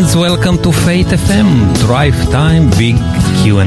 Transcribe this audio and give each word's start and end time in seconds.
friends, 0.00 0.16
welcome 0.16 0.56
to 0.62 0.72
Faith 0.72 1.08
FM 1.08 1.76
Drive 1.80 2.14
Time 2.30 2.70
Big 2.78 2.96
Q&A. 3.42 3.66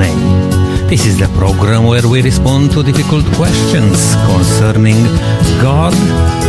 This 0.89 1.05
is 1.05 1.19
the 1.19 1.27
program 1.37 1.85
where 1.85 2.07
we 2.07 2.21
respond 2.21 2.71
to 2.71 2.81
difficult 2.81 3.25
questions 3.35 4.15
concerning 4.25 4.95
God, 5.61 5.93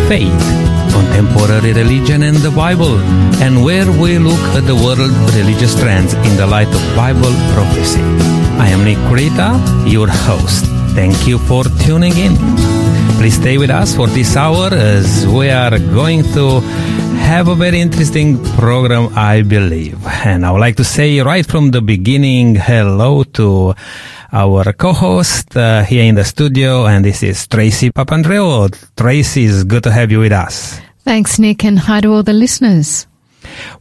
faith, 0.08 0.44
contemporary 0.92 1.72
religion 1.72 2.22
and 2.22 2.36
the 2.36 2.50
Bible, 2.50 2.96
and 3.42 3.62
where 3.62 3.90
we 4.00 4.18
look 4.18 4.40
at 4.56 4.66
the 4.66 4.74
world 4.74 5.12
religious 5.34 5.78
trends 5.78 6.14
in 6.14 6.36
the 6.36 6.46
light 6.46 6.68
of 6.68 6.82
Bible 6.96 7.34
prophecy. 7.52 8.00
I 8.58 8.68
am 8.68 8.84
Nic 8.84 8.98
Creta, 9.10 9.50
your 9.90 10.08
host. 10.08 10.64
Thank 10.94 11.26
you 11.26 11.38
for 11.38 11.64
tuning 11.84 12.16
in. 12.16 12.36
Please 13.18 13.36
stay 13.36 13.58
with 13.58 13.70
us 13.70 13.94
for 13.94 14.06
this 14.06 14.36
hour 14.36 14.68
as 14.72 15.26
we 15.26 15.50
are 15.50 15.78
going 15.78 16.22
to 16.32 16.62
have 17.24 17.48
a 17.48 17.54
very 17.54 17.80
interesting 17.80 18.38
program, 18.56 19.08
I 19.16 19.42
believe. 19.42 19.98
And 20.06 20.44
I 20.44 20.52
would 20.52 20.60
like 20.60 20.76
to 20.76 20.84
say 20.84 21.20
right 21.20 21.44
from 21.44 21.70
the 21.70 21.80
beginning, 21.80 22.54
hello 22.54 23.24
to 23.40 23.74
our 24.32 24.72
co-host 24.72 25.56
uh, 25.56 25.82
here 25.84 26.04
in 26.04 26.14
the 26.16 26.24
studio, 26.24 26.86
and 26.86 27.04
this 27.04 27.22
is 27.22 27.46
Tracey 27.48 27.90
Papandreou. 27.90 28.70
Tracey, 28.96 29.46
it's 29.46 29.64
good 29.64 29.82
to 29.84 29.90
have 29.90 30.12
you 30.12 30.20
with 30.20 30.32
us. 30.32 30.80
Thanks, 31.04 31.38
Nick, 31.38 31.64
and 31.64 31.78
hi 31.78 32.00
to 32.02 32.12
all 32.12 32.22
the 32.22 32.32
listeners. 32.32 33.06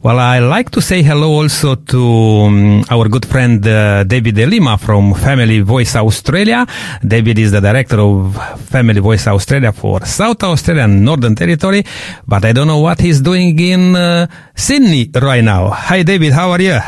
Well, 0.02 0.18
I 0.18 0.38
like 0.38 0.70
to 0.70 0.80
say 0.80 1.02
hello 1.02 1.42
also 1.42 1.74
to 1.74 2.02
um, 2.02 2.84
our 2.90 3.08
good 3.08 3.26
friend 3.26 3.66
uh, 3.66 4.04
David 4.04 4.34
d'Lima 4.34 4.78
from 4.78 5.14
Family 5.14 5.60
Voice 5.60 5.96
Australia. 5.96 6.66
David 7.06 7.38
is 7.38 7.52
the 7.52 7.60
director 7.60 8.00
of 8.00 8.36
Family 8.68 9.00
Voice 9.00 9.26
Australia 9.26 9.72
for 9.72 10.04
South 10.04 10.42
Australia 10.42 10.84
and 10.84 11.04
Northern 11.04 11.34
Territory, 11.34 11.84
but 12.26 12.44
I 12.44 12.52
don't 12.52 12.66
know 12.66 12.80
what 12.80 13.00
he's 13.00 13.20
doing 13.20 13.58
in 13.58 13.96
uh, 13.96 14.26
Sydney 14.54 15.10
right 15.14 15.44
now. 15.44 15.70
Hi, 15.70 16.02
David. 16.02 16.32
How 16.32 16.50
are 16.50 16.60
you? 16.60 16.78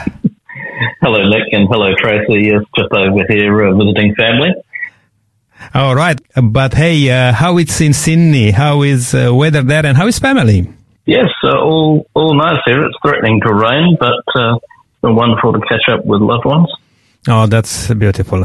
Hello, 1.01 1.23
Nick, 1.29 1.53
and 1.53 1.69
hello, 1.69 1.95
Tracey. 1.97 2.49
Yes, 2.49 2.63
just 2.77 2.93
over 2.93 3.25
here 3.29 3.69
uh, 3.69 3.75
visiting 3.77 4.15
family. 4.15 4.51
All 5.75 5.95
right, 5.95 6.21
but 6.43 6.75
hey, 6.75 7.11
uh, 7.11 7.33
how 7.33 7.59
it's 7.59 7.81
in 7.81 7.93
Sydney? 7.93 8.51
How 8.51 8.83
is 8.83 9.15
uh, 9.15 9.35
weather 9.35 9.63
there, 9.63 9.87
and 9.87 9.97
how 9.97 10.07
is 10.07 10.19
family? 10.19 10.69
Yes, 11.07 11.31
uh, 11.45 11.57
all 11.57 12.09
all 12.15 12.35
nice 12.35 12.59
here. 12.67 12.85
It's 12.85 12.99
threatening 13.01 13.41
to 13.43 13.55
rain, 13.55 13.97
but 13.99 14.25
uh, 14.35 14.59
been 15.03 15.15
wonderful 15.15 15.53
to 15.53 15.61
catch 15.61 15.89
up 15.89 16.05
with 16.05 16.21
loved 16.21 16.45
ones. 16.45 16.69
Oh, 17.29 17.47
that's 17.47 17.93
beautiful. 17.95 18.45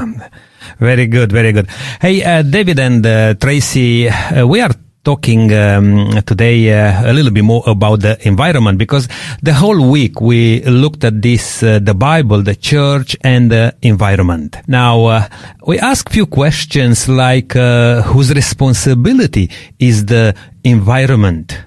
Very 0.79 1.07
good, 1.07 1.31
very 1.31 1.51
good. 1.53 1.67
Hey, 1.99 2.23
uh, 2.23 2.43
David 2.43 2.79
and 2.79 3.03
uh, 3.03 3.33
Tracey, 3.33 4.09
uh, 4.09 4.45
we 4.45 4.61
are 4.61 4.71
talking 5.03 5.51
um, 5.53 6.21
today 6.27 6.71
uh, 6.71 7.09
a 7.09 7.13
little 7.13 7.31
bit 7.31 7.43
more 7.43 7.63
about 7.65 8.01
the 8.01 8.15
environment 8.27 8.77
because 8.77 9.07
the 9.41 9.53
whole 9.53 9.89
week 9.89 10.21
we 10.21 10.61
looked 10.65 11.03
at 11.03 11.19
this 11.23 11.63
uh, 11.63 11.79
the 11.81 11.95
bible 11.95 12.43
the 12.43 12.53
church 12.53 13.17
and 13.21 13.49
the 13.49 13.73
environment 13.81 14.57
now 14.67 15.05
uh, 15.05 15.27
we 15.65 15.79
ask 15.79 16.07
few 16.11 16.27
questions 16.27 17.09
like 17.09 17.53
whose 17.53 18.31
responsibility 18.31 19.49
is 19.79 20.05
the 20.05 20.35
environment 20.63 21.57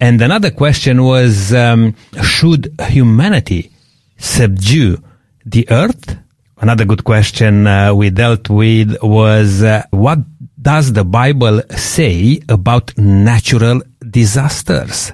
and 0.00 0.20
another 0.22 0.50
question 0.50 1.02
was 1.04 1.52
um, 1.52 1.94
should 2.22 2.74
humanity 2.88 3.70
subdue 4.16 5.02
the 5.44 5.70
earth? 5.70 6.16
Another 6.58 6.84
good 6.84 7.04
question 7.04 7.66
uh, 7.66 7.94
we 7.94 8.10
dealt 8.10 8.48
with 8.50 8.96
was 9.02 9.62
uh, 9.62 9.82
what 9.90 10.18
does 10.60 10.92
the 10.92 11.04
Bible 11.04 11.62
say 11.70 12.40
about 12.48 12.96
natural 12.98 13.80
disasters? 14.08 15.12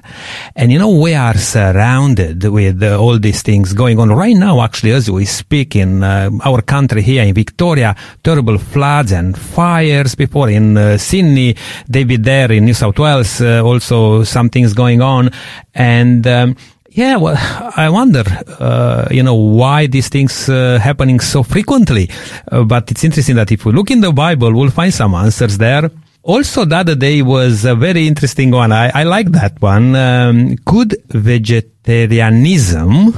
And 0.55 0.71
you 0.71 0.79
know, 0.79 0.89
we 0.89 1.13
are 1.13 1.37
surrounded 1.37 2.43
with 2.43 2.83
uh, 2.83 2.99
all 2.99 3.17
these 3.17 3.41
things 3.41 3.73
going 3.73 3.99
on 3.99 4.09
right 4.09 4.35
now, 4.35 4.61
actually, 4.61 4.91
as 4.91 5.09
we 5.09 5.25
speak 5.25 5.75
in 5.75 6.03
uh, 6.03 6.29
our 6.43 6.61
country 6.61 7.01
here 7.01 7.23
in 7.23 7.33
Victoria, 7.33 7.95
terrible 8.23 8.57
floods 8.57 9.11
and 9.11 9.37
fires 9.37 10.15
before 10.15 10.49
in 10.49 10.77
uh, 10.77 10.97
Sydney, 10.97 11.55
David 11.89 12.23
there 12.23 12.51
in 12.51 12.65
New 12.65 12.73
South 12.73 12.99
Wales, 12.99 13.39
uh, 13.39 13.61
also 13.61 14.23
some 14.23 14.49
things 14.49 14.73
going 14.73 15.01
on. 15.01 15.29
And, 15.73 16.25
um, 16.27 16.55
yeah, 16.97 17.15
well, 17.17 17.37
I 17.77 17.89
wonder, 17.89 18.23
uh, 18.59 19.07
you 19.11 19.21
know, 19.21 19.35
why 19.35 19.85
these 19.85 20.09
things 20.09 20.49
uh, 20.49 20.79
happening 20.81 21.19
so 21.19 21.43
frequently. 21.43 22.09
Uh, 22.51 22.63
but 22.63 22.89
it's 22.89 23.03
interesting 23.03 23.35
that 23.35 23.51
if 23.51 23.65
we 23.65 23.71
look 23.71 23.91
in 23.91 24.01
the 24.01 24.11
Bible, 24.11 24.51
we'll 24.51 24.71
find 24.71 24.91
some 24.91 25.13
answers 25.13 25.59
there. 25.59 25.91
Also, 26.23 26.65
the 26.65 26.75
other 26.75 26.95
day 26.95 27.21
was 27.21 27.65
a 27.65 27.75
very 27.75 28.07
interesting 28.07 28.49
one. 28.49 28.71
I, 28.71 28.89
I 28.89 29.03
like 29.03 29.29
that 29.33 29.61
one. 29.61 29.95
Um, 29.95 30.55
could 30.65 30.95
vegetarianism 31.09 33.13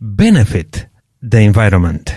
benefit 0.00 0.86
the 1.22 1.40
environment? 1.40 2.14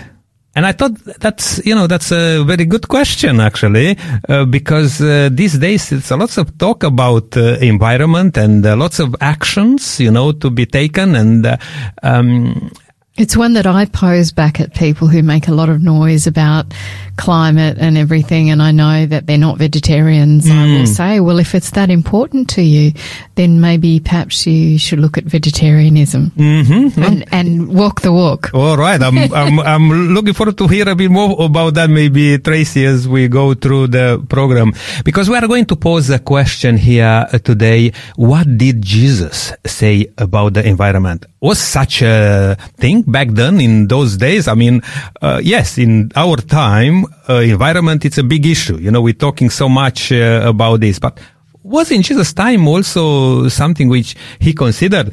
And 0.58 0.66
I 0.66 0.72
thought 0.72 0.96
that's, 1.20 1.64
you 1.64 1.72
know, 1.72 1.86
that's 1.86 2.10
a 2.10 2.42
very 2.42 2.64
good 2.64 2.88
question, 2.88 3.38
actually, 3.38 3.96
uh, 4.28 4.44
because 4.44 5.00
uh, 5.00 5.28
these 5.30 5.56
days 5.56 5.92
it's 5.92 6.10
a 6.10 6.16
lots 6.16 6.36
of 6.36 6.58
talk 6.58 6.82
about 6.82 7.36
uh, 7.36 7.58
environment 7.60 8.36
and 8.36 8.66
uh, 8.66 8.74
lots 8.74 8.98
of 8.98 9.14
actions, 9.20 10.00
you 10.00 10.10
know, 10.10 10.32
to 10.32 10.50
be 10.50 10.66
taken. 10.66 11.14
And 11.14 11.46
uh, 11.46 11.58
um, 12.02 12.72
It's 13.18 13.36
one 13.36 13.54
that 13.54 13.66
I 13.66 13.84
pose 13.84 14.30
back 14.30 14.60
at 14.60 14.74
people 14.74 15.08
who 15.08 15.24
make 15.24 15.48
a 15.48 15.52
lot 15.52 15.68
of 15.68 15.82
noise 15.82 16.28
about 16.28 16.72
climate 17.16 17.76
and 17.80 17.98
everything, 17.98 18.48
and 18.48 18.62
I 18.62 18.70
know 18.70 19.06
that 19.06 19.26
they're 19.26 19.36
not 19.36 19.58
vegetarians. 19.58 20.48
I 20.48 20.66
will 20.66 20.86
say, 20.86 21.18
well, 21.18 21.40
if 21.40 21.52
it's 21.52 21.72
that 21.72 21.90
important 21.90 22.48
to 22.50 22.62
you, 22.62 22.92
then 23.34 23.60
maybe 23.60 23.98
perhaps 23.98 24.46
you 24.46 24.78
should 24.78 25.00
look 25.00 25.18
at 25.18 25.24
vegetarianism 25.24 26.30
and, 26.38 27.24
and 27.32 27.74
walk 27.74 28.02
the 28.02 28.12
walk. 28.12 28.54
all 28.54 28.76
right, 28.76 29.02
I'm, 29.02 29.18
I'm, 29.34 29.58
I'm 29.58 30.14
looking 30.14 30.32
forward 30.32 30.56
to 30.58 30.68
hear 30.68 30.88
a 30.88 30.94
bit 30.94 31.10
more 31.10 31.42
about 31.42 31.74
that, 31.74 31.90
maybe 31.90 32.38
Tracey, 32.38 32.84
as 32.86 33.08
we 33.08 33.26
go 33.26 33.52
through 33.54 33.88
the 33.88 34.24
program, 34.28 34.72
because 35.04 35.28
we 35.28 35.36
are 35.36 35.48
going 35.48 35.66
to 35.66 35.74
pose 35.76 36.08
a 36.10 36.20
question 36.20 36.76
here 36.76 37.26
uh, 37.32 37.38
today. 37.38 37.90
What 38.14 38.46
did 38.56 38.80
Jesus 38.80 39.52
say 39.66 40.06
about 40.16 40.54
the 40.54 40.64
environment? 40.64 41.26
Was 41.40 41.58
such 41.58 42.02
a 42.02 42.56
thing 42.76 43.02
back 43.10 43.28
then 43.30 43.60
in 43.60 43.88
those 43.88 44.16
days? 44.16 44.48
I 44.48 44.54
mean, 44.54 44.82
uh, 45.20 45.40
yes, 45.42 45.78
in 45.78 46.12
our 46.14 46.36
time, 46.36 47.04
uh, 47.28 47.40
environment, 47.40 48.04
it's 48.04 48.18
a 48.18 48.22
big 48.22 48.46
issue. 48.46 48.78
You 48.78 48.90
know, 48.90 49.00
we're 49.00 49.14
talking 49.14 49.50
so 49.50 49.68
much 49.68 50.12
uh, 50.12 50.42
about 50.44 50.80
this, 50.80 50.98
but 50.98 51.18
was 51.62 51.90
in 51.90 52.02
Jesus' 52.02 52.32
time 52.32 52.66
also 52.66 53.48
something 53.48 53.88
which 53.88 54.16
he 54.38 54.52
considered? 54.54 55.12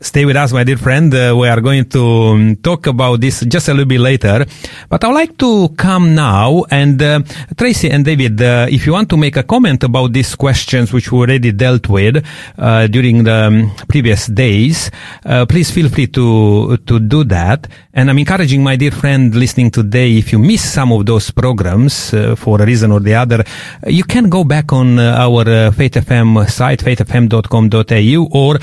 Stay 0.00 0.24
with 0.24 0.36
us, 0.36 0.52
my 0.52 0.64
dear 0.64 0.76
friend. 0.76 1.12
Uh, 1.14 1.34
we 1.36 1.48
are 1.48 1.60
going 1.60 1.88
to 1.88 2.02
um, 2.02 2.56
talk 2.56 2.86
about 2.86 3.20
this 3.20 3.40
just 3.40 3.68
a 3.68 3.72
little 3.72 3.88
bit 3.88 4.00
later. 4.00 4.44
But 4.88 5.02
I 5.02 5.08
would 5.08 5.14
like 5.14 5.38
to 5.38 5.70
come 5.70 6.14
now 6.14 6.64
and 6.70 7.00
uh, 7.00 7.20
Tracy 7.56 7.90
and 7.90 8.04
David, 8.04 8.40
uh, 8.40 8.66
if 8.68 8.86
you 8.86 8.92
want 8.92 9.08
to 9.10 9.16
make 9.16 9.36
a 9.36 9.42
comment 9.42 9.82
about 9.82 10.12
these 10.12 10.34
questions 10.36 10.92
which 10.92 11.10
we 11.10 11.18
already 11.18 11.52
dealt 11.52 11.88
with 11.88 12.22
uh, 12.58 12.86
during 12.86 13.24
the 13.24 13.46
um, 13.46 13.72
previous 13.88 14.26
days, 14.26 14.90
uh, 15.24 15.46
please 15.46 15.70
feel 15.70 15.88
free 15.88 16.06
to 16.08 16.76
to 16.86 17.00
do 17.00 17.24
that. 17.24 17.66
And 17.94 18.10
I'm 18.10 18.18
encouraging 18.18 18.62
my 18.62 18.76
dear 18.76 18.90
friend 18.90 19.34
listening 19.34 19.70
today, 19.70 20.18
if 20.18 20.32
you 20.32 20.38
miss 20.38 20.62
some 20.62 20.92
of 20.92 21.06
those 21.06 21.30
programs 21.30 22.12
uh, 22.12 22.36
for 22.36 22.60
a 22.60 22.66
reason 22.66 22.92
or 22.92 23.00
the 23.00 23.14
other, 23.14 23.42
you 23.86 24.04
can 24.04 24.28
go 24.28 24.44
back 24.44 24.72
on 24.72 24.98
our 24.98 25.72
Faith 25.72 25.94
FM 25.94 26.48
site, 26.50 26.80
faithfm.com.au, 26.80 28.28
or 28.30 28.58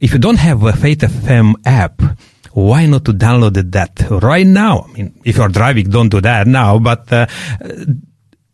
if 0.00 0.12
you 0.12 0.18
don't 0.18 0.38
have 0.38 0.62
a 0.62 0.72
Faith 0.72 1.00
FM 1.00 1.54
app, 1.64 2.02
why 2.52 2.86
not 2.86 3.04
to 3.04 3.12
download 3.12 3.70
that 3.72 4.10
right 4.22 4.46
now? 4.46 4.86
I 4.88 4.92
mean, 4.92 5.20
if 5.24 5.36
you're 5.36 5.48
driving, 5.48 5.90
don't 5.90 6.08
do 6.08 6.20
that 6.20 6.46
now, 6.46 6.78
but 6.78 7.12
uh, 7.12 7.26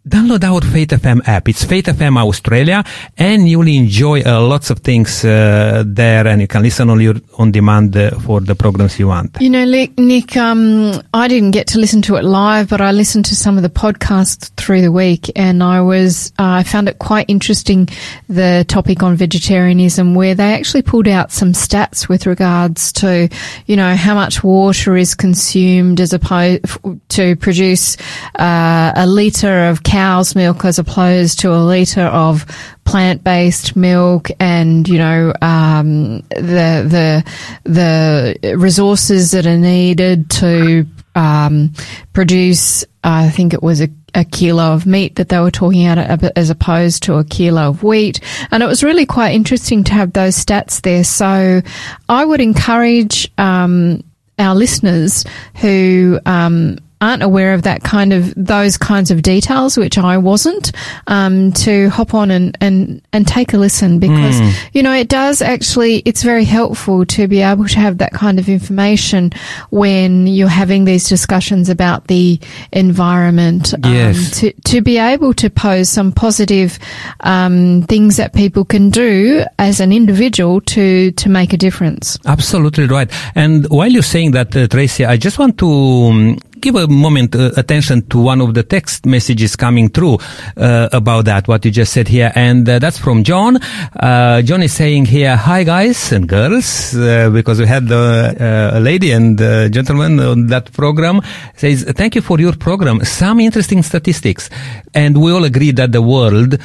download 0.09 0.45
our 0.45 0.61
Faith 0.61 0.91
FM 0.91 1.27
app. 1.27 1.49
It's 1.49 1.65
Faith 1.65 1.87
FM 1.87 2.17
Australia, 2.17 2.85
and 3.19 3.49
you'll 3.49 3.67
enjoy 3.67 4.23
uh, 4.23 4.41
lots 4.41 4.71
of 4.71 4.79
things 4.79 5.25
uh, 5.25 5.83
there, 5.85 6.27
and 6.27 6.41
you 6.41 6.47
can 6.47 6.63
listen 6.63 6.89
on 6.91 7.01
your 7.01 7.17
on 7.39 7.51
demand 7.51 7.97
uh, 7.97 8.11
for 8.21 8.41
the 8.41 8.55
programs 8.55 8.99
you 8.99 9.09
want. 9.09 9.37
You 9.41 9.51
know, 9.51 9.65
Nick, 9.65 9.99
Nick 9.99 10.37
um, 10.37 10.93
I 11.13 11.27
didn't 11.27 11.51
get 11.51 11.67
to 11.69 11.79
listen 11.79 12.03
to 12.03 12.17
it 12.17 12.25
live, 12.25 12.69
but 12.69 12.81
I 12.81 12.93
listened 12.93 13.25
to 13.27 13.37
some 13.37 13.57
of 13.57 13.63
the 13.63 13.69
podcasts 13.69 14.51
through 14.57 14.83
the 14.83 14.93
week, 14.93 15.31
and 15.35 15.63
I 15.63 15.81
was 15.81 16.33
uh, 16.39 16.61
I 16.61 16.63
found 16.63 16.89
it 16.89 16.99
quite 16.99 17.29
interesting 17.29 17.89
the 18.29 18.65
topic 18.69 19.03
on 19.03 19.17
vegetarianism, 19.17 20.15
where 20.15 20.35
they 20.35 20.55
actually 20.55 20.83
pulled 20.83 21.09
out 21.09 21.33
some 21.33 21.53
stats 21.53 22.09
with 22.09 22.27
regards 22.27 22.93
to 22.93 23.29
you 23.67 23.77
know 23.77 23.97
how 23.97 24.15
much 24.15 24.45
water 24.45 24.97
is 24.97 25.17
consumed 25.17 26.01
as 26.01 26.13
opposed 26.13 26.65
to 27.09 27.35
produce 27.37 27.97
uh, 28.39 28.93
a 28.95 29.07
liter 29.07 29.69
of 29.69 29.83
cow's 29.97 30.35
milk 30.35 30.63
as 30.67 30.79
opposed 30.79 31.39
to 31.39 31.55
a 31.55 31.57
liter 31.57 32.03
of 32.03 32.45
plant-based 32.85 33.75
milk 33.77 34.29
and 34.39 34.87
you 34.87 34.99
know 34.99 35.33
um, 35.41 36.19
the 36.29 36.85
the 36.85 37.25
the 37.65 38.57
resources 38.59 39.31
that 39.31 39.47
are 39.47 39.57
needed 39.57 40.29
to 40.29 40.87
um, 41.15 41.73
produce 42.13 42.85
I 43.03 43.31
think 43.31 43.55
it 43.55 43.63
was 43.63 43.81
a, 43.81 43.89
a 44.15 44.27
kilo 44.27 44.75
of 44.75 44.85
meat 44.85 45.15
that 45.15 45.31
they 45.31 45.39
were 45.39 45.51
talking 45.51 45.89
about 45.89 46.33
as 46.37 46.51
opposed 46.51 47.05
to 47.05 47.15
a 47.15 47.25
kilo 47.25 47.69
of 47.69 47.83
wheat. 47.83 48.21
And 48.51 48.65
it 48.65 48.67
was 48.67 48.83
really 48.83 49.07
quite 49.07 49.35
interesting 49.35 49.85
to 49.85 49.93
have 49.95 50.13
those 50.13 50.35
stats 50.35 50.83
there. 50.83 51.05
So 51.05 51.63
I 52.09 52.25
would 52.25 52.41
encourage 52.41 53.31
um, 53.39 54.03
our 54.41 54.57
listeners 54.57 55.25
who 55.55 56.19
um, 56.27 56.81
aren't 57.01 57.23
aware 57.23 57.53
of 57.53 57.63
that 57.63 57.83
kind 57.83 58.13
of 58.13 58.33
those 58.37 58.77
kinds 58.77 59.11
of 59.11 59.23
details, 59.23 59.77
which 59.77 59.99
I 59.99 60.17
wasn't, 60.19 60.73
um, 61.07 61.53
to 61.53 61.91
hop 61.91 62.15
on 62.15 62.31
and, 62.31 62.57
and, 62.61 63.03
and 63.13 63.27
take 63.27 63.53
a 63.53 63.59
listen 63.59 63.99
because 63.99 64.41
mm. 64.41 64.55
you 64.73 64.83
know 64.83 64.93
it 64.93 65.09
does 65.09 65.43
actually 65.43 65.99
it's 66.05 66.23
very 66.23 66.45
helpful 66.45 67.05
to 67.07 67.29
be 67.29 67.43
able 67.43 67.67
to 67.67 67.79
have 67.79 67.99
that 67.99 68.13
kind 68.13 68.39
of 68.39 68.49
information 68.49 69.33
when 69.71 70.27
you're 70.27 70.49
having 70.49 70.85
these 70.85 71.09
discussions 71.09 71.69
about 71.69 72.07
the 72.07 72.41
environment. 72.73 73.75
Um, 73.75 73.95
yes. 73.95 74.41
to 74.41 74.53
to 74.53 74.81
be 74.81 74.99
able 74.99 75.35
to 75.35 75.51
pose 75.51 75.89
some 75.89 76.13
positive 76.13 76.79
um, 77.21 77.83
things 77.83 78.17
that 78.17 78.33
people 78.33 78.65
can 78.65 78.91
do 78.91 79.45
as 79.59 79.81
an 79.81 79.93
individual 79.93 80.61
to 80.63 81.13
to 81.13 81.29
make 81.29 81.53
a 81.53 81.57
difference. 81.57 82.19
Absolutely 82.25 82.87
right. 82.87 83.11
And 83.35 83.69
while 83.69 83.91
you're 83.91 84.03
saying 84.03 84.33
that, 84.33 84.57
uh, 84.57 84.67
Tracey, 84.69 85.05
I 85.05 85.17
just 85.17 85.39
want 85.39 85.59
to 85.59 85.67
um, 85.67 86.39
give 86.61 86.77
a 86.77 86.87
moment 86.87 87.35
uh, 87.35 87.51
attention 87.57 88.07
to 88.09 88.19
one 88.19 88.41
of 88.41 88.55
the 88.55 88.63
text 88.63 89.07
messages 89.07 89.57
coming 89.57 89.89
through 89.89 90.19
uh, 90.57 90.89
about 90.93 91.25
that, 91.27 91.49
what 91.49 91.65
you 91.65 91.71
just 91.71 91.93
said 91.93 92.09
here. 92.09 92.33
And 92.35 92.69
uh, 92.69 92.79
that's 92.79 92.99
from 92.99 93.25
John. 93.25 93.59
Uh, 93.95 94.43
John 94.43 94.63
is 94.63 94.73
saying 94.73 95.07
here, 95.07 95.37
hi 95.37 95.65
guys 95.65 96.13
and 96.13 96.29
girls, 96.29 96.97
uh, 96.97 97.31
because 97.31 97.61
we 97.61 97.67
had 97.67 97.91
uh, 97.91 98.35
a 98.73 98.81
lady 98.81 99.13
and 99.13 99.39
gentleman 99.73 100.21
on 100.21 100.47
that 100.49 100.73
program 100.73 101.21
says, 101.55 101.85
thank 101.97 102.15
you 102.15 102.21
for 102.21 102.41
your 102.41 102.55
program. 102.55 103.05
Some 103.05 103.41
interesting 103.41 103.83
statistics. 103.83 104.51
And 104.95 105.21
we 105.23 105.33
all 105.33 105.45
agree 105.45 105.73
that 105.73 105.93
the 105.93 106.03
world, 106.03 106.59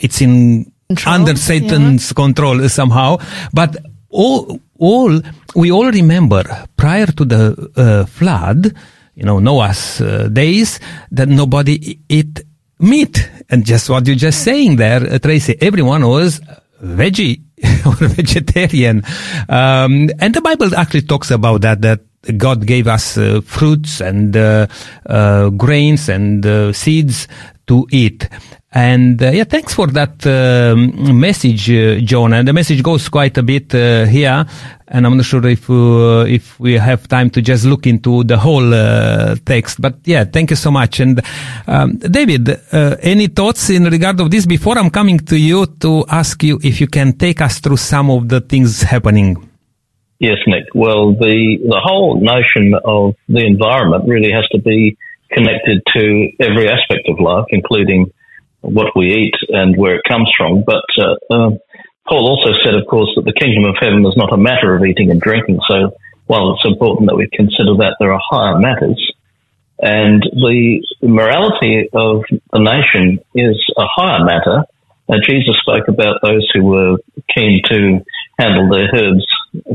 it's 0.00 0.20
in 0.20 0.72
control, 0.88 1.14
under 1.14 1.36
Satan's 1.36 2.10
yeah. 2.10 2.14
control 2.14 2.68
somehow. 2.68 3.18
But 3.52 3.76
all, 4.10 4.60
all, 4.78 5.20
we 5.54 5.70
all 5.70 5.90
remember 5.90 6.44
prior 6.76 7.06
to 7.06 7.24
the 7.24 8.08
flood, 8.10 8.74
you 9.18 9.24
know, 9.24 9.40
Noah's 9.40 10.00
uh, 10.00 10.28
days 10.28 10.78
that 11.10 11.28
nobody 11.28 11.98
eat 12.08 12.40
meat. 12.78 13.28
And 13.50 13.66
just 13.66 13.90
what 13.90 14.06
you're 14.06 14.14
just 14.14 14.44
saying 14.44 14.76
there, 14.76 15.02
uh, 15.02 15.18
Tracey, 15.18 15.56
everyone 15.60 16.06
was 16.06 16.40
veggie 16.80 17.42
or 17.86 17.94
vegetarian. 18.06 19.02
Um, 19.48 20.10
and 20.20 20.34
the 20.34 20.40
Bible 20.40 20.72
actually 20.76 21.02
talks 21.02 21.32
about 21.32 21.62
that, 21.62 21.82
that 21.82 22.00
God 22.36 22.64
gave 22.64 22.86
us 22.86 23.18
uh, 23.18 23.40
fruits 23.40 24.00
and 24.00 24.36
uh, 24.36 24.68
uh, 25.06 25.50
grains 25.50 26.08
and 26.08 26.46
uh, 26.46 26.72
seeds 26.72 27.26
to 27.66 27.88
eat. 27.90 28.28
And 28.70 29.22
uh, 29.22 29.30
yeah, 29.30 29.44
thanks 29.44 29.72
for 29.72 29.86
that 29.86 30.26
um, 30.26 31.18
message, 31.18 31.70
uh, 31.70 32.00
John. 32.00 32.34
And 32.34 32.46
the 32.46 32.52
message 32.52 32.82
goes 32.82 33.08
quite 33.08 33.38
a 33.38 33.42
bit 33.42 33.74
uh, 33.74 34.04
here, 34.04 34.44
and 34.86 35.06
I'm 35.06 35.16
not 35.16 35.24
sure 35.24 35.46
if 35.46 35.70
uh, 35.70 36.26
if 36.28 36.60
we 36.60 36.74
have 36.74 37.08
time 37.08 37.30
to 37.30 37.40
just 37.40 37.64
look 37.64 37.86
into 37.86 38.24
the 38.24 38.36
whole 38.36 38.74
uh, 38.74 39.36
text. 39.46 39.80
But 39.80 39.96
yeah, 40.04 40.24
thank 40.24 40.50
you 40.50 40.56
so 40.56 40.70
much. 40.70 41.00
And 41.00 41.22
um, 41.66 41.96
David, 41.96 42.60
any 42.72 43.28
thoughts 43.28 43.70
in 43.70 43.84
regard 43.84 44.20
of 44.20 44.30
this 44.30 44.44
before 44.44 44.76
I'm 44.76 44.90
coming 44.90 45.18
to 45.20 45.38
you 45.38 45.64
to 45.80 46.04
ask 46.06 46.42
you 46.42 46.60
if 46.62 46.78
you 46.78 46.88
can 46.88 47.16
take 47.16 47.40
us 47.40 47.60
through 47.60 47.78
some 47.78 48.10
of 48.10 48.28
the 48.28 48.42
things 48.42 48.82
happening? 48.82 49.48
Yes, 50.18 50.38
Nick. 50.46 50.64
Well, 50.74 51.14
the 51.14 51.56
the 51.66 51.80
whole 51.82 52.20
notion 52.20 52.74
of 52.84 53.14
the 53.30 53.46
environment 53.46 54.04
really 54.06 54.30
has 54.30 54.46
to 54.48 54.60
be 54.60 54.98
connected 55.30 55.80
to 55.96 56.30
every 56.40 56.68
aspect 56.68 57.08
of 57.08 57.18
life, 57.18 57.46
including 57.48 58.12
what 58.60 58.96
we 58.96 59.12
eat 59.14 59.34
and 59.48 59.76
where 59.76 59.96
it 59.96 60.02
comes 60.08 60.30
from. 60.36 60.62
But 60.64 60.84
uh, 60.98 61.14
uh, 61.30 61.50
Paul 62.08 62.28
also 62.28 62.52
said, 62.64 62.74
of 62.74 62.86
course, 62.88 63.10
that 63.16 63.24
the 63.24 63.32
kingdom 63.32 63.64
of 63.64 63.76
heaven 63.80 64.04
is 64.06 64.16
not 64.16 64.32
a 64.32 64.36
matter 64.36 64.74
of 64.74 64.84
eating 64.84 65.10
and 65.10 65.20
drinking. 65.20 65.60
So 65.68 65.96
while 66.26 66.54
it's 66.54 66.64
important 66.64 67.08
that 67.08 67.16
we 67.16 67.28
consider 67.32 67.74
that, 67.78 67.96
there 68.00 68.12
are 68.12 68.20
higher 68.30 68.58
matters. 68.58 69.00
And 69.80 70.22
the 70.22 70.82
morality 71.02 71.88
of 71.92 72.24
the 72.52 72.58
nation 72.58 73.20
is 73.34 73.62
a 73.76 73.84
higher 73.86 74.24
matter. 74.24 74.64
Uh, 75.08 75.16
Jesus 75.24 75.56
spoke 75.60 75.88
about 75.88 76.20
those 76.22 76.50
who 76.52 76.64
were 76.64 76.96
keen 77.34 77.62
to 77.64 78.04
handle 78.38 78.68
their 78.68 78.88
herds 78.88 79.26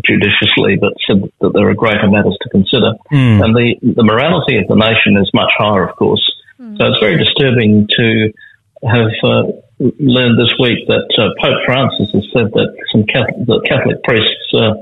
judiciously, 0.05 0.77
but 0.79 0.93
said 1.07 1.23
that 1.41 1.53
there 1.53 1.69
are 1.69 1.73
greater 1.73 2.09
matters 2.09 2.37
to 2.41 2.49
consider. 2.49 2.93
Mm. 3.11 3.43
And 3.43 3.55
the, 3.55 3.75
the 3.81 4.03
morality 4.03 4.57
of 4.57 4.67
the 4.67 4.75
nation 4.75 5.17
is 5.17 5.29
much 5.33 5.51
higher, 5.57 5.87
of 5.87 5.95
course. 5.95 6.23
Mm. 6.59 6.77
So 6.77 6.85
it's 6.87 6.99
very 6.99 7.17
disturbing 7.17 7.87
to 7.97 8.33
have 8.85 9.11
uh, 9.23 9.43
learned 9.99 10.37
this 10.39 10.53
week 10.59 10.85
that 10.87 11.07
uh, 11.17 11.31
Pope 11.41 11.59
Francis 11.65 12.09
has 12.13 12.25
said 12.33 12.51
that 12.51 12.69
some 12.91 13.03
Catholic, 13.05 13.47
that 13.47 13.61
Catholic 13.67 14.03
priests 14.03 14.49
are 14.53 14.75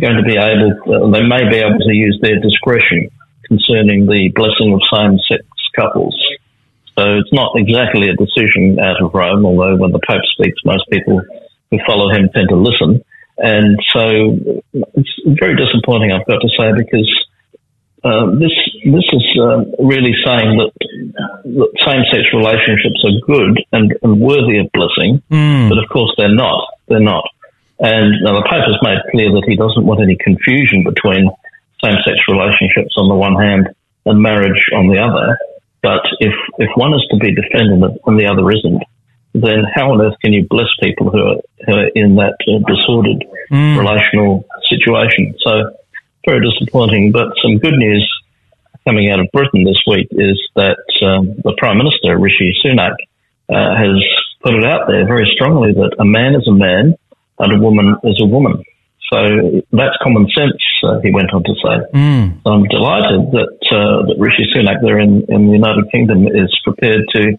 going 0.00 0.16
to 0.16 0.22
be 0.22 0.36
able, 0.36 0.72
uh, 0.88 1.10
they 1.10 1.22
may 1.22 1.48
be 1.48 1.56
able 1.56 1.78
to 1.78 1.94
use 1.94 2.18
their 2.22 2.40
discretion 2.40 3.10
concerning 3.46 4.06
the 4.06 4.32
blessing 4.34 4.72
of 4.72 4.80
same-sex 4.92 5.44
couples. 5.76 6.16
So 6.98 7.18
it's 7.18 7.32
not 7.32 7.52
exactly 7.56 8.08
a 8.08 8.16
decision 8.16 8.78
out 8.78 9.02
of 9.02 9.12
Rome, 9.12 9.44
although 9.44 9.76
when 9.76 9.92
the 9.92 10.00
Pope 10.06 10.22
speaks, 10.38 10.58
most 10.64 10.84
people 10.90 11.20
who 11.70 11.78
follow 11.86 12.10
him 12.10 12.28
tend 12.32 12.48
to 12.48 12.56
listen. 12.56 13.04
And 13.36 13.78
so 13.90 14.38
it's 14.94 15.14
very 15.26 15.56
disappointing, 15.56 16.12
I've 16.12 16.26
got 16.26 16.38
to 16.38 16.48
say, 16.56 16.70
because 16.76 17.10
uh, 18.04 18.30
this 18.36 18.52
this 18.84 19.08
is 19.16 19.24
uh, 19.40 19.64
really 19.80 20.12
saying 20.24 20.60
that, 20.60 20.72
that 21.56 21.70
same-sex 21.88 22.22
relationships 22.36 23.00
are 23.00 23.16
good 23.24 23.56
and, 23.72 23.96
and 24.02 24.20
worthy 24.20 24.58
of 24.60 24.68
blessing, 24.76 25.22
mm. 25.30 25.68
but 25.68 25.78
of 25.78 25.88
course 25.88 26.12
they're 26.18 26.34
not. 26.34 26.68
They're 26.86 27.00
not. 27.00 27.24
And 27.80 28.14
the 28.24 28.44
Pope 28.44 28.68
has 28.68 28.78
made 28.82 29.00
clear 29.10 29.32
that 29.32 29.48
he 29.48 29.56
doesn't 29.56 29.84
want 29.84 30.00
any 30.00 30.16
confusion 30.20 30.84
between 30.84 31.30
same-sex 31.82 32.16
relationships 32.28 32.94
on 32.96 33.08
the 33.08 33.16
one 33.16 33.36
hand 33.40 33.68
and 34.06 34.20
marriage 34.20 34.60
on 34.76 34.88
the 34.88 35.00
other. 35.00 35.38
But 35.82 36.04
if 36.20 36.32
if 36.58 36.70
one 36.76 36.92
is 36.94 37.04
to 37.10 37.16
be 37.16 37.34
defended 37.34 37.82
and 37.82 38.20
the 38.20 38.28
other 38.28 38.44
isn't, 38.50 38.82
then 39.34 39.64
how 39.74 39.92
on 39.92 40.00
earth 40.00 40.16
can 40.22 40.32
you 40.32 40.46
bless 40.48 40.68
people 40.80 41.10
who 41.10 41.18
are, 41.18 41.40
who 41.66 41.72
are 41.72 41.88
in 41.94 42.16
that 42.16 42.36
uh, 42.46 42.60
disordered 42.68 43.24
mm. 43.50 43.78
relational 43.78 44.44
situation? 44.68 45.34
So 45.40 45.76
very 46.26 46.40
disappointing. 46.48 47.12
But 47.12 47.28
some 47.42 47.58
good 47.58 47.74
news 47.74 48.08
coming 48.86 49.10
out 49.10 49.20
of 49.20 49.28
Britain 49.32 49.64
this 49.64 49.80
week 49.86 50.08
is 50.10 50.40
that 50.56 50.84
um, 51.02 51.34
the 51.42 51.54
Prime 51.58 51.78
Minister, 51.78 52.18
Rishi 52.18 52.52
Sunak, 52.64 52.96
uh, 53.48 53.76
has 53.76 54.02
put 54.42 54.54
it 54.54 54.64
out 54.64 54.86
there 54.88 55.06
very 55.06 55.30
strongly 55.34 55.72
that 55.72 55.96
a 55.98 56.04
man 56.04 56.34
is 56.34 56.46
a 56.48 56.52
man 56.52 56.94
and 57.38 57.52
a 57.52 57.58
woman 57.58 57.96
is 58.04 58.20
a 58.20 58.26
woman. 58.26 58.62
So 59.12 59.62
that's 59.72 59.96
common 60.02 60.28
sense, 60.30 60.60
uh, 60.82 61.00
he 61.00 61.10
went 61.10 61.32
on 61.32 61.44
to 61.44 61.54
say. 61.54 61.76
Mm. 61.92 62.42
So 62.42 62.50
I'm 62.50 62.64
delighted 62.64 63.32
that, 63.32 63.58
uh, 63.70 64.06
that 64.08 64.16
Rishi 64.18 64.44
Sunak 64.54 64.80
there 64.82 64.98
in, 64.98 65.24
in 65.28 65.46
the 65.48 65.52
United 65.52 65.90
Kingdom 65.92 66.26
is 66.26 66.58
prepared 66.64 67.04
to 67.14 67.38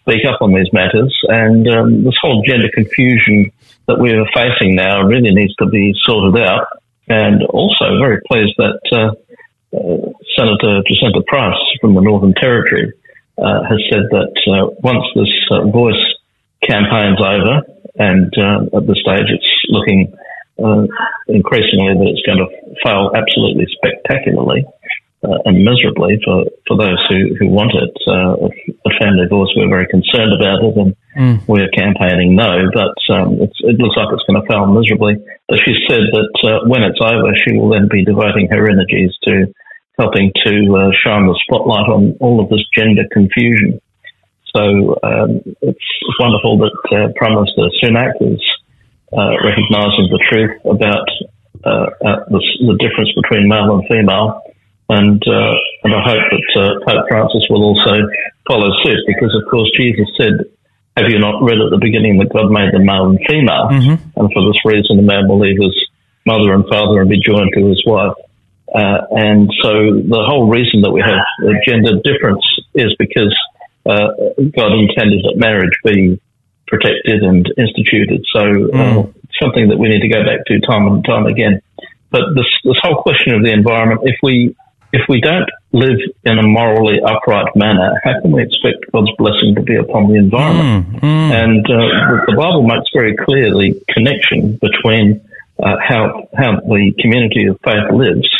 speak 0.00 0.26
up 0.26 0.42
on 0.42 0.52
these 0.52 0.72
matters. 0.72 1.16
And 1.28 1.66
um, 1.68 2.04
this 2.04 2.14
whole 2.20 2.42
gender 2.46 2.68
confusion 2.74 3.52
that 3.86 3.98
we 3.98 4.12
are 4.12 4.26
facing 4.34 4.74
now 4.74 5.02
really 5.02 5.30
needs 5.32 5.54
to 5.56 5.66
be 5.66 5.94
sorted 6.04 6.42
out. 6.42 6.66
And 7.08 7.42
also 7.44 7.98
very 7.98 8.20
pleased 8.26 8.54
that 8.56 8.80
uh, 8.92 9.76
uh, 9.76 10.12
Senator 10.36 10.82
Jacinta 10.86 11.22
Price 11.26 11.58
from 11.80 11.94
the 11.94 12.00
Northern 12.00 12.34
Territory 12.34 12.92
uh, 13.36 13.62
has 13.68 13.80
said 13.90 14.06
that 14.10 14.34
uh, 14.46 14.70
once 14.82 15.04
this 15.14 15.32
uh, 15.50 15.66
voice 15.66 16.00
campaign's 16.62 17.20
over, 17.20 17.62
and 17.96 18.32
at 18.74 18.86
this 18.86 19.00
stage 19.00 19.28
it's 19.28 19.52
looking 19.68 20.16
increasingly 21.28 21.94
that 21.94 22.08
it's 22.08 22.24
going 22.24 22.38
to 22.38 22.48
fail 22.84 23.10
absolutely 23.14 23.66
spectacularly, 23.74 24.64
uh, 25.24 25.40
and 25.48 25.64
miserably 25.64 26.20
for, 26.20 26.44
for 26.68 26.76
those 26.76 27.00
who, 27.08 27.32
who 27.40 27.48
want 27.48 27.72
it. 27.72 27.96
Uh, 28.04 28.52
a 28.84 28.92
Family 29.00 29.24
Voice, 29.24 29.48
we're 29.56 29.72
very 29.72 29.88
concerned 29.88 30.36
about 30.36 30.60
it 30.60 30.74
and 30.76 30.90
mm. 31.16 31.36
we're 31.48 31.72
campaigning 31.72 32.36
no, 32.36 32.68
but 32.76 32.92
um, 33.08 33.40
it 33.40 33.76
looks 33.80 33.96
like 33.96 34.12
it's 34.12 34.28
going 34.28 34.36
to 34.36 34.44
fail 34.44 34.68
miserably. 34.68 35.16
But 35.48 35.64
she 35.64 35.72
said 35.88 36.12
that 36.12 36.34
uh, 36.44 36.68
when 36.68 36.84
it's 36.84 37.00
over, 37.00 37.32
she 37.32 37.56
will 37.56 37.72
then 37.72 37.88
be 37.88 38.04
devoting 38.04 38.52
her 38.52 38.68
energies 38.68 39.16
to 39.24 39.48
helping 39.96 40.32
to 40.44 40.54
uh, 40.76 40.92
shine 40.92 41.24
the 41.24 41.38
spotlight 41.48 41.88
on 41.88 42.16
all 42.20 42.44
of 42.44 42.50
this 42.52 42.64
gender 42.76 43.08
confusion. 43.08 43.80
So 44.52 45.00
um, 45.02 45.40
it's 45.64 45.88
wonderful 46.20 46.60
that 46.68 46.76
uh, 46.92 47.08
Prime 47.16 47.40
Minister 47.40 47.72
Sunak 47.80 48.20
is 48.20 48.42
uh, 49.16 49.40
recognising 49.40 50.12
the 50.12 50.20
truth 50.28 50.60
about 50.68 51.08
the, 51.64 52.40
the 52.60 52.76
difference 52.76 53.08
between 53.16 53.48
male 53.48 53.80
and 53.80 53.88
female 53.88 54.44
and 54.88 55.22
uh, 55.26 55.54
and 55.84 55.94
I 55.94 56.02
hope 56.02 56.24
that 56.30 56.60
uh, 56.60 56.84
Pope 56.84 57.06
Francis 57.08 57.46
will 57.48 57.64
also 57.64 58.06
follow 58.46 58.70
suit 58.82 59.00
because, 59.06 59.34
of 59.34 59.50
course, 59.50 59.70
Jesus 59.76 60.08
said, 60.16 60.32
"Have 60.96 61.10
you 61.10 61.18
not 61.18 61.42
read 61.42 61.60
at 61.60 61.70
the 61.70 61.80
beginning 61.80 62.18
that 62.18 62.32
God 62.32 62.50
made 62.50 62.72
them 62.72 62.84
male 62.84 63.08
and 63.08 63.18
female, 63.28 63.68
mm-hmm. 63.72 64.20
and 64.20 64.32
for 64.32 64.42
this 64.46 64.60
reason, 64.64 64.98
a 64.98 65.02
man 65.02 65.28
will 65.28 65.40
leave 65.40 65.60
his 65.60 65.74
mother 66.26 66.52
and 66.52 66.64
father 66.68 67.00
and 67.00 67.08
be 67.08 67.20
joined 67.20 67.52
to 67.56 67.66
his 67.66 67.82
wife." 67.86 68.14
Uh, 68.74 69.06
and 69.10 69.50
so, 69.62 69.70
the 70.04 70.24
whole 70.26 70.48
reason 70.48 70.82
that 70.82 70.90
we 70.90 71.00
have 71.00 71.22
a 71.48 71.54
gender 71.64 72.00
difference 72.02 72.44
is 72.74 72.94
because 72.98 73.34
uh, 73.86 74.08
God 74.52 74.72
intended 74.72 75.24
that 75.24 75.36
marriage 75.36 75.72
be 75.84 76.20
protected 76.66 77.22
and 77.22 77.46
instituted. 77.56 78.24
So 78.32 78.40
mm. 78.40 79.14
something 79.40 79.68
that 79.68 79.78
we 79.78 79.88
need 79.88 80.00
to 80.00 80.08
go 80.08 80.24
back 80.24 80.44
to 80.46 80.60
time 80.60 80.86
and 80.88 81.04
time 81.04 81.26
again. 81.26 81.60
But 82.10 82.34
this 82.34 82.46
this 82.64 82.76
whole 82.82 83.02
question 83.02 83.34
of 83.34 83.42
the 83.42 83.52
environment, 83.52 84.02
if 84.04 84.16
we 84.22 84.56
if 84.94 85.02
we 85.08 85.20
don't 85.20 85.50
live 85.72 85.98
in 86.24 86.38
a 86.38 86.46
morally 86.46 87.00
upright 87.04 87.50
manner, 87.56 88.00
how 88.04 88.20
can 88.22 88.30
we 88.30 88.42
expect 88.42 88.92
God's 88.92 89.10
blessing 89.18 89.56
to 89.56 89.62
be 89.62 89.74
upon 89.74 90.06
the 90.06 90.14
environment? 90.14 90.86
Mm, 90.86 91.00
mm. 91.00 91.30
And 91.34 91.66
uh, 91.66 92.22
the 92.30 92.36
Bible 92.38 92.62
makes 92.62 92.86
very 92.94 93.16
clear 93.16 93.50
the 93.50 93.82
connection 93.90 94.56
between 94.62 95.20
uh, 95.58 95.76
how 95.82 96.28
how 96.38 96.60
the 96.60 96.94
community 97.00 97.46
of 97.46 97.58
faith 97.64 97.90
lives 97.90 98.30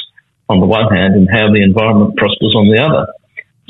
on 0.48 0.60
the 0.60 0.66
one 0.66 0.94
hand 0.94 1.14
and 1.14 1.28
how 1.28 1.50
the 1.50 1.62
environment 1.62 2.16
prospers 2.16 2.54
on 2.54 2.70
the 2.70 2.78
other. 2.78 3.06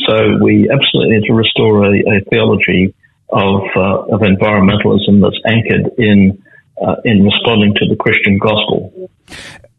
So 0.04 0.44
we 0.44 0.68
absolutely 0.68 1.16
need 1.16 1.26
to 1.28 1.32
restore 1.32 1.88
a, 1.88 1.94
a 2.04 2.20
theology 2.28 2.94
of 3.30 3.62
uh, 3.74 4.12
of 4.12 4.20
environmentalism 4.20 5.24
that's 5.24 5.40
anchored 5.48 5.96
in 5.96 6.42
uh, 6.84 6.96
in 7.04 7.24
responding 7.24 7.72
to 7.80 7.88
the 7.88 7.96
Christian 7.96 8.36
gospel. 8.36 9.08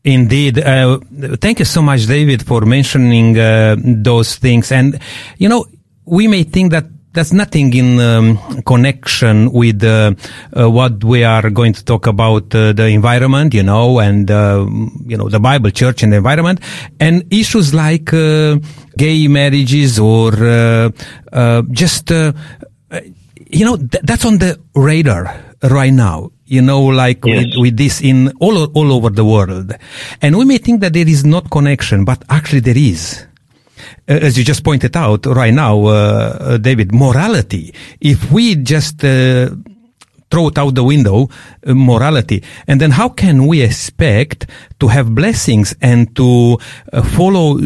Indeed. 0.05 0.59
Uh, 0.59 0.99
thank 1.41 1.57
you 1.57 1.65
so 1.65 1.81
much, 1.81 2.05
David, 2.05 2.45
for 2.45 2.61
mentioning 2.61 3.39
uh, 3.39 3.75
those 3.79 4.35
things. 4.35 4.71
And, 4.71 4.99
you 5.39 5.49
know, 5.49 5.65
we 6.05 6.27
may 6.27 6.43
think 6.43 6.71
that 6.71 6.85
that's 7.11 7.33
nothing 7.33 7.73
in 7.73 7.99
um, 7.99 8.37
connection 8.63 9.51
with 9.51 9.83
uh, 9.83 10.13
uh, 10.55 10.69
what 10.69 11.03
we 11.03 11.23
are 11.23 11.49
going 11.49 11.73
to 11.73 11.83
talk 11.83 12.05
about 12.05 12.53
uh, 12.53 12.73
the 12.73 12.85
environment, 12.87 13.53
you 13.55 13.63
know, 13.63 13.99
and 13.99 14.29
uh, 14.29 14.63
you 15.05 15.17
know 15.17 15.29
the 15.29 15.39
Bible, 15.39 15.71
church, 15.71 16.03
and 16.03 16.11
the 16.11 16.17
environment, 16.17 16.59
and 16.99 17.23
issues 17.33 17.73
like 17.73 18.13
uh, 18.13 18.57
gay 18.97 19.27
marriages 19.29 19.97
or 19.97 20.33
uh, 20.35 21.61
just 21.71 22.11
you 22.11 23.65
know 23.65 23.77
th- 23.77 24.03
that's 24.03 24.25
on 24.25 24.37
the 24.37 24.59
radar 24.75 25.33
right 25.63 25.93
now 25.93 26.29
you 26.45 26.61
know, 26.61 26.81
like 26.81 27.25
yes. 27.25 27.45
with, 27.45 27.57
with, 27.57 27.77
this 27.77 28.01
in 28.01 28.31
all, 28.39 28.65
all 28.73 28.93
over 28.93 29.09
the 29.09 29.25
world. 29.25 29.73
And 30.21 30.37
we 30.37 30.45
may 30.45 30.57
think 30.57 30.81
that 30.81 30.93
there 30.93 31.07
is 31.07 31.25
not 31.25 31.49
connection, 31.49 32.05
but 32.05 32.23
actually 32.29 32.61
there 32.61 32.77
is. 32.77 33.25
Uh, 34.07 34.13
as 34.13 34.37
you 34.37 34.43
just 34.43 34.63
pointed 34.63 34.95
out 34.95 35.25
right 35.25 35.53
now, 35.53 35.85
uh, 35.85 36.37
uh 36.39 36.57
David, 36.57 36.93
morality. 36.93 37.73
If 37.99 38.31
we 38.31 38.55
just, 38.55 39.03
uh, 39.03 39.49
throw 40.31 40.47
it 40.47 40.57
out 40.57 40.75
the 40.75 40.83
window, 40.83 41.29
uh, 41.65 41.73
morality, 41.73 42.43
and 42.67 42.81
then 42.81 42.91
how 42.91 43.09
can 43.09 43.47
we 43.47 43.61
expect 43.61 44.47
to 44.79 44.87
have 44.87 45.13
blessings 45.13 45.75
and 45.81 46.15
to 46.15 46.57
uh, 46.91 47.01
follow 47.03 47.57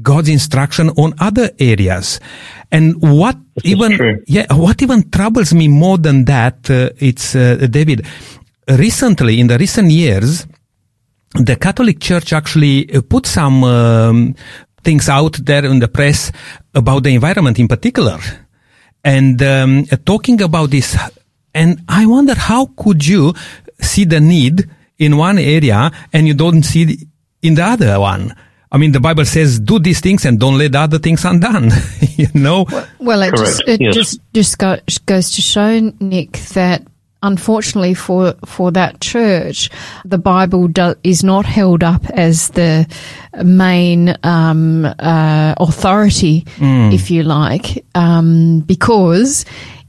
God's 0.00 0.28
instruction 0.28 0.90
on 0.90 1.14
other 1.18 1.50
areas? 1.58 2.20
And 2.70 2.96
what 3.02 3.36
this 3.56 3.66
even, 3.66 4.22
yeah, 4.26 4.46
what 4.52 4.80
even 4.80 5.10
troubles 5.10 5.52
me 5.52 5.68
more 5.68 5.98
than 5.98 6.24
that, 6.24 6.70
uh, 6.70 6.90
it's, 6.98 7.34
uh, 7.34 7.66
David, 7.70 8.06
recently, 8.68 9.40
in 9.40 9.48
the 9.48 9.58
recent 9.58 9.90
years, 9.90 10.46
the 11.34 11.56
Catholic 11.56 12.00
Church 12.00 12.32
actually 12.32 12.92
uh, 12.92 13.02
put 13.02 13.26
some 13.26 13.64
um, 13.64 14.34
things 14.82 15.08
out 15.08 15.38
there 15.44 15.64
in 15.64 15.78
the 15.78 15.88
press 15.88 16.32
about 16.74 17.02
the 17.02 17.14
environment 17.14 17.58
in 17.58 17.68
particular. 17.68 18.18
And 19.04 19.42
um, 19.42 19.84
talking 20.04 20.40
about 20.42 20.70
this, 20.70 20.96
and 21.54 21.82
I 21.88 22.06
wonder 22.06 22.34
how 22.34 22.66
could 22.76 23.06
you 23.06 23.34
see 23.80 24.04
the 24.04 24.20
need 24.20 24.68
in 24.98 25.16
one 25.16 25.38
area 25.38 25.90
and 26.12 26.26
you 26.26 26.34
don't 26.34 26.62
see 26.62 27.08
in 27.42 27.54
the 27.54 27.64
other 27.64 27.98
one? 27.98 28.34
I 28.72 28.78
mean, 28.78 28.92
the 28.92 29.00
Bible 29.00 29.26
says, 29.26 29.60
do 29.60 29.78
these 29.78 30.00
things 30.00 30.24
and 30.24 30.40
don't 30.40 30.56
let 30.56 30.74
other 30.74 30.98
things 30.98 31.26
undone. 31.26 31.70
you 32.16 32.28
know? 32.32 32.64
Well, 32.70 32.88
well 32.98 33.22
it, 33.22 33.36
just, 33.36 33.62
it 33.68 33.80
yes. 33.82 33.94
just, 33.94 34.20
just 34.32 34.58
go, 34.58 34.78
goes 35.04 35.30
to 35.32 35.42
show, 35.42 35.92
Nick, 36.00 36.32
that 36.54 36.82
unfortunately 37.22 37.92
for, 37.92 38.34
for 38.46 38.70
that 38.72 38.98
church, 39.02 39.68
the 40.06 40.16
Bible 40.16 40.68
do, 40.68 40.94
is 41.04 41.22
not 41.22 41.44
held 41.44 41.84
up 41.84 42.02
as 42.10 42.48
the 42.50 42.86
main, 43.44 44.16
um, 44.22 44.86
uh, 44.86 45.54
authority, 45.58 46.40
mm. 46.56 46.94
if 46.94 47.10
you 47.10 47.24
like, 47.24 47.84
um, 47.94 48.60
because 48.60 49.44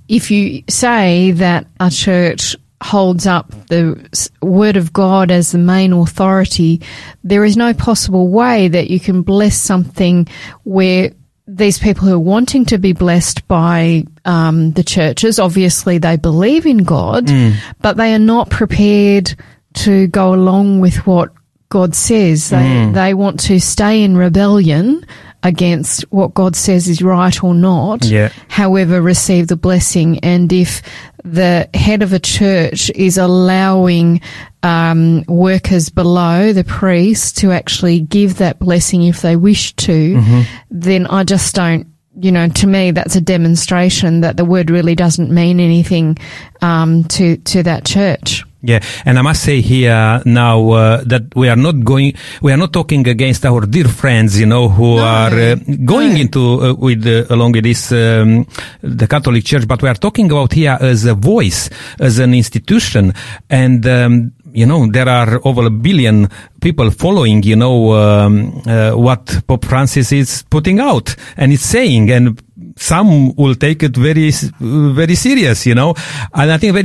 if 0.10 0.30
you 0.30 0.62
say 0.68 1.32
that 1.32 1.66
a 1.80 1.90
church 1.90 2.58
holds 2.84 3.26
up 3.26 3.50
the 3.68 4.28
word 4.42 4.76
of 4.76 4.92
God 4.92 5.32
as 5.32 5.52
the 5.52 5.58
main 5.58 5.94
authority, 5.94 6.82
there 7.24 7.46
is 7.46 7.56
no 7.56 7.74
possible 7.74 8.28
way 8.28 8.68
that 8.68 8.90
you 8.90 9.00
can 9.00 9.22
bless 9.22 9.56
something 9.56 10.28
where 10.64 11.12
these 11.48 11.80
people 11.80 12.08
who 12.08 12.16
are 12.16 12.20
wanting 12.20 12.66
to 12.66 12.78
be 12.78 12.94
blessed 12.94 13.48
by 13.48 14.04
um, 14.26 14.72
the 14.72 14.84
churches, 14.84 15.40
obviously 15.40 15.98
they 15.98 16.18
believe 16.18 16.66
in 16.66 16.84
God, 16.84 17.28
mm. 17.28 17.56
but 17.82 17.98
they 17.98 18.14
are 18.14 18.20
not 18.20 18.50
prepared 18.50 19.36
to 19.74 20.08
go 20.08 20.34
along 20.34 20.80
with 20.80 21.08
what 21.08 21.32
God 21.70 21.96
says. 21.96 22.50
They 22.50 22.58
mm. 22.58 22.94
they 22.94 23.14
want 23.14 23.40
to 23.42 23.60
stay 23.60 24.04
in 24.04 24.16
rebellion 24.16 25.06
against 25.44 26.04
what 26.04 26.34
God 26.34 26.56
says 26.56 26.88
is 26.88 27.02
right 27.02 27.44
or 27.44 27.54
not. 27.54 28.06
Yeah. 28.06 28.32
However, 28.48 29.02
receive 29.02 29.48
the 29.48 29.58
blessing. 29.58 30.20
And 30.20 30.52
if 30.52 30.82
the 31.24 31.70
head 31.74 32.02
of 32.02 32.14
a 32.14 32.20
church 32.20 32.90
is 32.92 33.18
allowing 33.18 34.22
um, 34.64 35.24
workers 35.28 35.90
below 35.90 36.54
the 36.54 36.64
priest 36.64 37.38
to 37.40 37.52
actually 37.52 38.00
give 38.00 38.38
that 38.38 38.60
blessing 38.60 39.04
if 39.04 39.22
they 39.22 39.36
wish 39.36 39.74
to, 39.74 40.16
mm-hmm. 40.16 40.42
then 40.72 41.06
I 41.08 41.24
just 41.24 41.54
don't. 41.54 41.88
You 42.16 42.32
know, 42.32 42.48
to 42.48 42.68
me, 42.68 42.92
that's 42.92 43.16
a 43.16 43.22
demonstration 43.22 44.22
that 44.22 44.38
the 44.38 44.46
word 44.46 44.70
really 44.70 44.94
doesn't 44.94 45.32
mean 45.32 45.60
anything 45.60 46.20
um, 46.62 47.06
to 47.06 47.38
to 47.38 47.64
that 47.64 47.86
church. 47.86 48.46
Yeah, 48.66 48.80
and 49.04 49.20
I 49.20 49.22
must 49.22 49.44
say 49.44 49.60
here 49.60 50.22
now 50.24 50.70
uh, 50.72 51.04
that 51.04 51.36
we 51.36 51.50
are 51.50 51.58
not 51.58 51.84
going, 51.84 52.14
we 52.42 52.54
are 52.54 52.58
not 52.58 52.72
talking 52.72 53.06
against 53.10 53.46
our 53.46 53.66
dear 53.66 53.90
friends, 53.90 54.40
you 54.40 54.46
know, 54.46 54.70
who 54.70 54.96
no, 54.96 55.04
are 55.04 55.34
uh, 55.34 55.56
going 55.84 56.14
no. 56.14 56.20
into 56.22 56.62
uh, 56.62 56.74
with 56.74 57.06
uh, 57.06 57.26
along 57.30 57.52
with 57.52 57.66
this 57.66 57.92
um, 57.92 58.48
the 58.82 59.06
Catholic 59.06 59.44
Church, 59.44 59.68
but 59.68 59.82
we 59.82 59.90
are 59.90 59.96
talking 59.96 60.32
about 60.32 60.54
here 60.54 60.78
as 60.80 61.04
a 61.04 61.14
voice, 61.14 61.70
as 62.00 62.20
an 62.20 62.34
institution, 62.34 63.14
and. 63.50 63.86
Um, 63.86 64.32
you 64.56 64.68
know, 64.68 64.86
there 64.86 65.10
are 65.10 65.42
over 65.46 65.66
a 65.66 65.72
billion 65.72 66.30
people 66.62 66.92
following, 66.92 67.42
you 67.42 67.56
know, 67.56 67.94
um, 67.94 68.62
uh, 68.68 68.92
what 68.92 69.26
Pope 69.48 69.66
Francis 69.66 70.12
is 70.12 70.44
putting 70.48 70.80
out 70.80 71.16
and 71.38 71.52
it's 71.52 71.66
saying, 71.66 72.12
and 72.12 72.40
some 72.76 73.36
will 73.36 73.56
take 73.56 73.84
it 73.84 73.96
very, 73.96 74.32
very 74.32 75.16
serious, 75.16 75.66
you 75.66 75.76
know. 75.76 75.94
And 76.34 76.52
I 76.52 76.58
think 76.58 76.76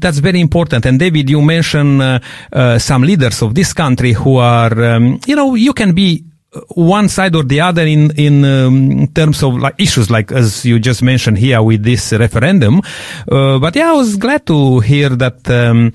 that's 0.00 0.18
very 0.18 0.40
important. 0.40 0.86
And 0.86 0.98
David, 0.98 1.28
you 1.30 1.42
mentioned 1.42 2.02
uh, 2.02 2.18
uh, 2.52 2.78
some 2.78 3.02
leaders 3.02 3.42
of 3.42 3.54
this 3.54 3.72
country 3.72 4.12
who 4.12 4.36
are, 4.36 4.72
um, 4.84 5.20
you 5.26 5.36
know, 5.36 5.54
you 5.54 5.72
can 5.72 5.94
be 5.94 6.24
one 6.74 7.08
side 7.08 7.34
or 7.34 7.44
the 7.44 7.60
other 7.60 7.82
in 7.82 8.10
in 8.18 8.44
um, 8.44 9.06
terms 9.08 9.42
of 9.42 9.56
like 9.56 9.74
issues 9.78 10.10
like 10.10 10.30
as 10.30 10.66
you 10.66 10.78
just 10.78 11.02
mentioned 11.02 11.38
here 11.38 11.62
with 11.62 11.82
this 11.82 12.12
referendum 12.12 12.82
uh, 13.30 13.58
but 13.58 13.74
yeah 13.74 13.88
i 13.88 13.92
was 13.94 14.16
glad 14.16 14.44
to 14.46 14.78
hear 14.80 15.08
that 15.08 15.48
um, 15.48 15.90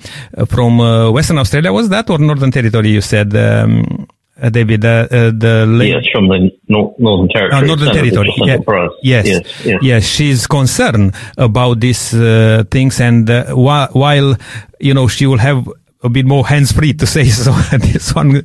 from 0.48 0.80
uh, 0.80 1.10
western 1.12 1.38
australia 1.38 1.72
was 1.72 1.88
that 1.90 2.10
or 2.10 2.18
northern 2.18 2.50
territory 2.50 2.90
you 2.90 3.00
said 3.00 3.34
um, 3.36 4.08
uh, 4.40 4.48
David, 4.50 4.84
uh, 4.84 4.88
uh, 5.10 5.30
the 5.34 5.64
lady. 5.68 5.92
yes, 5.92 6.04
from 6.12 6.28
the 6.28 6.50
nor- 6.68 6.94
Northern 6.98 7.28
Territory. 7.28 7.62
Uh, 7.62 7.66
Northern 7.66 7.92
Territory. 7.94 8.32
Yeah. 8.38 8.56
Yes. 9.02 9.26
Yes, 9.26 9.64
yes. 9.64 9.78
yes. 9.82 10.06
She's 10.06 10.46
concerned 10.46 11.14
about 11.36 11.80
these 11.80 12.14
uh, 12.14 12.64
things, 12.70 13.00
and 13.00 13.28
uh, 13.28 13.44
wh- 13.54 13.94
while 13.94 14.36
you 14.80 14.94
know 14.94 15.08
she 15.08 15.26
will 15.26 15.38
have 15.38 15.68
a 16.04 16.08
bit 16.08 16.24
more 16.24 16.46
hands 16.46 16.70
free 16.70 16.92
to 16.92 17.06
say 17.06 17.24
so. 17.28 17.50
this 17.78 18.14
one 18.14 18.36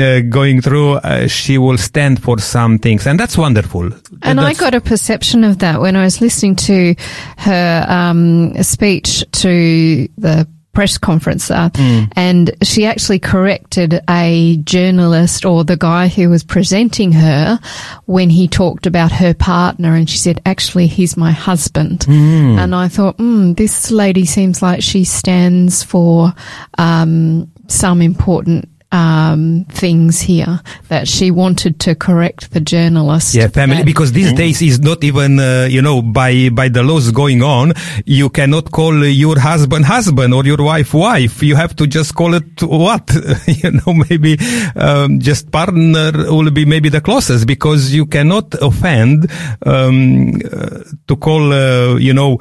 uh, 0.00 0.20
going 0.28 0.60
through, 0.60 0.92
uh, 0.94 1.26
she 1.26 1.58
will 1.58 1.76
stand 1.76 2.22
for 2.22 2.38
some 2.38 2.78
things, 2.78 3.06
and 3.06 3.18
that's 3.18 3.36
wonderful. 3.36 3.90
And 4.22 4.38
that's 4.38 4.60
I 4.60 4.64
got 4.64 4.74
a 4.74 4.80
perception 4.80 5.42
of 5.44 5.58
that 5.58 5.80
when 5.80 5.96
I 5.96 6.04
was 6.04 6.20
listening 6.20 6.54
to 6.56 6.94
her 7.38 7.86
um, 7.88 8.54
speech 8.62 9.24
to 9.32 10.08
the 10.16 10.46
press 10.72 10.96
conference 10.96 11.50
uh, 11.50 11.68
mm. 11.70 12.10
and 12.16 12.54
she 12.62 12.86
actually 12.86 13.18
corrected 13.18 14.00
a 14.08 14.56
journalist 14.64 15.44
or 15.44 15.64
the 15.64 15.76
guy 15.76 16.08
who 16.08 16.30
was 16.30 16.42
presenting 16.42 17.12
her 17.12 17.60
when 18.06 18.30
he 18.30 18.48
talked 18.48 18.86
about 18.86 19.12
her 19.12 19.34
partner 19.34 19.94
and 19.94 20.08
she 20.08 20.16
said 20.16 20.40
actually 20.46 20.86
he's 20.86 21.16
my 21.16 21.30
husband 21.30 22.00
mm. 22.00 22.56
and 22.56 22.74
i 22.74 22.88
thought 22.88 23.18
mm, 23.18 23.54
this 23.56 23.90
lady 23.90 24.24
seems 24.24 24.62
like 24.62 24.82
she 24.82 25.04
stands 25.04 25.82
for 25.82 26.32
um, 26.78 27.50
some 27.68 28.00
important 28.00 28.68
um, 28.92 29.64
things 29.70 30.20
here 30.20 30.60
that 30.88 31.08
she 31.08 31.30
wanted 31.30 31.80
to 31.80 31.94
correct 31.94 32.50
the 32.52 32.60
journalist. 32.60 33.34
Yeah, 33.34 33.48
family, 33.48 33.78
that- 33.78 33.86
because 33.86 34.12
these 34.12 34.32
days 34.34 34.60
is 34.62 34.78
not 34.80 35.02
even, 35.02 35.38
uh, 35.40 35.66
you 35.70 35.80
know, 35.82 36.02
by, 36.02 36.50
by 36.50 36.68
the 36.68 36.82
laws 36.82 37.10
going 37.10 37.42
on, 37.42 37.72
you 38.04 38.28
cannot 38.28 38.70
call 38.70 39.04
your 39.04 39.38
husband 39.40 39.86
husband 39.86 40.34
or 40.34 40.44
your 40.44 40.58
wife 40.62 40.92
wife. 40.94 41.42
You 41.42 41.56
have 41.56 41.74
to 41.76 41.86
just 41.86 42.14
call 42.14 42.34
it 42.34 42.62
what? 42.62 43.10
you 43.46 43.70
know, 43.72 43.94
maybe, 44.08 44.36
um, 44.76 45.18
just 45.20 45.50
partner 45.50 46.12
will 46.30 46.50
be 46.50 46.64
maybe 46.66 46.88
the 46.90 47.00
closest 47.00 47.46
because 47.46 47.94
you 47.94 48.04
cannot 48.06 48.54
offend, 48.60 49.30
um, 49.64 50.34
uh, 50.52 50.84
to 51.08 51.16
call, 51.16 51.52
uh, 51.52 51.96
you 51.96 52.12
know, 52.12 52.38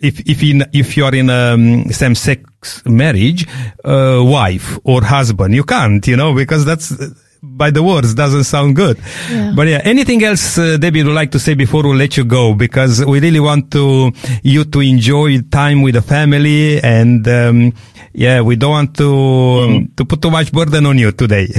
if 0.00 0.20
if 0.28 0.42
in 0.42 0.64
if 0.72 0.96
you 0.96 1.04
are 1.04 1.14
in 1.14 1.30
a 1.30 1.54
um, 1.54 1.84
same 1.90 2.14
sex 2.14 2.82
marriage, 2.86 3.46
uh, 3.84 4.20
wife 4.22 4.78
or 4.84 5.02
husband, 5.02 5.54
you 5.54 5.64
can't, 5.64 6.06
you 6.06 6.16
know, 6.16 6.34
because 6.34 6.64
that's 6.64 6.92
uh, 6.92 7.10
by 7.42 7.70
the 7.70 7.82
words 7.82 8.14
doesn't 8.14 8.44
sound 8.44 8.76
good. 8.76 8.98
Yeah. 9.30 9.52
But 9.54 9.68
yeah, 9.68 9.80
anything 9.84 10.22
else, 10.24 10.58
uh, 10.58 10.76
Debbie, 10.78 11.04
would 11.04 11.14
like 11.14 11.30
to 11.32 11.38
say 11.38 11.54
before 11.54 11.82
we 11.82 11.94
let 11.94 12.16
you 12.16 12.24
go? 12.24 12.54
Because 12.54 13.04
we 13.04 13.20
really 13.20 13.40
want 13.40 13.70
to 13.72 14.12
you 14.42 14.64
to 14.64 14.80
enjoy 14.80 15.40
time 15.42 15.82
with 15.82 15.94
the 15.94 16.02
family, 16.02 16.82
and 16.82 17.26
um, 17.28 17.72
yeah, 18.12 18.40
we 18.40 18.56
don't 18.56 18.70
want 18.70 18.96
to 18.96 19.08
um, 19.08 19.92
to 19.96 20.04
put 20.04 20.22
too 20.22 20.30
much 20.30 20.52
burden 20.52 20.86
on 20.86 20.98
you 20.98 21.12
today. 21.12 21.48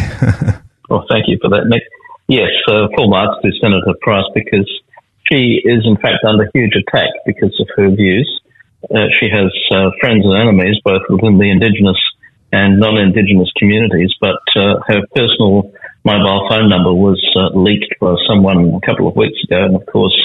Well, 0.91 1.05
thank 1.09 1.29
you 1.29 1.37
for 1.41 1.47
that, 1.47 1.67
Nick. 1.67 1.83
Yes, 2.27 2.51
uh, 2.67 2.89
full 2.97 3.07
marks 3.07 3.41
to 3.43 3.51
Senator 3.61 3.93
Price 4.01 4.25
because 4.35 4.69
she 5.29 5.61
is, 5.63 5.85
in 5.85 5.97
fact, 5.97 6.23
under 6.27 6.49
huge 6.53 6.73
attack 6.75 7.09
because 7.25 7.55
of 7.59 7.67
her 7.75 7.89
views. 7.89 8.29
Uh, 8.89 9.07
she 9.19 9.29
has 9.29 9.51
uh, 9.71 9.91
friends 9.99 10.25
and 10.25 10.33
enemies 10.33 10.77
both 10.83 11.01
within 11.09 11.37
the 11.37 11.49
Indigenous 11.49 11.97
and 12.51 12.79
non-Indigenous 12.79 13.51
communities, 13.57 14.13
but 14.19 14.41
uh, 14.55 14.79
her 14.87 15.01
personal 15.15 15.71
mobile 16.03 16.47
phone 16.49 16.69
number 16.69 16.93
was 16.93 17.21
uh, 17.35 17.57
leaked 17.57 17.95
by 17.99 18.15
someone 18.27 18.73
a 18.73 18.85
couple 18.85 19.07
of 19.07 19.15
weeks 19.15 19.37
ago, 19.45 19.63
and 19.63 19.75
of 19.75 19.85
course, 19.85 20.15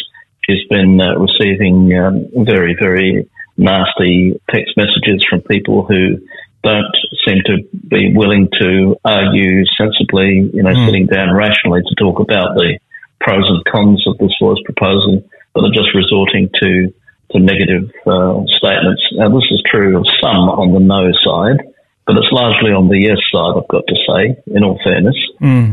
she's 0.44 0.66
been 0.68 1.00
uh, 1.00 1.14
receiving 1.18 1.92
um, 1.94 2.44
very, 2.44 2.74
very 2.80 3.28
nasty 3.56 4.40
text 4.50 4.72
messages 4.76 5.24
from 5.28 5.40
people 5.42 5.84
who 5.86 6.18
don't 6.62 6.96
seem 7.26 7.38
to 7.46 7.58
be 7.88 8.12
willing 8.14 8.48
to 8.60 8.96
argue 9.04 9.64
sensibly, 9.78 10.50
you 10.52 10.62
know, 10.62 10.74
sitting 10.86 11.06
down 11.06 11.34
rationally 11.34 11.82
to 11.82 11.94
talk 11.94 12.18
about 12.18 12.56
the 12.56 12.78
pros 13.20 13.44
and 13.49 13.64
cons 13.64 14.04
of 14.06 14.18
this 14.18 14.32
law's 14.40 14.61
proposal, 14.64 15.23
but 15.54 15.64
are 15.64 15.75
just 15.75 15.94
resorting 15.94 16.50
to 16.62 16.92
to 17.32 17.40
negative 17.40 17.90
uh, 18.06 18.38
statements. 18.56 19.02
Now, 19.12 19.28
this 19.35 19.50
is 19.50 19.61
true 19.66 19.99
of 19.99 20.06
some 20.23 20.46
on 20.46 20.73
the 20.73 20.78
no 20.78 21.11
side, 21.26 21.58
but 22.06 22.16
it's 22.16 22.30
largely 22.30 22.70
on 22.70 22.88
the 22.88 22.99
yes 23.02 23.18
side. 23.32 23.58
I've 23.58 23.68
got 23.68 23.82
to 23.88 23.96
say, 24.06 24.42
in 24.54 24.62
all 24.62 24.78
fairness, 24.82 25.16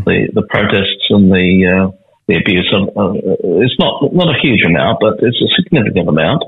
the 0.06 0.30
the 0.34 0.42
protests 0.50 1.06
and 1.10 1.32
the 1.32 1.50
uh, 1.70 1.92
the 2.28 2.38
abuse 2.38 2.74
of 2.74 2.90
uh, 2.98 3.14
it's 3.62 3.78
not 3.78 4.14
not 4.14 4.30
a 4.34 4.40
huge 4.42 4.66
amount, 4.66 5.00
but 5.00 5.22
it's 5.22 5.42
a 5.42 5.50
significant 5.62 6.10
amount. 6.10 6.44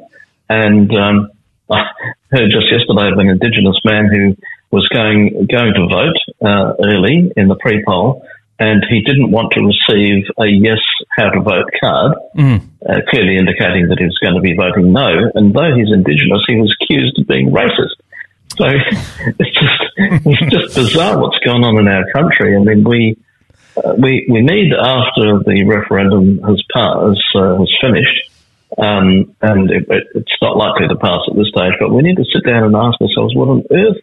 And 0.50 0.90
um, 0.96 1.32
I 1.72 1.86
heard 2.32 2.50
just 2.52 2.72
yesterday 2.72 3.12
of 3.12 3.18
an 3.18 3.30
Indigenous 3.30 3.78
man 3.86 4.10
who 4.10 4.36
was 4.72 4.88
going 4.90 5.48
going 5.50 5.74
to 5.74 5.88
vote 5.88 6.20
uh, 6.42 6.74
early 6.84 7.32
in 7.36 7.48
the 7.48 7.56
pre 7.56 7.84
poll, 7.86 8.25
and 8.60 8.86
he 8.90 9.02
didn't 9.02 9.32
want 9.32 9.52
to 9.52 9.62
receive 9.62 10.26
a 10.40 10.46
yes 10.48 10.80
how 11.18 11.30
to 11.30 11.42
vote 11.42 11.70
card, 11.80 12.14
uh, 12.88 13.02
clearly 13.10 13.38
indicating 13.38 13.90
that 13.90 14.00
he 14.00 14.06
was 14.06 14.18
going 14.24 14.36
to 14.36 14.42
be 14.42 14.56
voting 14.56 14.94
no. 14.94 15.32
And 15.36 15.54
though 15.54 15.76
he's 15.76 15.92
Indigenous, 15.92 16.44
he 16.48 16.56
was 16.56 16.74
accused 16.82 17.20
of 17.20 17.28
being 17.28 17.52
racist. 17.52 18.00
So 18.56 18.66
it's 19.40 19.52
just 19.52 19.82
it's 20.00 20.52
just 20.52 20.76
bizarre 20.76 21.20
what's 21.20 21.40
going 21.40 21.64
on 21.64 21.78
in 21.78 21.88
our 21.88 22.06
country. 22.14 22.56
I 22.56 22.64
mean, 22.64 22.84
we 22.88 23.18
uh, 23.76 23.94
we 24.00 24.26
we 24.32 24.40
need 24.42 24.72
after 24.72 25.44
the 25.44 25.66
referendum 25.68 26.40
has 26.40 26.64
passed 26.72 27.36
uh, 27.36 27.60
has 27.60 27.72
finished, 27.84 28.32
um, 28.78 29.36
and 29.42 29.70
it, 29.72 29.84
it, 29.90 30.04
it's 30.16 30.40
not 30.42 30.56
likely 30.56 30.88
to 30.88 30.96
pass 30.96 31.20
at 31.28 31.36
this 31.36 31.52
stage. 31.52 31.76
But 31.80 31.92
we 31.92 32.04
need 32.04 32.16
to 32.16 32.26
sit 32.32 32.48
down 32.48 32.64
and 32.64 32.76
ask 32.76 32.96
ourselves, 33.02 33.36
what 33.36 33.50
on 33.50 33.64
earth, 33.68 34.00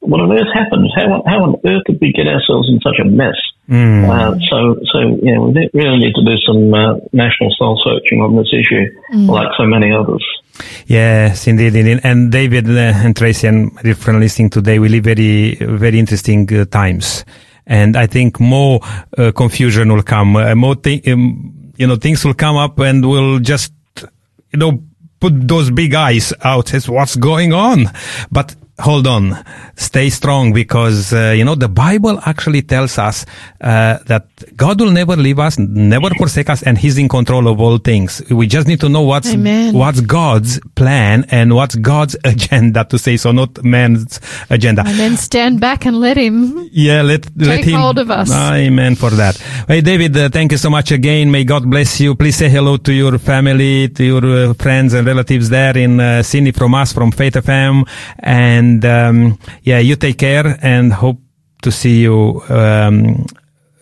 what 0.00 0.20
on 0.20 0.32
earth 0.32 0.52
happened? 0.52 0.92
How 0.94 1.22
how 1.24 1.44
on 1.44 1.56
earth 1.64 1.84
did 1.86 1.98
we 2.00 2.12
get 2.12 2.28
ourselves 2.28 2.68
in 2.68 2.80
such 2.84 3.00
a 3.00 3.08
mess? 3.08 3.40
Uh, 3.70 4.34
so 4.50 4.76
so 4.92 4.98
you 5.22 5.34
know, 5.34 5.52
we 5.54 5.68
really 5.74 5.98
need 5.98 6.14
to 6.14 6.24
do 6.24 6.36
some 6.46 6.72
uh, 6.72 6.94
national 7.12 7.50
soul 7.58 7.78
searching 7.84 8.20
on 8.22 8.34
this 8.36 8.48
issue, 8.52 8.84
like 9.30 9.48
so 9.58 9.64
many 9.66 9.92
others. 9.92 10.24
Yes, 10.86 11.46
indeed, 11.46 11.76
indeed. 11.76 12.00
And 12.02 12.32
David 12.32 12.68
uh, 12.68 12.92
and 13.04 13.14
Tracy 13.14 13.46
and 13.46 13.72
my 13.74 13.82
dear 13.82 13.94
friend 13.94 14.20
listening 14.20 14.50
today, 14.50 14.78
we 14.78 14.88
live 14.88 15.04
very, 15.04 15.54
very 15.56 15.98
interesting 15.98 16.52
uh, 16.52 16.64
times. 16.64 17.24
And 17.66 17.96
I 17.96 18.06
think 18.06 18.40
more 18.40 18.80
uh, 19.18 19.30
confusion 19.32 19.92
will 19.92 20.02
come, 20.02 20.36
uh, 20.36 20.54
more 20.54 20.74
thi- 20.74 21.02
um, 21.12 21.72
you 21.76 21.86
know, 21.86 21.96
things 21.96 22.24
will 22.24 22.34
come 22.34 22.56
up 22.56 22.78
and 22.78 23.06
we'll 23.06 23.38
just, 23.38 23.72
you 24.52 24.58
know, 24.58 24.82
put 25.20 25.46
those 25.46 25.70
big 25.70 25.94
eyes 25.94 26.32
out 26.42 26.72
as 26.74 26.88
what's 26.88 27.16
going 27.16 27.52
on. 27.52 27.90
But 28.32 28.56
hold 28.78 29.06
on, 29.06 29.44
stay 29.76 30.08
strong 30.10 30.52
because, 30.52 31.12
uh, 31.12 31.34
you 31.36 31.44
know, 31.44 31.54
the 31.54 31.68
Bible 31.68 32.20
actually 32.24 32.62
tells 32.62 32.98
us, 32.98 33.26
uh, 33.60 33.98
that 34.06 34.26
God 34.56 34.80
will 34.80 34.90
never 34.92 35.16
leave 35.16 35.38
us, 35.38 35.58
never 35.58 36.10
forsake 36.10 36.48
us, 36.50 36.62
and 36.62 36.78
He's 36.78 36.96
in 36.98 37.08
control 37.08 37.48
of 37.48 37.60
all 37.60 37.78
things. 37.78 38.22
We 38.30 38.46
just 38.46 38.66
need 38.68 38.80
to 38.80 38.88
know 38.88 39.02
what's, 39.02 39.32
Amen. 39.32 39.74
what's 39.74 40.00
God's 40.00 40.60
plan 40.76 41.24
and 41.30 41.54
what's 41.54 41.74
God's 41.74 42.16
agenda 42.24 42.84
to 42.84 42.98
say, 42.98 43.16
so 43.16 43.32
not 43.32 43.62
man's 43.64 44.20
agenda. 44.48 44.82
and 44.86 44.98
then 44.98 45.16
stand 45.16 45.60
back 45.60 45.84
and 45.86 45.98
let 45.98 46.16
him. 46.16 46.68
Yeah, 46.72 47.02
let, 47.02 47.26
let 47.36 47.56
Take 47.56 47.66
him. 47.66 47.80
hold 47.80 47.98
of 47.98 48.10
us. 48.10 48.30
Amen 48.32 48.94
for 48.94 49.10
that. 49.10 49.36
Hey, 49.66 49.80
David, 49.80 50.16
uh, 50.16 50.28
thank 50.28 50.52
you 50.52 50.58
so 50.58 50.70
much 50.70 50.92
again. 50.92 51.30
May 51.30 51.44
God 51.44 51.68
bless 51.68 52.00
you. 52.00 52.14
Please 52.14 52.36
say 52.36 52.48
hello 52.48 52.76
to 52.76 52.92
your 52.92 53.18
family, 53.18 53.88
to 53.88 54.04
your 54.04 54.24
uh, 54.24 54.54
friends 54.54 54.94
and 54.94 55.06
relatives 55.06 55.48
there 55.48 55.76
in 55.76 55.98
uh, 55.98 56.22
Sydney 56.22 56.52
from 56.52 56.74
us, 56.74 56.92
from 56.92 57.10
Faith 57.10 57.34
FM. 57.34 57.88
And, 58.20 58.67
um, 58.84 59.38
yeah, 59.62 59.78
you 59.78 59.96
take 59.96 60.18
care 60.18 60.58
and 60.62 60.92
hope 60.92 61.18
to 61.62 61.70
see 61.70 62.02
you, 62.02 62.42
um, 62.48 63.26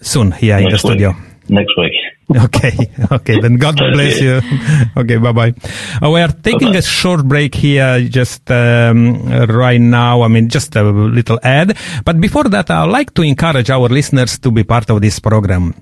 soon 0.01 0.33
here 0.33 0.57
in 0.59 0.65
the 0.65 0.71
week. 0.71 0.79
studio. 0.81 1.15
Next 1.49 1.77
week. 1.79 1.93
Okay, 2.47 2.75
okay, 3.13 3.39
then 3.41 3.55
God 3.57 3.77
bless 3.77 4.21
you. 4.21 4.41
Okay, 4.97 5.17
bye 5.17 5.31
bye. 5.31 5.55
Uh, 6.03 6.11
we 6.11 6.21
are 6.21 6.33
taking 6.33 6.75
Bye-bye. 6.75 6.79
a 6.79 6.83
short 6.83 7.23
break 7.25 7.55
here 7.55 8.01
just 8.09 8.51
um, 8.51 9.23
right 9.47 9.81
now. 9.81 10.23
I 10.23 10.29
mean, 10.29 10.49
just 10.49 10.75
a 10.75 10.83
little 10.83 11.39
ad. 11.45 11.77
But 12.05 12.21
before 12.21 12.45
that, 12.51 12.69
I'd 12.69 12.91
like 12.91 13.15
to 13.15 13.23
encourage 13.23 13.71
our 13.71 13.89
listeners 13.89 14.41
to 14.41 14.51
be 14.51 14.65
part 14.65 14.91
of 14.91 15.01
this 15.01 15.21
program. 15.21 15.73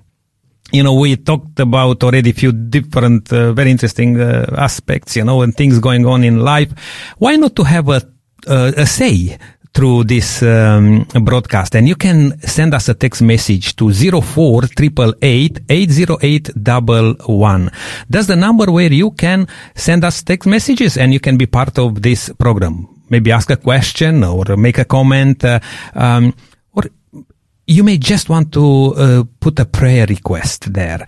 You 0.70 0.82
know, 0.82 0.94
we 0.94 1.16
talked 1.16 1.58
about 1.60 2.02
already 2.04 2.30
a 2.30 2.34
few 2.34 2.52
different, 2.52 3.32
uh, 3.32 3.52
very 3.54 3.70
interesting 3.70 4.20
uh, 4.20 4.44
aspects, 4.58 5.16
you 5.16 5.24
know, 5.24 5.40
and 5.40 5.56
things 5.56 5.78
going 5.78 6.04
on 6.04 6.24
in 6.24 6.40
life. 6.40 6.72
Why 7.16 7.36
not 7.36 7.56
to 7.56 7.62
have 7.64 7.88
a, 7.88 8.02
a 8.46 8.86
say 8.86 9.38
through 9.74 10.04
this 10.04 10.42
um, 10.42 11.04
broadcast 11.22 11.74
and 11.74 11.88
you 11.88 11.96
can 11.96 12.38
send 12.40 12.72
us 12.74 12.88
a 12.88 12.94
text 12.94 13.22
message 13.22 13.74
to 13.74 13.92
04 13.92 14.62
808 15.20 16.50
That's 18.08 18.26
the 18.28 18.36
number 18.36 18.70
where 18.70 18.92
you 18.92 19.10
can 19.10 19.48
send 19.74 20.04
us 20.04 20.22
text 20.22 20.46
messages 20.48 20.96
and 20.96 21.12
you 21.12 21.18
can 21.18 21.36
be 21.36 21.46
part 21.46 21.76
of 21.78 22.00
this 22.02 22.30
program. 22.38 22.88
Maybe 23.10 23.32
ask 23.32 23.50
a 23.50 23.56
question 23.56 24.22
or 24.22 24.56
make 24.56 24.78
a 24.78 24.84
comment, 24.84 25.44
uh, 25.44 25.58
um, 25.94 26.32
or 26.72 26.84
you 27.66 27.82
may 27.82 27.98
just 27.98 28.28
want 28.28 28.52
to 28.52 28.94
uh, 28.96 29.24
put 29.40 29.58
a 29.58 29.64
prayer 29.64 30.06
request 30.06 30.72
there. 30.72 31.04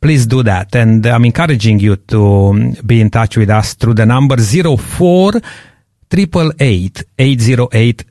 Please 0.00 0.26
do 0.26 0.42
that. 0.42 0.74
And 0.76 1.06
I'm 1.06 1.24
encouraging 1.24 1.80
you 1.80 1.96
to 1.96 2.24
um, 2.24 2.72
be 2.84 3.00
in 3.00 3.10
touch 3.10 3.36
with 3.36 3.50
us 3.50 3.74
through 3.74 3.94
the 3.94 4.06
number 4.06 4.36
04 4.36 5.32
888 6.12 7.04
808 7.18 8.04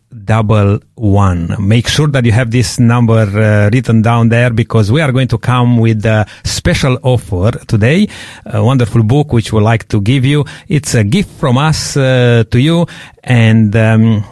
one. 0.95 1.55
Make 1.59 1.87
sure 1.87 2.07
that 2.07 2.25
you 2.25 2.31
have 2.31 2.51
this 2.51 2.79
number 2.79 3.13
uh, 3.13 3.69
written 3.71 4.01
down 4.01 4.29
there 4.29 4.51
because 4.51 4.91
we 4.91 5.01
are 5.01 5.11
going 5.11 5.27
to 5.29 5.37
come 5.37 5.77
with 5.77 6.05
a 6.05 6.25
special 6.43 6.97
offer 7.03 7.51
today. 7.67 8.07
A 8.45 8.63
wonderful 8.63 9.03
book 9.03 9.33
which 9.33 9.51
we'd 9.51 9.61
like 9.61 9.87
to 9.89 10.01
give 10.01 10.25
you. 10.25 10.45
It's 10.67 10.95
a 10.95 11.03
gift 11.03 11.31
from 11.39 11.57
us 11.57 11.97
uh, 11.97 12.43
to 12.49 12.59
you 12.59 12.85
and 13.23 13.75
um, 13.75 14.23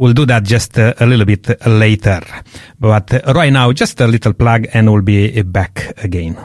We'll 0.00 0.14
do 0.14 0.24
that 0.24 0.44
just 0.44 0.78
uh, 0.78 0.94
a 0.98 1.04
little 1.04 1.26
bit 1.26 1.46
later. 1.66 2.22
But 2.78 3.12
uh, 3.12 3.34
right 3.34 3.52
now, 3.52 3.70
just 3.72 4.00
a 4.00 4.06
little 4.06 4.32
plug 4.32 4.66
and 4.72 4.90
we'll 4.90 5.02
be 5.02 5.42
back 5.42 5.92
again. 6.02 6.38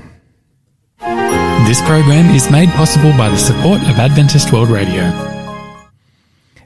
This 1.65 1.81
program 1.83 2.35
is 2.35 2.51
made 2.51 2.67
possible 2.71 3.11
by 3.17 3.29
the 3.29 3.37
support 3.37 3.79
of 3.83 3.97
Adventist 3.97 4.51
World 4.51 4.69
Radio. 4.69 5.34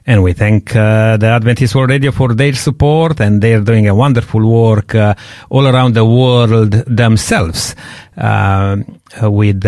And 0.06 0.22
we 0.22 0.32
thank 0.32 0.74
uh, 0.74 1.16
the 1.16 1.26
Adventist 1.26 1.74
World 1.74 1.90
Radio 1.90 2.10
for 2.10 2.34
their 2.34 2.54
support, 2.54 3.20
and 3.20 3.42
they're 3.42 3.60
doing 3.60 3.86
a 3.88 3.94
wonderful 3.94 4.46
work 4.48 4.94
uh, 4.94 5.14
all 5.50 5.66
around 5.66 5.94
the 5.94 6.04
world 6.04 6.72
themselves 6.72 7.76
uh, 8.16 8.76
with 9.22 9.64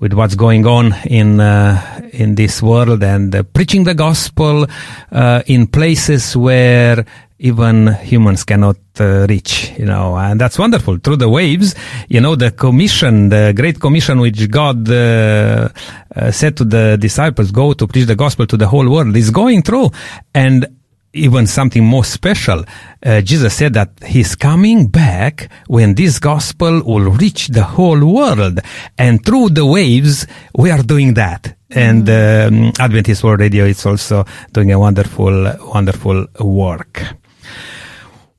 with 0.00 0.14
what's 0.14 0.34
going 0.34 0.66
on 0.66 0.94
in 1.04 1.40
uh, 1.40 2.00
in 2.12 2.34
this 2.34 2.62
world 2.62 3.02
and 3.04 3.34
uh, 3.34 3.42
preaching 3.42 3.84
the 3.84 3.94
gospel 3.94 4.66
uh, 5.12 5.42
in 5.46 5.66
places 5.66 6.36
where 6.36 7.04
even 7.40 7.94
humans 7.94 8.44
cannot 8.44 8.76
uh, 9.00 9.26
reach, 9.26 9.72
you 9.78 9.86
know, 9.86 10.16
and 10.16 10.38
that's 10.38 10.58
wonderful. 10.58 10.98
Through 10.98 11.16
the 11.16 11.28
waves, 11.28 11.74
you 12.08 12.20
know, 12.20 12.36
the 12.36 12.50
commission, 12.50 13.30
the 13.30 13.54
great 13.56 13.80
commission 13.80 14.20
which 14.20 14.50
God 14.50 14.88
uh, 14.90 15.70
uh, 16.14 16.30
said 16.30 16.56
to 16.58 16.64
the 16.64 16.98
disciples, 17.00 17.50
go 17.50 17.72
to 17.72 17.86
preach 17.86 18.06
the 18.06 18.14
gospel 18.14 18.46
to 18.46 18.58
the 18.58 18.68
whole 18.68 18.88
world 18.90 19.16
is 19.16 19.30
going 19.30 19.62
through. 19.62 19.90
And 20.34 20.66
even 21.12 21.46
something 21.46 21.82
more 21.84 22.04
special. 22.04 22.64
Uh, 23.02 23.20
Jesus 23.20 23.56
said 23.56 23.72
that 23.74 23.90
he's 24.06 24.36
coming 24.36 24.86
back 24.86 25.50
when 25.66 25.94
this 25.94 26.20
gospel 26.20 26.82
will 26.84 27.10
reach 27.10 27.48
the 27.48 27.64
whole 27.64 28.04
world. 28.14 28.60
And 28.96 29.24
through 29.24 29.50
the 29.50 29.66
waves, 29.66 30.26
we 30.54 30.70
are 30.70 30.82
doing 30.82 31.14
that. 31.14 31.56
And 31.70 32.08
um, 32.08 32.72
Adventist 32.78 33.24
World 33.24 33.40
Radio 33.40 33.64
is 33.64 33.84
also 33.86 34.24
doing 34.52 34.70
a 34.72 34.78
wonderful, 34.78 35.52
wonderful 35.72 36.26
work. 36.38 37.02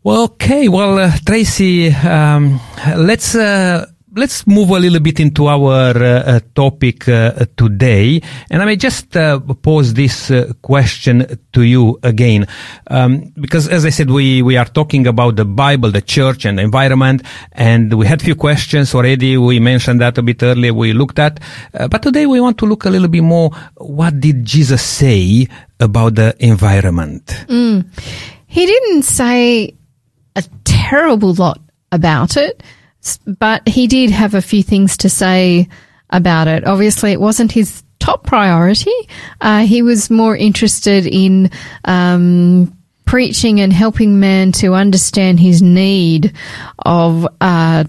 Well, 0.04 0.24
okay. 0.24 0.68
Well, 0.68 0.98
uh, 0.98 1.12
Tracey, 1.24 1.90
um, 1.90 2.60
let's 2.98 3.36
uh, 3.36 3.86
let's 4.16 4.46
move 4.46 4.72
a 4.72 4.80
little 4.80 5.00
bit 5.00 5.20
into 5.20 5.48
our 5.48 5.96
uh, 5.96 6.40
topic 6.56 7.08
uh, 7.08 7.46
today, 7.56 8.22
and 8.50 8.62
I 8.62 8.66
may 8.66 8.76
just 8.76 9.16
uh, 9.16 9.40
pose 9.40 9.94
this 9.94 10.32
uh, 10.32 10.54
question 10.62 11.40
to 11.54 11.62
you 11.62 12.00
again, 12.04 12.48
um, 12.88 13.32
because 13.40 13.68
as 13.68 13.86
I 13.86 13.90
said, 13.90 14.10
we 14.10 14.42
we 14.42 14.58
are 14.58 14.66
talking 14.66 15.08
about 15.08 15.36
the 15.36 15.46
Bible, 15.46 15.92
the 15.92 16.02
church, 16.02 16.46
and 16.46 16.58
the 16.58 16.64
environment, 16.64 17.22
and 17.52 17.94
we 17.94 18.08
had 18.08 18.22
few 18.22 18.36
questions 18.36 18.94
already. 18.96 19.38
We 19.38 19.60
mentioned 19.60 20.02
that 20.02 20.18
a 20.18 20.24
bit 20.24 20.44
earlier. 20.44 20.74
We 20.74 20.94
looked 20.94 21.20
at, 21.20 21.40
uh, 21.74 21.88
but 21.88 22.02
today 22.02 22.26
we 22.26 22.42
want 22.42 22.58
to 22.60 22.66
look 22.66 22.86
a 22.86 22.90
little 22.90 23.08
bit 23.08 23.24
more. 23.24 23.52
What 23.78 24.20
did 24.20 24.46
Jesus 24.46 24.82
say 24.82 25.48
about 25.80 26.16
the 26.16 26.36
environment? 26.40 27.46
Mm. 27.48 27.86
He 28.52 28.66
didn't 28.66 29.04
say 29.04 29.76
a 30.36 30.44
terrible 30.66 31.34
lot 31.34 31.62
about 31.94 32.36
it, 32.36 32.62
but 33.26 33.66
he 33.66 33.88
did 33.88 34.12
have 34.12 34.34
a 34.34 34.42
few 34.42 34.62
things 34.62 34.98
to 34.98 35.10
say 35.10 35.70
about 36.10 36.50
it. 36.50 36.68
Obviously, 36.68 37.14
it 37.14 37.22
wasn't 37.22 37.54
his 37.54 37.82
top 38.00 38.26
priority. 38.26 38.92
Uh, 39.40 39.66
he 39.66 39.82
was 39.82 40.10
more 40.10 40.36
interested 40.36 41.08
in 41.08 41.50
um, 41.86 42.78
preaching 43.06 43.62
and 43.62 43.72
helping 43.72 44.20
man 44.20 44.52
to 44.52 44.74
understand 44.74 45.40
his 45.40 45.62
need 45.62 46.34
of 46.80 47.26
uh, 47.40 47.86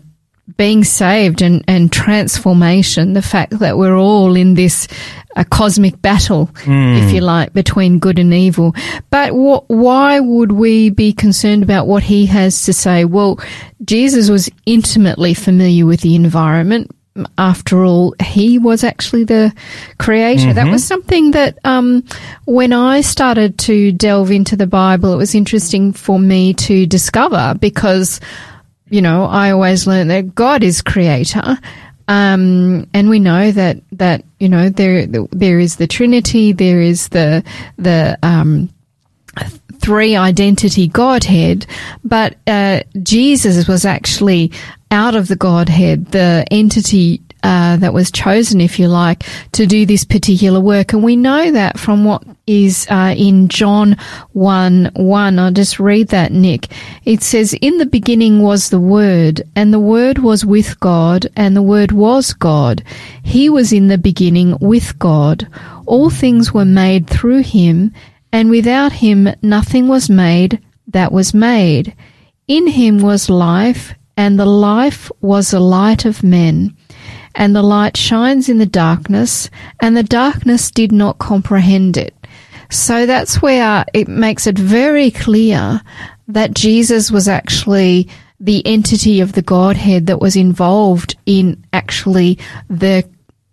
being 0.56 0.84
saved 0.84 1.42
and, 1.42 1.64
and 1.66 1.90
transformation. 1.90 3.14
The 3.14 3.22
fact 3.22 3.58
that 3.58 3.76
we're 3.76 3.96
all 3.96 4.36
in 4.36 4.54
this 4.54 4.86
a 5.36 5.44
cosmic 5.44 6.00
battle, 6.02 6.46
mm. 6.64 7.02
if 7.02 7.12
you 7.12 7.20
like, 7.20 7.52
between 7.52 7.98
good 7.98 8.18
and 8.18 8.34
evil. 8.34 8.74
But 9.10 9.30
wh- 9.30 9.68
why 9.70 10.20
would 10.20 10.52
we 10.52 10.90
be 10.90 11.12
concerned 11.12 11.62
about 11.62 11.86
what 11.86 12.02
he 12.02 12.26
has 12.26 12.64
to 12.64 12.72
say? 12.72 13.04
Well, 13.04 13.40
Jesus 13.84 14.28
was 14.28 14.50
intimately 14.66 15.34
familiar 15.34 15.86
with 15.86 16.00
the 16.02 16.14
environment. 16.14 16.90
After 17.36 17.84
all, 17.84 18.14
he 18.22 18.58
was 18.58 18.84
actually 18.84 19.24
the 19.24 19.54
creator. 19.98 20.46
Mm-hmm. 20.46 20.54
That 20.54 20.70
was 20.70 20.82
something 20.82 21.32
that, 21.32 21.58
um, 21.64 22.04
when 22.46 22.72
I 22.72 23.02
started 23.02 23.58
to 23.60 23.92
delve 23.92 24.30
into 24.30 24.56
the 24.56 24.66
Bible, 24.66 25.12
it 25.12 25.16
was 25.16 25.34
interesting 25.34 25.92
for 25.92 26.18
me 26.18 26.54
to 26.54 26.86
discover 26.86 27.54
because, 27.60 28.18
you 28.88 29.02
know, 29.02 29.24
I 29.24 29.50
always 29.50 29.86
learned 29.86 30.10
that 30.10 30.34
God 30.34 30.62
is 30.62 30.80
creator. 30.80 31.58
Um, 32.08 32.88
and 32.94 33.08
we 33.08 33.18
know 33.18 33.52
that 33.52 33.78
that 33.92 34.24
you 34.38 34.48
know 34.48 34.68
there 34.68 35.06
there 35.06 35.58
is 35.58 35.76
the 35.76 35.86
Trinity, 35.86 36.52
there 36.52 36.80
is 36.80 37.08
the 37.08 37.44
the 37.76 38.18
um, 38.22 38.68
three 39.78 40.16
identity 40.16 40.88
Godhead, 40.88 41.66
but 42.04 42.36
uh, 42.46 42.82
Jesus 43.02 43.66
was 43.66 43.84
actually 43.84 44.52
out 44.90 45.14
of 45.14 45.28
the 45.28 45.36
Godhead, 45.36 46.06
the 46.06 46.44
entity 46.50 47.20
uh, 47.42 47.76
that 47.76 47.92
was 47.92 48.10
chosen, 48.10 48.60
if 48.60 48.78
you 48.78 48.88
like, 48.88 49.24
to 49.52 49.66
do 49.66 49.84
this 49.84 50.04
particular 50.04 50.60
work. 50.60 50.92
And 50.92 51.02
we 51.02 51.16
know 51.16 51.50
that 51.50 51.78
from 51.78 52.04
what 52.04 52.22
is 52.46 52.86
uh, 52.90 53.14
in 53.16 53.48
John 53.48 53.96
1 54.32 54.92
1. 54.94 55.38
I'll 55.38 55.52
just 55.52 55.78
read 55.78 56.08
that, 56.08 56.32
Nick. 56.32 56.68
It 57.04 57.22
says, 57.22 57.54
In 57.54 57.78
the 57.78 57.86
beginning 57.86 58.42
was 58.42 58.70
the 58.70 58.80
Word, 58.80 59.42
and 59.56 59.72
the 59.72 59.80
Word 59.80 60.18
was 60.18 60.44
with 60.44 60.78
God, 60.80 61.26
and 61.36 61.56
the 61.56 61.62
Word 61.62 61.92
was 61.92 62.32
God. 62.32 62.82
He 63.22 63.48
was 63.48 63.72
in 63.72 63.88
the 63.88 63.98
beginning 63.98 64.56
with 64.60 64.98
God. 64.98 65.48
All 65.86 66.10
things 66.10 66.52
were 66.52 66.64
made 66.64 67.08
through 67.08 67.42
him, 67.42 67.92
and 68.32 68.50
without 68.50 68.92
him 68.92 69.28
nothing 69.42 69.88
was 69.88 70.08
made 70.08 70.60
that 70.88 71.12
was 71.12 71.34
made. 71.34 71.94
In 72.48 72.66
him 72.66 72.98
was 72.98 73.30
life, 73.30 73.94
and 74.16 74.38
the 74.38 74.46
life 74.46 75.10
was 75.20 75.50
the 75.50 75.60
light 75.60 76.04
of 76.04 76.22
men 76.22 76.76
and 77.34 77.54
the 77.54 77.62
light 77.62 77.96
shines 77.96 78.48
in 78.48 78.58
the 78.58 78.66
darkness, 78.66 79.50
and 79.80 79.96
the 79.96 80.02
darkness 80.02 80.70
did 80.70 80.92
not 80.92 81.18
comprehend 81.18 81.96
it. 81.96 82.14
So 82.70 83.06
that's 83.06 83.42
where 83.42 83.84
it 83.92 84.08
makes 84.08 84.46
it 84.46 84.58
very 84.58 85.10
clear 85.10 85.82
that 86.28 86.54
Jesus 86.54 87.10
was 87.10 87.28
actually 87.28 88.08
the 88.40 88.66
entity 88.66 89.20
of 89.20 89.32
the 89.32 89.42
Godhead 89.42 90.06
that 90.06 90.20
was 90.20 90.36
involved 90.36 91.16
in 91.26 91.62
actually 91.72 92.38
the 92.68 93.04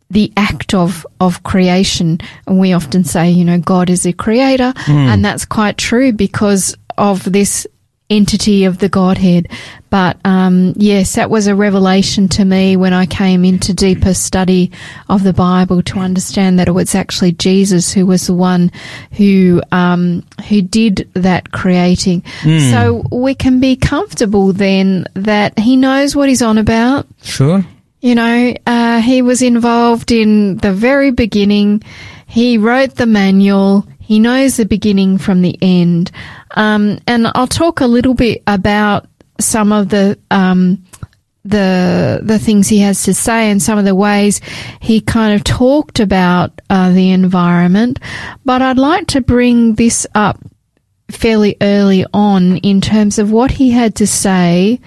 the 0.10 0.34
act 0.36 0.74
of, 0.74 1.06
of 1.20 1.44
creation. 1.44 2.20
And 2.48 2.60
we 2.60 2.74
often 2.74 3.04
say, 3.04 3.30
you 3.30 3.46
know, 3.46 3.60
God 3.60 3.92
is 3.92 4.08
a 4.08 4.13
creator. 4.13 4.74
Mm. 4.88 4.96
And 4.96 5.24
that's 5.24 5.46
quite 5.46 5.78
true 5.78 6.12
because 6.12 6.76
of 6.98 7.32
this 7.32 7.68
entity 8.10 8.65
of 8.65 8.80
the 8.80 8.89
Godhead. 8.89 9.48
But 9.89 10.17
um, 10.24 10.74
yes, 10.76 11.15
that 11.15 11.30
was 11.30 11.48
a 11.48 11.56
revelation 11.56 12.28
to 12.30 12.45
me 12.45 12.76
when 12.76 12.93
I 12.93 13.06
came 13.06 13.43
into 13.43 13.74
deeper 13.74 14.13
study 14.13 14.72
of 15.08 15.24
the 15.24 15.34
Bible 15.34 15.82
to 15.84 16.00
understand 16.00 16.60
that 16.60 16.67
it 16.67 16.72
was 16.72 16.93
actually 16.95 17.32
Jesus 17.34 17.91
who 17.91 18.06
was 18.06 18.28
the 18.28 18.34
one 18.34 18.72
who 19.13 19.62
um, 19.72 20.24
who 20.48 20.62
did 20.62 21.10
that 21.13 21.52
creating. 21.52 22.22
Mm. 22.41 22.72
So 22.72 23.04
we 23.15 23.34
can 23.36 23.60
be 23.60 23.76
comfortable 23.76 24.54
then 24.54 25.06
that 25.13 25.58
He 25.58 25.76
knows 25.76 26.15
what 26.15 26.30
He's 26.30 26.41
on 26.41 26.58
about. 26.58 27.08
Sure. 27.24 27.65
You 28.02 28.15
know, 28.15 28.54
uh, 28.65 29.02
He 29.02 29.22
was 29.22 29.41
involved 29.41 30.12
in 30.12 30.58
the 30.58 30.72
very 30.72 31.12
beginning. 31.12 31.84
He 32.28 32.58
wrote 32.60 32.95
the 32.95 33.08
manual. 33.08 33.88
He 34.00 34.19
knows 34.19 34.58
the 34.58 34.65
beginning 34.65 35.17
from 35.17 35.41
the 35.41 35.58
end. 35.62 36.12
Um, 36.52 37.00
and 37.08 37.28
I'll 37.36 37.48
talk 37.48 37.82
a 37.82 37.88
little 37.88 38.14
bit 38.14 38.44
about 38.48 39.08
some 39.40 39.72
of 39.72 39.90
the, 39.90 40.18
um, 40.32 40.84
the 41.46 42.20
the 42.22 42.38
things 42.38 42.68
he 42.68 42.80
has 42.80 43.04
to 43.04 43.14
say 43.14 43.50
and 43.50 43.62
some 43.62 43.80
of 43.80 43.86
the 43.86 43.96
ways 43.96 44.42
he 44.82 45.00
kind 45.00 45.34
of 45.34 45.44
talked 45.44 46.00
about 46.00 46.60
uh, 46.70 46.92
the 46.92 47.12
environment. 47.12 48.00
But 48.46 48.62
I'd 48.62 48.78
like 48.78 49.08
to 49.08 49.22
bring 49.22 49.76
this 49.76 50.06
up 50.14 50.40
fairly 51.10 51.58
early 51.62 52.06
on 52.14 52.58
in 52.58 52.82
terms 52.82 53.20
of 53.20 53.32
what 53.32 53.52
he 53.52 53.72
had 53.72 53.96
to 53.96 54.08
say 54.08 54.80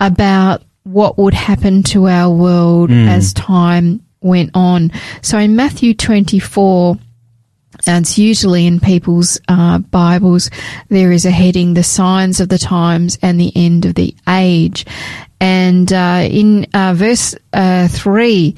about 0.00 0.62
what 0.82 1.18
would 1.18 1.34
happen 1.34 1.82
to 1.82 2.08
our 2.08 2.34
world 2.34 2.90
mm. 2.90 3.08
as 3.08 3.32
time 3.32 4.02
went 4.20 4.50
on. 4.54 4.90
So 5.22 5.38
in 5.38 5.56
Matthew 5.56 5.94
24, 5.94 6.98
and 7.86 8.04
it's 8.04 8.18
usually 8.18 8.66
in 8.66 8.80
people's 8.80 9.40
uh, 9.48 9.78
Bibles, 9.78 10.50
there 10.88 11.12
is 11.12 11.24
a 11.24 11.30
heading, 11.30 11.74
the 11.74 11.82
signs 11.82 12.40
of 12.40 12.48
the 12.48 12.58
times 12.58 13.18
and 13.22 13.40
the 13.40 13.52
end 13.54 13.86
of 13.86 13.94
the 13.94 14.14
age. 14.28 14.84
And 15.40 15.92
uh, 15.92 16.26
in 16.28 16.66
uh, 16.74 16.94
verse 16.94 17.34
uh, 17.52 17.88
3, 17.88 18.54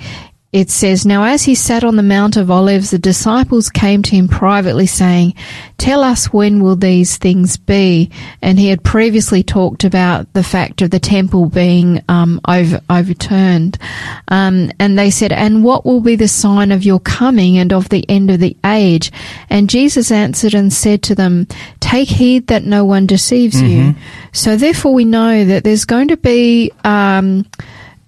it 0.52 0.68
says, 0.68 1.06
Now 1.06 1.24
as 1.24 1.44
he 1.44 1.54
sat 1.54 1.84
on 1.84 1.94
the 1.94 2.02
Mount 2.02 2.36
of 2.36 2.50
Olives, 2.50 2.90
the 2.90 2.98
disciples 2.98 3.70
came 3.70 4.02
to 4.02 4.16
him 4.16 4.26
privately, 4.26 4.86
saying, 4.86 5.34
Tell 5.78 6.02
us 6.02 6.32
when 6.32 6.60
will 6.60 6.74
these 6.74 7.18
things 7.18 7.56
be? 7.56 8.10
And 8.42 8.58
he 8.58 8.66
had 8.68 8.82
previously 8.82 9.44
talked 9.44 9.84
about 9.84 10.32
the 10.32 10.42
fact 10.42 10.82
of 10.82 10.90
the 10.90 10.98
temple 10.98 11.46
being 11.46 12.02
um, 12.08 12.40
over, 12.48 12.80
overturned. 12.90 13.78
Um, 14.26 14.72
and 14.80 14.98
they 14.98 15.10
said, 15.10 15.30
And 15.30 15.62
what 15.62 15.86
will 15.86 16.00
be 16.00 16.16
the 16.16 16.26
sign 16.26 16.72
of 16.72 16.82
your 16.82 16.98
coming 16.98 17.56
and 17.56 17.72
of 17.72 17.88
the 17.88 18.04
end 18.08 18.32
of 18.32 18.40
the 18.40 18.56
age? 18.66 19.12
And 19.50 19.70
Jesus 19.70 20.10
answered 20.10 20.54
and 20.54 20.72
said 20.72 21.04
to 21.04 21.14
them, 21.14 21.46
Take 21.78 22.08
heed 22.08 22.48
that 22.48 22.64
no 22.64 22.84
one 22.84 23.06
deceives 23.06 23.62
mm-hmm. 23.62 23.90
you. 23.90 23.94
So 24.32 24.56
therefore 24.56 24.94
we 24.94 25.04
know 25.04 25.44
that 25.44 25.62
there's 25.62 25.84
going 25.84 26.08
to 26.08 26.16
be. 26.16 26.72
Um, 26.82 27.46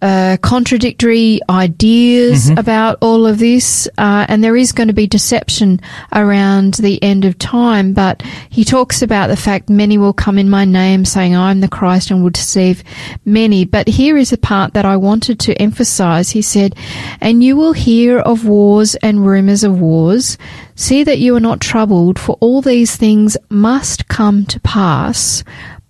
uh, 0.02 0.36
contradictory 0.42 1.38
ideas 1.48 2.50
about 2.50 2.98
all 3.00 3.24
of 3.24 3.38
this, 3.38 3.86
uh, 3.98 4.26
and 4.28 4.42
there 4.42 4.56
is 4.56 4.72
going 4.72 4.88
to 4.88 4.92
be 4.92 5.06
deception 5.06 5.80
around 6.12 6.74
the 6.74 7.00
end 7.02 7.24
of 7.24 7.38
time. 7.38 7.92
But 7.92 8.22
he 8.50 8.64
talks 8.64 9.00
about 9.00 9.28
the 9.28 9.36
fact 9.36 9.70
many 9.70 9.98
will 9.98 10.12
come 10.12 10.38
in 10.38 10.50
my 10.50 10.64
name, 10.64 11.04
saying, 11.04 11.36
"I'm 11.36 11.60
the 11.60 11.68
Christ," 11.68 12.10
and 12.10 12.22
will 12.22 12.30
deceive 12.30 12.82
many. 13.24 13.64
But 13.64 13.86
here 13.86 14.16
is 14.16 14.32
a 14.32 14.38
part 14.38 14.74
that 14.74 14.84
I 14.84 14.96
wanted 14.96 15.38
to 15.40 15.54
emphasize. 15.54 16.30
He 16.30 16.42
said, 16.42 16.74
"And 17.20 17.44
you 17.44 17.56
will 17.56 17.72
hear 17.72 18.18
of 18.18 18.44
wars 18.44 18.96
and 18.96 19.24
rumors 19.24 19.62
of 19.62 19.80
wars. 19.80 20.36
See 20.74 21.04
that 21.04 21.20
you 21.20 21.36
are 21.36 21.40
not 21.40 21.60
troubled, 21.60 22.18
for 22.18 22.36
all 22.40 22.60
these 22.60 22.96
things 22.96 23.36
must 23.48 24.08
come 24.08 24.46
to 24.46 24.58
pass." 24.60 25.44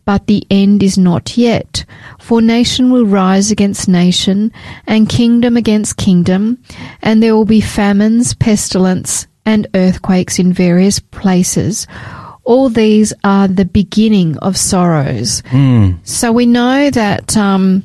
but 0.04 0.26
the 0.26 0.44
end 0.50 0.82
is 0.82 0.98
not 0.98 1.36
yet. 1.38 1.84
For 2.22 2.40
nation 2.40 2.92
will 2.92 3.04
rise 3.04 3.50
against 3.50 3.88
nation, 3.88 4.52
and 4.86 5.08
kingdom 5.08 5.56
against 5.56 5.96
kingdom, 5.96 6.62
and 7.02 7.20
there 7.20 7.34
will 7.34 7.44
be 7.44 7.60
famines, 7.60 8.32
pestilence, 8.32 9.26
and 9.44 9.66
earthquakes 9.74 10.38
in 10.38 10.52
various 10.52 11.00
places. 11.00 11.88
All 12.44 12.68
these 12.68 13.12
are 13.24 13.48
the 13.48 13.64
beginning 13.64 14.38
of 14.38 14.56
sorrows. 14.56 15.42
So 16.04 16.30
we 16.30 16.46
know 16.46 16.90
that 16.90 17.36
um, 17.36 17.82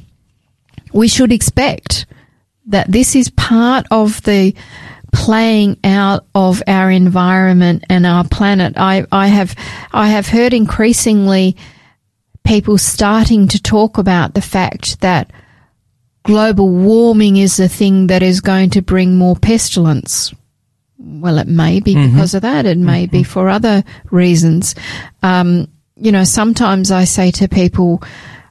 we 0.93 1.07
should 1.07 1.31
expect 1.31 2.05
that 2.67 2.91
this 2.91 3.15
is 3.15 3.31
part 3.31 3.87
of 3.89 4.21
the 4.21 4.53
playing 5.13 5.79
out 5.83 6.27
of 6.35 6.61
our 6.67 6.91
environment 6.91 7.85
and 7.89 8.05
our 8.05 8.23
planet. 8.23 8.75
I, 8.77 9.03
I 9.11 9.27
have 9.27 9.55
I 9.91 10.09
have 10.09 10.27
heard 10.27 10.53
increasingly 10.53 11.57
people 12.47 12.77
starting 12.77 13.47
to 13.49 13.61
talk 13.61 13.97
about 13.97 14.33
the 14.33 14.41
fact 14.41 15.01
that 15.01 15.31
global 16.23 16.69
warming 16.69 17.35
is 17.35 17.57
the 17.57 17.67
thing 17.67 18.07
that 18.07 18.23
is 18.23 18.39
going 18.39 18.69
to 18.69 18.81
bring 18.81 19.17
more 19.17 19.35
pestilence. 19.35 20.33
Well, 20.97 21.37
it 21.39 21.47
may 21.47 21.79
be 21.79 21.93
because 21.93 22.33
of 22.33 22.41
that. 22.43 22.65
It 22.65 22.77
may 22.77 23.05
be 23.05 23.23
for 23.23 23.49
other 23.49 23.83
reasons. 24.11 24.75
Um, 25.21 25.67
you 25.95 26.11
know, 26.11 26.23
sometimes 26.23 26.89
I 26.89 27.03
say 27.03 27.31
to 27.31 27.47
people, 27.47 28.01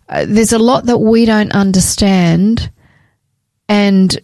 uh, 0.09 0.27
there's 0.29 0.53
a 0.53 0.59
lot 0.59 0.87
that 0.87 0.99
we 0.99 1.25
don't 1.25 1.53
understand 1.53 2.71
and 3.69 4.17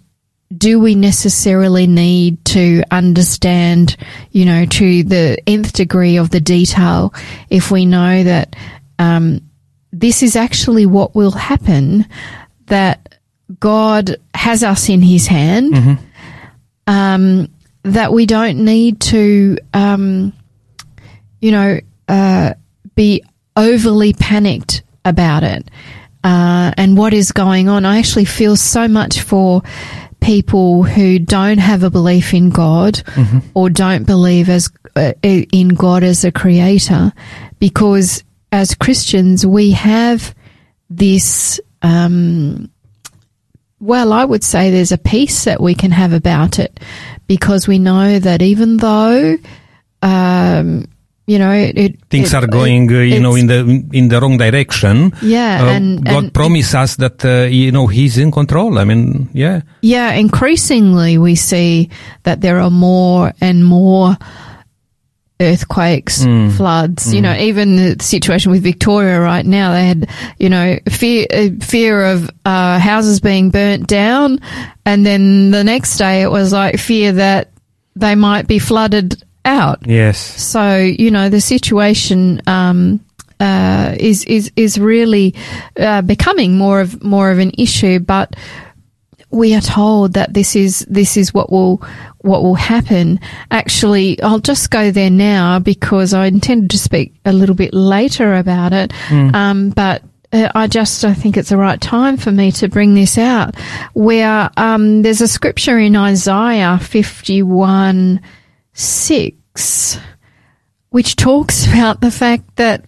do 0.57 0.79
we 0.79 0.95
necessarily 0.95 1.87
need 1.87 2.45
to 2.45 2.83
understand, 2.91 3.97
you 4.31 4.45
know, 4.45 4.67
to 4.67 5.03
the 5.03 5.39
nth 5.47 5.73
degree 5.73 6.19
of 6.19 6.29
the 6.31 6.41
detail 6.41 7.15
if 7.49 7.71
we 7.71 7.87
know 7.87 8.23
that 8.23 8.55
um, 8.99 9.41
this 9.92 10.22
is 10.22 10.37
actually 10.37 10.87
what 10.87 11.14
will 11.14 11.33
happen, 11.33 12.07
that 12.66 13.18
God 13.61 14.16
has 14.35 14.62
us 14.62 14.88
in 14.88 15.02
his 15.02 15.26
hand, 15.26 15.98
um, 16.87 17.48
that 17.83 18.12
we 18.12 18.26
don't 18.26 18.64
need 18.64 19.00
to, 19.00 19.59
um, 19.74 20.33
you 21.40 21.52
know, 21.52 21.78
uh, 22.09 22.55
be 22.94 23.22
overly 23.57 24.12
panicked 24.14 24.83
about 25.05 25.42
it 25.42 25.68
uh, 26.24 26.72
and 26.76 26.96
what 26.96 27.12
is 27.12 27.33
going 27.33 27.68
on. 27.68 27.85
I 27.85 27.98
actually 27.98 28.24
feel 28.24 28.57
so 28.57 28.88
much 28.88 29.20
for 29.20 29.62
people 30.20 30.85
who 30.85 31.18
don't 31.18 31.59
have 31.59 31.83
a 31.83 31.90
belief 31.90 32.33
in 32.33 32.50
God 32.50 33.02
or 33.55 33.68
don't 33.68 34.05
believe 34.05 34.48
as 34.48 34.70
uh, 34.94 35.12
in 35.22 35.68
God 35.70 36.02
as 36.05 36.24
a 36.24 36.31
creator, 36.31 37.12
because 37.59 38.22
as 38.53 38.75
Christians 38.75 39.45
we 39.47 39.73
have 39.73 40.35
this. 40.91 41.59
Um, 41.83 42.71
well, 43.81 44.12
I 44.12 44.25
would 44.25 44.45
say 44.45 44.71
there's 44.71 44.93
a 44.93 44.99
peace 44.99 45.45
that 45.45 45.61
we 45.61 45.75
can 45.75 45.91
have 45.91 46.12
about 46.12 46.61
it 46.61 46.79
because 47.27 47.67
we 47.67 47.81
know 47.81 48.21
that 48.21 48.41
even 48.41 48.77
though, 48.77 49.37
um, 50.03 50.87
you 51.27 51.38
know, 51.38 51.51
it, 51.51 51.77
it 51.79 51.99
Things 52.09 52.33
it- 52.33 52.37
are 52.37 52.47
going, 52.47 52.93
uh, 52.93 52.99
you 53.01 53.19
know, 53.19 53.35
in 53.35 53.47
the 53.49 53.61
in 53.93 54.09
the 54.09 54.21
wrong 54.21 54.37
direction. 54.38 55.12
Yeah, 55.23 55.65
Uh, 55.65 55.67
and- 55.71 56.05
God 56.05 56.25
and- 56.25 56.35
promised 56.35 56.75
us 56.77 56.97
that 56.97 57.25
uh, 57.25 57.49
you 57.51 57.73
know 57.73 57.88
He's 57.88 58.19
in 58.19 58.31
control. 58.31 58.79
I 58.79 58.85
mean, 58.85 59.29
yeah, 59.33 59.62
Yeah, 59.81 60.12
increasingly 60.12 61.19
we 61.19 61.35
see 61.35 61.88
that 62.23 62.41
there 62.41 62.61
are 62.61 62.71
more 62.71 63.33
and 63.41 63.65
more 63.65 64.17
earthquakes, 65.42 66.24
floods. 66.57 67.12
You 67.12 67.20
know, 67.20 67.35
even 67.37 67.76
the 67.76 67.96
situation 68.02 68.50
with 68.52 68.62
Victoria 68.62 69.20
right 69.20 69.44
now, 69.44 69.72
they 69.72 69.85
had 69.85 70.09
you 70.38 70.48
know 70.48 70.78
fear 70.88 71.26
uh, 71.33 71.48
fear 71.61 72.05
of 72.07 72.31
uh, 72.44 72.78
houses 72.78 73.20
being 73.20 73.50
burnt 73.50 73.87
down, 73.88 74.38
and 74.87 75.05
then 75.05 75.50
the 75.50 75.64
next 75.64 75.98
day 75.98 76.22
it 76.22 76.31
was 76.31 76.52
like 76.52 76.78
fear 76.78 77.12
that 77.12 77.50
they 77.96 78.14
might 78.14 78.46
be 78.46 78.59
flooded 78.59 79.22
out. 79.44 79.87
yes, 79.87 80.18
So 80.18 80.78
you 80.78 81.11
know 81.11 81.28
the 81.28 81.40
situation 81.40 82.40
um, 82.46 83.00
uh, 83.40 83.96
is 83.98 84.24
is 84.24 84.52
is 84.57 84.78
really 84.78 85.35
uh, 85.76 86.00
becoming 86.02 86.57
more 86.57 86.81
of 86.81 87.02
more 87.02 87.31
of 87.33 87.38
an 87.38 87.50
issue, 87.59 87.98
but 87.98 88.37
we 89.33 89.55
are 89.55 89.61
told 89.61 90.12
that 90.12 90.35
this 90.35 90.55
is 90.55 90.81
this 90.88 91.16
is 91.16 91.33
what 91.33 91.51
will 91.51 91.83
what 92.18 92.42
will 92.42 92.55
happen. 92.55 93.18
Actually, 93.51 94.21
I'll 94.23 94.38
just 94.38 94.71
go 94.71 94.90
there 94.90 95.11
now 95.11 95.59
because 95.59 96.14
I 96.14 96.27
intended 96.27 96.71
to 96.71 96.79
speak 96.79 97.14
a 97.25 97.33
little 97.33 97.55
bit 97.55 97.75
later 97.75 98.35
about 98.37 98.73
it, 98.73 98.92
um, 99.35 99.71
but. 99.71 100.03
Uh, 100.35 100.51
I 100.55 100.66
just 100.66 101.05
I 101.05 101.12
think 101.12 101.37
it's 101.37 101.51
the 101.51 101.59
right 101.59 101.79
time 101.79 102.16
for 102.16 102.33
me 102.33 102.53
to 102.53 102.66
bring 102.66 102.95
this 102.95 103.18
out. 103.18 103.55
Where 103.92 104.49
um, 104.57 105.03
there's 105.03 105.21
a 105.21 105.29
scripture 105.29 105.79
in 105.79 105.95
Isaiah 105.95 106.79
51 106.79 108.18
6, 108.73 109.99
which 110.88 111.16
talks 111.16 111.66
about 111.68 112.01
the 112.01 112.11
fact 112.11 112.57
that 112.57 112.83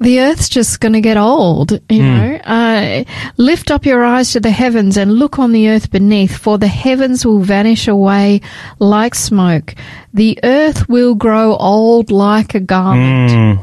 the 0.00 0.20
earth's 0.20 0.48
just 0.48 0.80
going 0.80 0.92
to 0.92 1.00
get 1.00 1.16
old, 1.16 1.72
you 1.88 2.02
know. 2.02 2.36
Uh, 2.44 3.04
lift 3.36 3.70
up 3.70 3.86
your 3.86 4.04
eyes 4.04 4.32
to 4.32 4.40
the 4.40 4.50
heavens 4.50 4.96
and 4.96 5.12
look 5.12 5.38
on 5.38 5.52
the 5.52 5.68
earth 5.68 5.90
beneath, 5.90 6.36
for 6.36 6.58
the 6.58 6.66
heavens 6.68 7.24
will 7.24 7.40
vanish 7.40 7.88
away 7.88 8.40
like 8.78 9.14
smoke. 9.14 9.74
The 10.12 10.38
earth 10.42 10.88
will 10.88 11.14
grow 11.14 11.56
old 11.56 12.10
like 12.10 12.54
a 12.54 12.60
garment, 12.60 13.60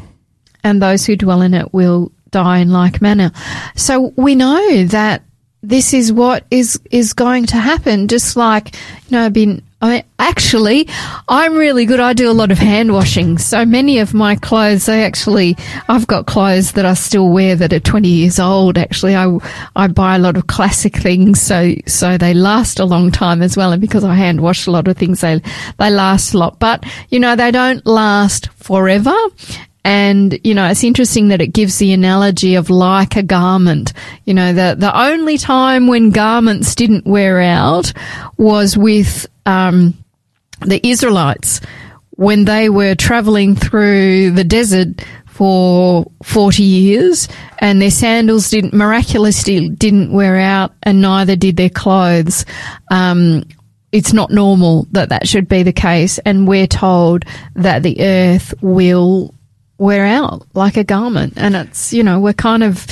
and 0.64 0.82
those 0.82 1.06
who 1.06 1.16
dwell 1.16 1.42
in 1.42 1.54
it 1.54 1.74
will 1.74 2.12
die 2.32 2.60
in 2.60 2.72
like 2.72 3.02
manner. 3.02 3.32
So 3.76 4.14
we 4.16 4.36
know 4.36 4.86
that 4.86 5.24
this 5.62 5.94
is 5.94 6.12
what 6.12 6.46
is 6.50 6.80
is 6.90 7.14
going 7.14 7.46
to 7.48 7.58
happen. 7.58 8.08
Just 8.08 8.36
like 8.36 8.74
you 9.08 9.12
know, 9.12 9.26
I've 9.26 9.34
been. 9.34 9.62
I 9.82 9.90
mean, 9.90 10.04
actually, 10.20 10.88
I'm 11.28 11.56
really 11.56 11.86
good. 11.86 12.00
I 12.00 12.14
do 12.14 12.30
a 12.30 12.34
lot 12.34 12.52
of 12.52 12.60
hand 12.60 12.94
washing. 12.94 13.40
So 13.40 13.66
many 13.66 13.98
of 13.98 14.14
my 14.14 14.36
clothes, 14.36 14.86
they 14.86 15.04
actually, 15.04 15.58
I've 15.90 16.06
got 16.06 16.28
clothes 16.28 16.74
that 16.74 16.86
I 16.86 16.94
still 16.94 17.30
wear 17.30 17.56
that 17.56 17.74
are 17.74 17.80
20 17.80 18.08
years 18.08 18.40
old. 18.40 18.78
Actually, 18.78 19.16
I, 19.16 19.38
I 19.76 19.88
buy 19.88 20.16
a 20.16 20.20
lot 20.20 20.38
of 20.38 20.46
classic 20.46 20.96
things. 20.96 21.42
So, 21.42 21.74
so 21.88 22.18
they 22.18 22.36
last 22.36 22.80
a 22.80 22.86
long 22.86 23.12
time 23.12 23.42
as 23.42 23.58
well. 23.58 23.72
And 23.72 23.82
because 23.82 24.04
I 24.04 24.14
hand 24.14 24.42
wash 24.42 24.68
a 24.68 24.72
lot 24.72 24.88
of 24.88 24.98
things, 24.98 25.22
they, 25.22 25.42
they 25.80 25.90
last 25.90 26.36
a 26.36 26.38
lot. 26.38 26.60
But, 26.60 26.86
you 27.10 27.20
know, 27.20 27.36
they 27.36 27.50
don't 27.50 27.84
last 27.86 28.50
forever. 28.54 29.16
And, 29.84 30.40
you 30.44 30.54
know, 30.54 30.68
it's 30.68 30.84
interesting 30.84 31.30
that 31.30 31.42
it 31.42 31.48
gives 31.48 31.78
the 31.78 31.92
analogy 31.92 32.56
of 32.56 32.70
like 32.70 33.16
a 33.16 33.24
garment. 33.24 33.94
You 34.26 34.34
know, 34.34 34.54
the, 34.54 34.76
the 34.78 34.96
only 34.96 35.38
time 35.38 35.88
when 35.88 36.12
garments 36.12 36.76
didn't 36.76 37.06
wear 37.06 37.42
out 37.42 37.92
was 38.38 38.78
with, 38.78 39.26
um, 39.46 39.96
the 40.62 40.86
Israelites 40.88 41.62
when 42.12 42.46
they 42.46 42.70
were 42.70 42.96
traveling 42.96 43.56
through 43.56 44.32
the 44.32 44.44
desert 44.44 45.04
for 45.26 46.06
40 46.24 46.62
years 46.62 47.28
and 47.58 47.82
their 47.82 47.90
sandals 47.90 48.50
didn't 48.50 48.74
miraculously 48.74 49.70
didn't 49.70 50.12
wear 50.12 50.38
out 50.38 50.74
and 50.84 51.02
neither 51.02 51.36
did 51.36 51.58
their 51.58 51.70
clothes. 51.70 52.46
Um, 52.92 53.44
it's 53.92 54.14
not 54.14 54.30
normal 54.30 54.88
that 54.92 55.10
that 55.10 55.28
should 55.28 55.50
be 55.50 55.64
the 55.64 55.74
case. 55.74 56.20
And 56.20 56.48
we're 56.48 56.68
told 56.68 57.26
that 57.56 57.82
the 57.82 58.02
earth 58.02 58.54
will 58.62 59.34
wear 59.82 60.06
out 60.06 60.46
like 60.54 60.78
a 60.78 60.84
garment. 60.84 61.34
And 61.38 61.56
it's, 61.56 61.92
you 61.92 62.04
know, 62.04 62.20
we're 62.20 62.34
kind 62.34 62.64
of 62.64 62.86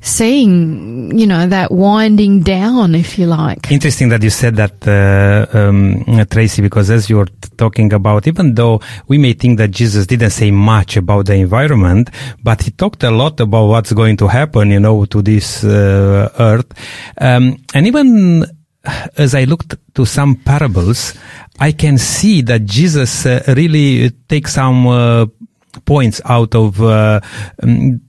seeing, 0.00 1.18
you 1.18 1.26
know, 1.26 1.46
that 1.48 1.70
winding 1.70 2.40
down, 2.40 2.94
if 2.94 3.18
you 3.18 3.26
like. 3.26 3.70
Interesting 3.70 4.08
that 4.10 4.22
you 4.22 4.30
said 4.30 4.54
that, 4.56 4.86
uh, 4.88 5.58
um, 5.58 6.04
Tracey, 6.30 6.62
because 6.62 6.88
as 6.88 7.10
you're 7.10 7.28
talking 7.58 7.92
about, 7.92 8.26
even 8.26 8.54
though 8.54 8.80
we 9.08 9.18
may 9.18 9.34
think 9.34 9.58
that 9.58 9.72
Jesus 9.72 10.06
didn't 10.06 10.30
say 10.30 10.50
much 10.50 10.96
about 10.96 11.26
the 11.26 11.34
environment, 11.34 12.10
but 12.42 12.62
he 12.62 12.70
talked 12.70 13.02
a 13.02 13.10
lot 13.10 13.40
about 13.40 13.66
what's 13.66 13.92
going 13.92 14.16
to 14.18 14.28
happen, 14.28 14.70
you 14.70 14.80
know, 14.80 15.04
to 15.06 15.20
this 15.20 15.64
uh, 15.64 16.30
earth. 16.38 16.72
Um, 17.20 17.56
and 17.74 17.86
even 17.86 18.46
as 19.18 19.34
I 19.34 19.44
looked 19.44 19.74
to 19.94 20.06
some 20.06 20.36
parables, 20.36 21.14
I 21.58 21.72
can 21.72 21.98
see 21.98 22.40
that 22.42 22.64
Jesus 22.64 23.26
uh, 23.26 23.42
really 23.48 24.10
takes 24.28 24.54
some 24.54 24.86
uh, 24.86 25.26
points 25.84 26.20
out 26.24 26.54
of 26.54 26.80
uh, 26.80 27.20
um, 27.62 28.00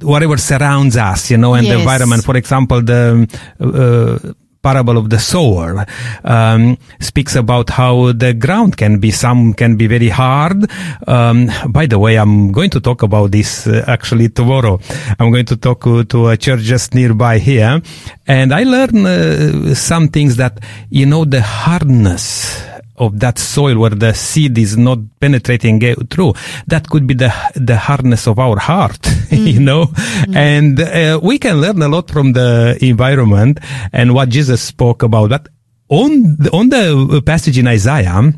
whatever 0.00 0.36
surrounds 0.36 0.96
us, 0.96 1.30
you 1.30 1.36
know, 1.36 1.54
and 1.54 1.66
the 1.66 1.78
environment. 1.78 2.24
For 2.24 2.36
example, 2.36 2.82
the 2.82 3.26
uh, 3.60 4.32
parable 4.62 4.98
of 4.98 5.10
the 5.10 5.18
sower 5.18 5.86
um, 6.24 6.76
speaks 6.98 7.36
about 7.36 7.70
how 7.70 8.10
the 8.12 8.34
ground 8.34 8.76
can 8.76 8.98
be 8.98 9.12
some 9.12 9.54
can 9.54 9.76
be 9.76 9.86
very 9.86 10.08
hard. 10.08 10.58
Um, 11.06 11.48
by 11.68 11.86
the 11.86 11.98
way, 11.98 12.18
I'm 12.18 12.50
going 12.50 12.70
to 12.70 12.80
talk 12.80 13.02
about 13.02 13.30
this 13.30 13.66
uh, 13.66 13.84
actually 13.86 14.28
tomorrow. 14.28 14.80
I'm 15.20 15.30
going 15.30 15.46
to 15.46 15.56
talk 15.56 15.86
uh, 15.86 16.02
to 16.04 16.28
a 16.28 16.36
church 16.36 16.62
just 16.62 16.94
nearby 16.94 17.38
here, 17.38 17.80
and 18.26 18.52
I 18.52 18.64
learned 18.64 19.06
uh, 19.06 19.74
some 19.74 20.08
things 20.08 20.36
that 20.36 20.58
you 20.90 21.06
know 21.06 21.24
the 21.24 21.42
hardness 21.42 22.60
of 22.98 23.20
that 23.20 23.38
soil 23.38 23.78
where 23.78 23.90
the 23.90 24.12
seed 24.14 24.56
is 24.58 24.76
not 24.76 24.98
penetrating 25.20 25.82
uh, 25.84 25.94
through. 26.10 26.34
That 26.66 26.88
could 26.88 27.06
be 27.06 27.14
the 27.14 27.32
the 27.54 27.76
hardness 27.76 28.26
of 28.26 28.38
our 28.38 28.58
heart, 28.58 29.06
you 29.30 29.60
know. 29.60 29.88
And 30.34 30.80
uh, 30.80 31.20
we 31.22 31.38
can 31.38 31.60
learn 31.60 31.82
a 31.82 31.88
lot 31.88 32.10
from 32.10 32.32
the 32.32 32.78
environment 32.80 33.60
and 33.92 34.14
what 34.14 34.28
Jesus 34.28 34.62
spoke 34.62 35.02
about. 35.02 35.30
But 35.30 35.48
on 35.88 36.36
the, 36.38 36.50
on 36.52 36.68
the 36.68 37.22
passage 37.24 37.58
in 37.58 37.66
Isaiah. 37.66 38.32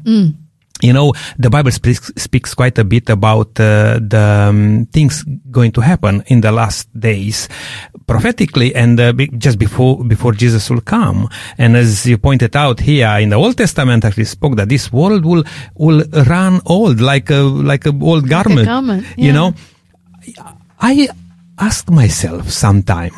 You 0.80 0.92
know, 0.92 1.12
the 1.36 1.50
Bible 1.50 1.72
speaks, 1.72 2.12
speaks 2.16 2.54
quite 2.54 2.78
a 2.78 2.84
bit 2.84 3.10
about 3.10 3.58
uh, 3.58 3.98
the 3.98 4.46
um, 4.48 4.86
things 4.92 5.24
going 5.50 5.72
to 5.72 5.80
happen 5.80 6.22
in 6.28 6.40
the 6.40 6.52
last 6.52 6.88
days, 6.98 7.48
prophetically, 8.06 8.74
and 8.74 9.00
uh, 9.00 9.12
be- 9.12 9.26
just 9.38 9.58
before 9.58 10.04
before 10.04 10.32
Jesus 10.32 10.70
will 10.70 10.80
come. 10.80 11.28
And 11.58 11.76
as 11.76 12.06
you 12.06 12.16
pointed 12.16 12.54
out 12.54 12.78
here 12.78 13.08
in 13.18 13.30
the 13.30 13.36
Old 13.36 13.56
Testament, 13.56 14.04
actually 14.04 14.26
spoke 14.26 14.54
that 14.56 14.68
this 14.68 14.92
world 14.92 15.24
will 15.24 15.42
will 15.74 16.04
run 16.26 16.60
old, 16.64 17.00
like 17.00 17.28
a 17.30 17.42
like 17.42 17.84
a 17.84 17.92
old 18.00 18.28
garment. 18.28 18.66
garment, 18.66 19.04
You 19.16 19.32
know, 19.32 19.54
I 20.78 21.08
asked 21.58 21.90
myself 21.90 22.50
sometime. 22.50 23.12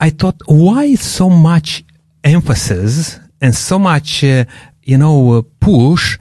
I 0.00 0.10
thought, 0.10 0.40
why 0.46 0.94
so 0.96 1.28
much 1.28 1.84
emphasis 2.24 3.20
and 3.40 3.54
so 3.54 3.78
much, 3.78 4.24
uh, 4.24 4.44
you 4.82 4.98
know, 4.98 5.38
uh, 5.38 5.42
push 5.60 6.18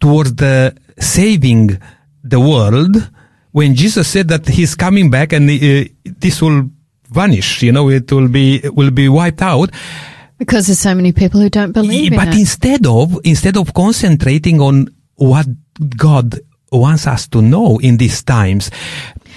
towards 0.00 0.34
the 0.34 0.76
saving 0.98 1.78
the 2.22 2.40
world 2.40 2.96
when 3.52 3.74
Jesus 3.74 4.08
said 4.08 4.28
that 4.28 4.46
he's 4.46 4.74
coming 4.74 5.10
back 5.10 5.32
and 5.32 5.48
uh, 5.48 5.88
this 6.04 6.42
will 6.42 6.68
vanish, 7.08 7.62
you 7.62 7.72
know, 7.72 7.88
it 7.88 8.10
will 8.12 8.28
be, 8.28 8.60
will 8.64 8.90
be 8.90 9.08
wiped 9.08 9.42
out. 9.42 9.70
Because 10.38 10.66
there's 10.66 10.78
so 10.78 10.94
many 10.94 11.12
people 11.12 11.40
who 11.40 11.48
don't 11.48 11.72
believe 11.72 12.12
in 12.12 12.18
but 12.18 12.28
it. 12.28 12.34
instead 12.34 12.86
of, 12.86 13.18
instead 13.24 13.56
of 13.56 13.72
concentrating 13.72 14.60
on 14.60 14.88
what 15.14 15.46
God 15.96 16.38
wants 16.70 17.06
us 17.06 17.28
to 17.28 17.40
know 17.40 17.78
in 17.78 17.96
these 17.96 18.22
times, 18.22 18.70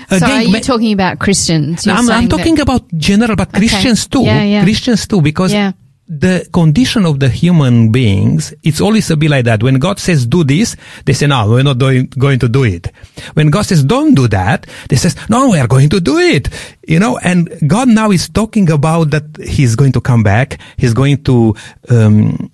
so 0.10 0.26
are 0.26 0.42
you 0.42 0.60
talking 0.60 0.94
about 0.94 1.20
Christians? 1.20 1.88
I'm, 1.88 2.10
I'm 2.10 2.28
talking 2.28 2.60
about 2.60 2.88
general, 2.98 3.36
but 3.36 3.54
Christians 3.54 4.08
too. 4.08 4.24
Yeah, 4.24 4.44
yeah. 4.44 4.64
Christians 4.64 5.06
too, 5.08 5.22
because 5.22 5.54
Yeah. 5.54 5.74
The 6.10 6.50
condition 6.52 7.06
of 7.06 7.20
the 7.20 7.30
human 7.30 7.92
beings, 7.92 8.52
it's 8.64 8.82
always 8.82 9.12
a 9.12 9.16
bit 9.16 9.30
like 9.30 9.46
that. 9.46 9.62
When 9.62 9.76
God 9.76 10.00
says 10.00 10.26
do 10.26 10.44
this, 10.44 10.76
they 11.06 11.14
say, 11.14 11.28
no, 11.28 11.48
we're 11.48 11.62
not 11.62 11.78
doing, 11.78 12.08
going 12.08 12.40
to 12.40 12.50
do 12.50 12.64
it. 12.64 12.88
When 13.36 13.52
God 13.52 13.62
says 13.62 13.84
don't 13.84 14.16
do 14.16 14.28
that, 14.30 14.66
they 14.90 14.96
says, 14.96 15.16
no, 15.30 15.50
we 15.50 15.60
are 15.60 15.68
going 15.68 15.90
to 15.90 16.02
do 16.02 16.18
it. 16.18 16.50
You 16.88 17.00
know, 17.00 17.20
and 17.20 17.48
God 17.68 17.90
now 17.90 18.10
is 18.10 18.28
talking 18.28 18.72
about 18.72 19.12
that 19.12 19.24
He's 19.38 19.76
going 19.76 19.92
to 19.92 20.02
come 20.02 20.24
back. 20.24 20.60
He's 20.78 20.96
going 20.96 21.24
to, 21.26 21.56
um, 21.90 22.52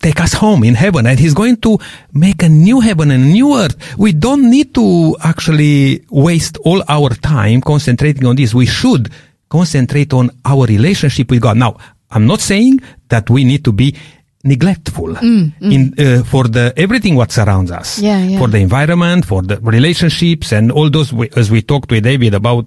take 0.00 0.20
us 0.20 0.32
home 0.32 0.62
in 0.62 0.76
heaven 0.76 1.06
and 1.06 1.18
he's 1.18 1.34
going 1.34 1.56
to 1.56 1.76
make 2.12 2.40
a 2.44 2.48
new 2.48 2.78
heaven 2.78 3.10
and 3.10 3.24
a 3.24 3.26
new 3.26 3.56
earth. 3.58 3.98
We 3.98 4.12
don't 4.12 4.48
need 4.48 4.72
to 4.76 5.16
actually 5.24 6.04
waste 6.08 6.56
all 6.58 6.84
our 6.88 7.10
time 7.10 7.60
concentrating 7.60 8.24
on 8.24 8.36
this. 8.36 8.54
We 8.54 8.66
should 8.66 9.10
concentrate 9.48 10.12
on 10.12 10.30
our 10.44 10.66
relationship 10.66 11.32
with 11.32 11.42
God. 11.42 11.56
Now, 11.56 11.78
I'm 12.10 12.26
not 12.26 12.40
saying 12.40 12.80
that 13.08 13.30
we 13.30 13.44
need 13.44 13.64
to 13.64 13.72
be 13.72 13.94
neglectful 14.44 15.16
in 15.18 15.94
uh, 15.98 16.22
for 16.24 16.44
the 16.44 16.72
everything 16.76 17.16
what 17.16 17.32
surrounds 17.32 17.70
us. 17.70 17.98
Yeah, 17.98 18.22
yeah. 18.22 18.38
for 18.38 18.48
the 18.48 18.58
environment 18.58 19.26
for 19.26 19.42
the 19.42 19.58
relationships 19.60 20.52
and 20.52 20.70
all 20.70 20.90
those 20.90 21.12
we, 21.12 21.28
as 21.36 21.50
we 21.50 21.60
talked 21.60 21.90
with 21.90 22.04
david 22.04 22.34
about 22.34 22.66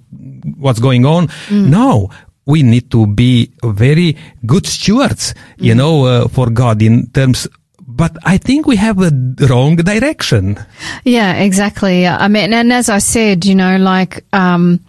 what's 0.58 0.80
going 0.80 1.06
on. 1.06 1.30
No 1.49 2.10
we 2.45 2.63
need 2.63 2.89
to 2.91 3.06
be 3.08 3.51
very 3.63 4.17
good 4.45 4.65
stewards 4.65 5.34
you 5.58 5.75
know 5.75 6.06
uh, 6.06 6.27
for 6.27 6.49
god 6.49 6.82
in 6.82 7.08
terms 7.12 7.47
but 7.80 8.17
i 8.23 8.38
think 8.38 8.65
we 8.65 8.75
have 8.75 8.99
a 9.01 9.12
wrong 9.47 9.75
direction. 9.75 10.58
Yeah, 11.04 11.34
exactly. 11.34 12.08
I 12.08 12.27
mean, 12.27 12.54
and 12.54 12.71
as 12.71 12.89
I 12.89 12.99
said, 12.99 13.45
you 13.45 13.56
know, 13.56 13.77
like, 13.77 14.23
um, 14.34 14.80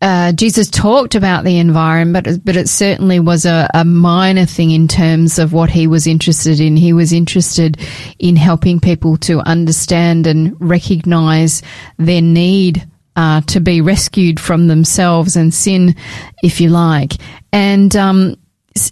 uh, 0.00 0.32
Jesus 0.32 0.70
talked 0.70 1.14
about 1.14 1.44
the 1.44 1.58
environment, 1.58 2.24
but, 2.24 2.44
but 2.44 2.56
it 2.56 2.68
certainly 2.68 3.20
was 3.20 3.44
a, 3.44 3.68
a 3.74 3.84
minor 3.84 4.46
thing 4.46 4.70
in 4.70 4.88
terms 4.88 5.38
of 5.38 5.52
what 5.52 5.68
he 5.68 5.86
was 5.86 6.06
interested 6.06 6.58
in. 6.58 6.76
He 6.76 6.92
was 6.92 7.12
interested 7.12 7.78
in 8.18 8.36
helping 8.36 8.80
people 8.80 9.18
to 9.18 9.40
understand 9.40 10.26
and 10.26 10.56
recognize 10.58 11.62
their 11.98 12.22
need 12.22 12.86
uh, 13.14 13.42
to 13.42 13.60
be 13.60 13.82
rescued 13.82 14.40
from 14.40 14.68
themselves 14.68 15.36
and 15.36 15.52
sin, 15.52 15.94
if 16.42 16.60
you 16.60 16.70
like. 16.70 17.14
And 17.52 17.94
um, 17.94 18.36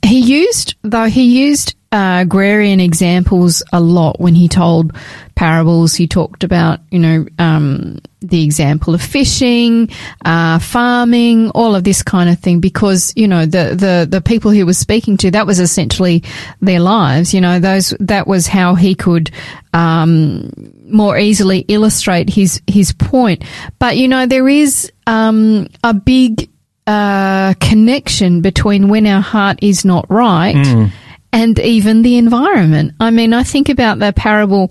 he 0.02 0.20
used, 0.20 0.74
though, 0.82 1.08
he 1.08 1.40
used 1.40 1.74
uh, 1.90 2.18
agrarian 2.20 2.80
examples 2.80 3.62
a 3.72 3.80
lot 3.80 4.20
when 4.20 4.34
he 4.34 4.46
told 4.46 4.92
parables. 5.34 5.94
He 5.94 6.06
talked 6.06 6.44
about, 6.44 6.80
you 6.90 6.98
know, 6.98 7.26
um, 7.38 7.98
the 8.20 8.44
example 8.44 8.94
of 8.94 9.00
fishing, 9.00 9.88
uh, 10.24 10.58
farming, 10.58 11.50
all 11.50 11.74
of 11.74 11.84
this 11.84 12.02
kind 12.02 12.28
of 12.28 12.38
thing, 12.40 12.60
because 12.60 13.14
you 13.16 13.26
know 13.26 13.46
the 13.46 13.74
the 13.74 14.06
the 14.08 14.20
people 14.20 14.50
he 14.50 14.64
was 14.64 14.76
speaking 14.76 15.16
to, 15.18 15.30
that 15.30 15.46
was 15.46 15.60
essentially 15.60 16.24
their 16.60 16.80
lives. 16.80 17.32
You 17.32 17.40
know, 17.40 17.58
those 17.58 17.94
that 18.00 18.26
was 18.26 18.46
how 18.46 18.74
he 18.74 18.94
could 18.94 19.30
um, 19.72 20.50
more 20.90 21.16
easily 21.16 21.60
illustrate 21.68 22.28
his 22.28 22.60
his 22.66 22.92
point. 22.92 23.44
But 23.78 23.96
you 23.96 24.08
know, 24.08 24.26
there 24.26 24.48
is 24.48 24.92
um, 25.06 25.68
a 25.82 25.94
big 25.94 26.50
uh, 26.86 27.54
connection 27.60 28.42
between 28.42 28.88
when 28.88 29.06
our 29.06 29.22
heart 29.22 29.60
is 29.62 29.86
not 29.86 30.04
right 30.10 30.90
and 31.32 31.58
even 31.58 32.02
the 32.02 32.16
environment. 32.18 32.94
I 33.00 33.10
mean, 33.10 33.32
I 33.34 33.42
think 33.42 33.68
about 33.68 33.98
the 33.98 34.12
parable 34.12 34.70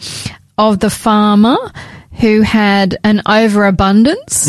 of 0.57 0.79
the 0.79 0.89
farmer 0.89 1.57
who 2.19 2.41
had 2.41 2.97
an 3.03 3.21
overabundance. 3.27 4.47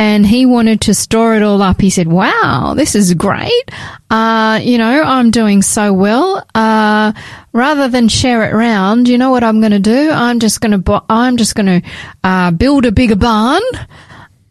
And 0.00 0.24
he 0.24 0.46
wanted 0.46 0.82
to 0.82 0.94
store 0.94 1.34
it 1.34 1.42
all 1.42 1.60
up. 1.60 1.80
He 1.80 1.90
said, 1.90 2.06
"Wow, 2.06 2.74
this 2.76 2.94
is 2.94 3.14
great. 3.14 3.64
Uh, 4.08 4.60
you 4.62 4.78
know, 4.78 5.02
I'm 5.02 5.32
doing 5.32 5.60
so 5.60 5.92
well. 5.92 6.46
Uh, 6.54 7.12
rather 7.52 7.88
than 7.88 8.06
share 8.06 8.44
it 8.44 8.52
around, 8.54 9.08
you 9.08 9.18
know 9.18 9.32
what 9.32 9.42
I'm 9.42 9.58
going 9.58 9.72
to 9.72 9.80
do? 9.80 10.10
I'm 10.12 10.38
just 10.38 10.60
going 10.60 10.70
to, 10.70 10.78
bu- 10.78 11.04
I'm 11.08 11.36
just 11.36 11.56
going 11.56 11.82
to 11.82 11.88
uh, 12.22 12.52
build 12.52 12.86
a 12.86 12.92
bigger 12.92 13.16
barn 13.16 13.60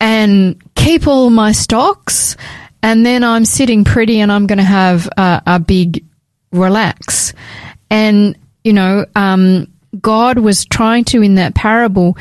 and 0.01 0.61
keep 0.75 1.07
all 1.07 1.29
my 1.29 1.53
stocks, 1.53 2.35
and 2.83 3.05
then 3.05 3.23
I'm 3.23 3.45
sitting 3.45 3.85
pretty, 3.85 4.19
and 4.19 4.29
I'm 4.31 4.47
going 4.47 4.57
to 4.59 4.65
have 4.65 5.07
a, 5.17 5.41
a 5.47 5.59
big 5.59 6.03
relax. 6.51 7.33
And 7.89 8.37
you 8.63 8.73
know, 8.73 9.05
um, 9.15 9.67
God 9.99 10.39
was 10.39 10.65
trying 10.65 11.05
to 11.05 11.21
in 11.21 11.35
that 11.35 11.55
parable 11.55 12.17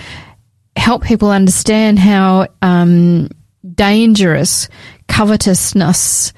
help 0.77 1.03
people 1.03 1.31
understand 1.31 1.99
how 1.99 2.47
um, 2.63 3.29
dangerous 3.75 4.69
covetousness 5.09 6.33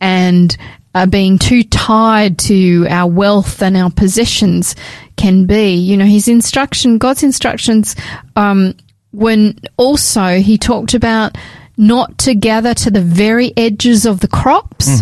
and 0.00 0.56
uh, 0.94 1.06
being 1.06 1.38
too 1.38 1.62
tied 1.64 2.38
to 2.38 2.86
our 2.88 3.10
wealth 3.10 3.62
and 3.62 3.76
our 3.76 3.90
possessions 3.90 4.74
can 5.16 5.46
be. 5.46 5.74
You 5.74 5.96
know, 5.96 6.04
his 6.04 6.28
instruction, 6.28 6.98
God's 6.98 7.22
instructions, 7.22 7.96
um, 8.36 8.74
when 9.10 9.58
also 9.76 10.38
he 10.38 10.58
talked 10.58 10.94
about 10.94 11.36
not 11.76 12.18
to 12.18 12.34
gather 12.34 12.74
to 12.74 12.90
the 12.90 13.00
very 13.00 13.52
edges 13.56 14.06
of 14.06 14.20
the 14.20 14.28
crops 14.28 15.00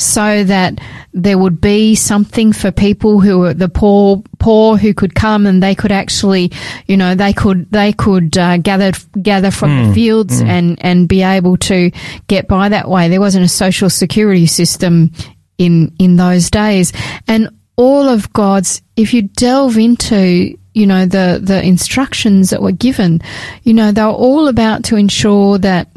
so 0.00 0.44
that 0.44 0.80
there 1.12 1.38
would 1.38 1.60
be 1.60 1.94
something 1.94 2.52
for 2.52 2.70
people 2.70 3.20
who 3.20 3.44
are 3.44 3.54
the 3.54 3.68
poor, 3.68 4.22
poor 4.38 4.76
who 4.76 4.94
could 4.94 5.14
come 5.14 5.46
and 5.46 5.62
they 5.62 5.74
could 5.74 5.92
actually, 5.92 6.52
you 6.86 6.96
know, 6.96 7.14
they 7.14 7.32
could 7.32 7.70
they 7.70 7.92
could 7.92 8.36
uh, 8.38 8.56
gather 8.58 8.92
gather 9.20 9.50
from 9.50 9.88
the 9.88 9.94
fields 9.94 10.40
and 10.40 10.78
and 10.82 11.08
be 11.08 11.22
able 11.22 11.56
to 11.56 11.90
get 12.28 12.48
by 12.48 12.68
that 12.68 12.88
way. 12.88 13.08
There 13.08 13.20
wasn't 13.20 13.44
a 13.44 13.48
social 13.48 13.90
security 13.90 14.46
system 14.46 15.12
in 15.58 15.94
in 15.98 16.16
those 16.16 16.50
days, 16.50 16.92
and 17.28 17.50
all 17.76 18.08
of 18.08 18.32
God's. 18.32 18.82
If 18.96 19.14
you 19.14 19.22
delve 19.22 19.78
into 19.78 20.56
you 20.74 20.86
know 20.86 21.06
the 21.06 21.40
the 21.42 21.62
instructions 21.62 22.50
that 22.50 22.62
were 22.62 22.72
given, 22.72 23.20
you 23.62 23.74
know 23.74 23.92
they 23.92 24.02
were 24.02 24.08
all 24.08 24.48
about 24.48 24.84
to 24.84 24.96
ensure 24.96 25.58
that 25.58 25.88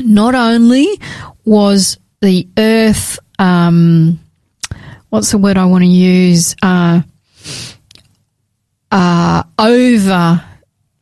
not 0.00 0.34
only 0.34 0.86
was 1.44 1.98
the 2.20 2.48
earth 2.56 3.18
um, 3.38 4.18
what's 5.10 5.30
the 5.30 5.38
word 5.38 5.56
I 5.56 5.64
want 5.66 5.82
to 5.84 5.88
use 5.90 6.54
uh, 6.62 7.02
uh, 8.90 9.42
over 9.58 10.42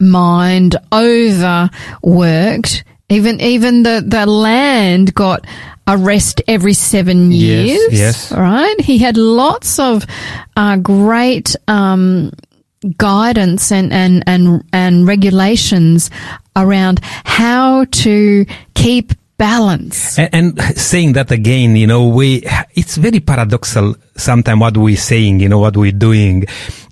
mind 0.01 0.77
overworked 0.92 2.85
Even 3.09 3.40
even 3.40 3.83
the 3.85 4.03
the 4.07 4.27
land 4.27 5.14
got 5.14 5.46
a 5.87 5.96
rest 5.96 6.42
every 6.49 6.75
seven 6.75 7.31
Yes, 7.31 7.69
years. 7.69 7.92
yes. 7.92 8.33
Right. 8.33 8.75
He 8.81 8.98
had 8.98 9.17
lots 9.17 9.79
of 9.79 10.04
uh, 10.56 10.77
great 10.79 11.54
um, 11.69 12.33
guidance 12.98 13.71
and 13.71 13.92
and 13.92 14.25
and 14.27 14.65
and 14.73 15.06
regulations 15.06 16.11
around 16.56 16.98
how 17.25 17.85
to 18.02 18.44
keep 18.75 19.13
balance. 19.39 20.19
And, 20.19 20.57
and 20.59 20.77
saying 20.77 21.15
that 21.15 21.31
again, 21.31 21.77
you 21.77 21.87
know, 21.87 22.09
we, 22.09 22.43
it's 22.75 22.97
very 22.97 23.21
paradoxal 23.21 23.97
sometimes 24.17 24.61
what 24.61 24.77
we're 24.77 24.97
saying, 24.97 25.41
you 25.41 25.49
know, 25.49 25.59
what 25.59 25.77
we're 25.77 25.93
doing. 25.93 26.47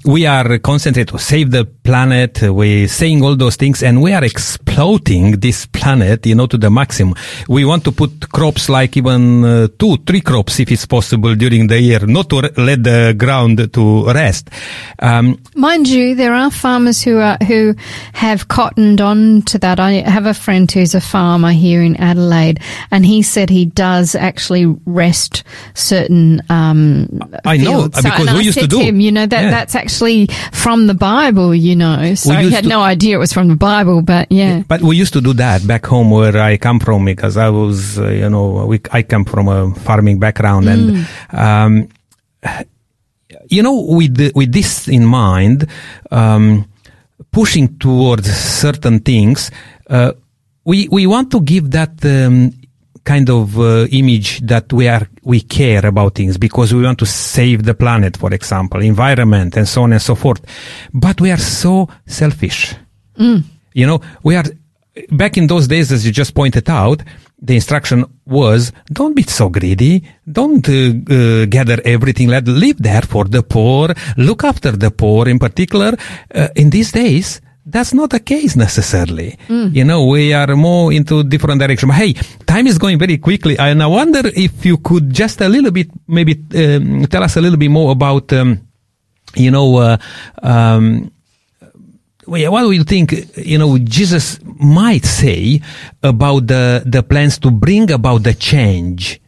We 0.05 0.27
are 0.27 0.59
concentrated 0.59 1.09
to 1.09 1.19
save 1.19 1.51
the 1.51 1.65
planet. 1.65 2.43
We're 2.43 2.89
saying 2.89 3.23
all 3.23 3.37
those 3.37 3.57
things 3.57 3.83
and 3.83 4.03
we 4.03 4.13
are 4.13 4.23
exploiting 4.23 5.41
this 5.41 5.65
planet, 5.65 6.27
you 6.27 6.35
know, 6.35 6.47
to 6.47 6.59
the 6.59 6.71
maximum. 6.71 7.15
We 7.49 7.65
want 7.65 7.85
to 7.85 7.93
put 7.93 8.31
crops 8.31 8.69
like 8.69 8.99
even 8.99 9.45
uh, 9.45 9.69
two, 9.79 9.97
three 10.07 10.21
crops 10.21 10.61
if 10.61 10.71
it's 10.71 10.85
possible 10.85 11.35
during 11.35 11.69
the 11.69 11.81
year, 11.81 12.01
not 12.07 12.29
to 12.31 12.53
let 12.59 12.85
the 12.85 13.15
ground 13.17 13.73
to 13.73 14.13
rest. 14.13 14.51
Um, 14.99 15.41
Mind 15.55 15.89
you, 15.89 16.15
there 16.15 16.35
are 16.35 16.51
farmers 16.51 17.03
who 17.03 17.19
are 17.19 17.39
who 17.47 17.75
have 18.13 18.49
cottoned 18.49 19.01
on 19.01 19.43
to 19.43 19.59
that. 19.61 19.81
I 19.81 19.93
have 19.93 20.27
a 20.27 20.35
friend 20.35 20.71
who's 20.71 20.95
a 20.95 21.01
farmer 21.01 21.53
here 21.53 21.83
in 21.83 21.97
Adelaide, 21.97 22.34
and 22.91 23.05
he 23.07 23.23
said 23.23 23.51
he 23.51 23.67
does 23.67 24.15
actually 24.15 24.67
rest 24.87 25.43
certain. 25.75 26.41
Um, 26.49 27.09
I 27.45 27.57
know, 27.57 27.89
fields. 27.89 28.03
because 28.03 28.33
we 28.33 28.39
I 28.39 28.41
used 28.43 28.59
to 28.61 28.67
do. 28.67 28.81
him, 28.81 29.01
you 29.01 29.13
know, 29.13 29.27
that 29.27 29.43
Yeah. 29.45 29.51
that's 29.51 29.75
actually 29.75 30.29
from 30.53 30.87
the 30.87 30.95
Bible. 30.95 31.55
You 31.55 31.77
know, 31.77 32.15
so 32.15 32.35
he 32.35 32.51
had 32.51 32.65
to- 32.65 32.69
no 32.71 32.81
idea 32.83 33.17
it 33.17 33.19
was 33.19 33.33
from 33.33 33.49
the 33.49 33.57
Bible, 33.57 34.03
but 34.03 34.31
yeah. 34.31 34.63
But 34.67 34.83
we 34.83 34.97
used 34.97 35.13
to 35.15 35.21
do 35.21 35.33
that 35.35 35.67
back 35.67 35.87
home 35.87 36.11
where 36.11 36.37
I 36.37 36.57
come 36.57 36.81
from 36.81 37.05
because 37.05 37.37
I 37.37 37.49
was, 37.51 37.99
uh, 37.99 38.09
you 38.09 38.29
know, 38.31 38.67
we, 38.67 38.81
I 38.91 39.03
come 39.03 39.25
from 39.25 39.49
a 39.49 39.75
farming 39.87 40.19
background 40.19 40.69
and, 40.69 41.07
um, 41.33 41.89
you 43.49 43.63
know, 43.63 43.81
with, 43.81 44.17
the, 44.17 44.33
with 44.35 44.53
this 44.53 44.89
in 44.89 45.05
mind, 45.05 45.67
um, 46.11 46.65
pushing 47.33 47.77
towards 47.79 48.31
certain 48.33 49.01
things, 49.01 49.51
uh, 49.91 50.13
we, 50.65 50.89
we 50.91 51.07
want 51.07 51.31
to 51.31 51.41
give 51.41 51.71
that, 51.71 52.05
um, 52.05 52.53
kind 53.05 53.29
of 53.29 53.61
uh, 53.61 53.87
image 53.93 54.41
that 54.41 54.73
we 54.73 54.89
are 54.89 55.07
we 55.25 55.39
care 55.39 55.85
about 55.85 56.15
things 56.15 56.39
because 56.39 56.73
we 56.73 56.83
want 56.83 56.99
to 56.99 57.05
save 57.05 57.65
the 57.65 57.75
planet 57.75 58.17
for 58.17 58.33
example 58.33 58.81
environment 58.81 59.59
and 59.59 59.69
so 59.69 59.83
on 59.83 59.93
and 59.93 60.01
so 60.01 60.15
forth 60.15 60.41
but 60.95 61.21
we 61.21 61.31
are 61.31 61.37
so 61.37 61.87
selfish 62.07 62.75
you 63.75 63.87
know, 63.87 64.01
we 64.23 64.37
are 64.37 64.45
back 65.11 65.37
in 65.37 65.47
those 65.47 65.69
days, 65.69 65.93
as 65.93 66.07
you 66.07 66.13
just 66.13 66.35
pointed 66.35 66.69
out. 66.71 67.03
The 67.43 67.57
instruction 67.57 68.05
was: 68.25 68.73
don't 68.91 69.15
be 69.15 69.25
so 69.25 69.49
greedy. 69.49 70.05
Don't 70.31 70.67
uh, 70.69 71.13
uh, 71.15 71.47
gather 71.47 71.81
everything. 71.85 72.29
Let 72.29 72.47
live 72.47 72.79
there 72.79 73.03
for 73.03 73.25
the 73.25 73.43
poor. 73.43 73.93
Look 74.17 74.45
after 74.45 74.73
the 74.73 74.91
poor, 74.91 75.29
in 75.29 75.39
particular. 75.39 75.97
Uh, 76.35 76.49
in 76.57 76.71
these 76.71 76.93
days, 76.93 77.41
that's 77.67 77.95
not 77.95 78.11
the 78.11 78.21
case 78.21 78.57
necessarily. 78.57 79.39
You 79.73 79.85
know, 79.85 80.07
we 80.07 80.33
are 80.33 80.55
more 80.55 80.93
into 80.93 81.23
different 81.25 81.61
direction. 81.61 81.89
But 81.89 81.97
hey, 81.97 82.13
time 82.47 82.67
is 82.67 82.79
going 82.79 82.99
very 82.99 83.19
quickly, 83.19 83.59
and 83.59 83.83
I 83.83 83.87
wonder 83.87 84.23
if 84.25 84.65
you 84.65 84.79
could 84.79 85.11
just 85.13 85.41
a 85.41 85.49
little 85.49 85.71
bit, 85.71 85.89
maybe 86.07 86.33
um, 86.55 87.07
tell 87.07 87.23
us 87.23 87.37
a 87.37 87.41
little 87.41 87.59
bit 87.59 87.71
more 87.71 87.93
about, 87.93 88.33
um, 88.33 88.67
you 89.35 89.51
know. 89.51 89.77
Uh, 89.77 89.97
um, 90.43 91.11
what 92.27 92.63
do 92.63 92.71
you 92.73 92.85
think, 92.85 93.37
you 93.37 93.59
know, 93.59 93.77
Jesus 93.77 94.41
might 94.43 95.05
say 95.05 95.61
about 96.03 96.47
the, 96.47 96.83
the 96.87 97.03
plans 97.03 97.39
to 97.41 97.51
bring 97.51 97.91
about 97.91 98.23
the 98.23 98.33
change 98.33 99.21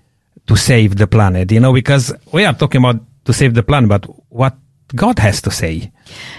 to 0.47 0.57
save 0.57 0.97
the 0.97 1.07
planet, 1.07 1.53
you 1.53 1.61
know, 1.61 1.75
because 1.75 2.13
we 2.33 2.45
are 2.45 2.55
talking 2.55 2.81
about 2.81 3.01
to 3.25 3.33
save 3.33 3.53
the 3.53 3.63
planet, 3.63 3.91
but 3.91 4.07
what 4.31 4.57
God 4.95 5.19
has 5.19 5.43
to 5.43 5.51
say. 5.51 5.91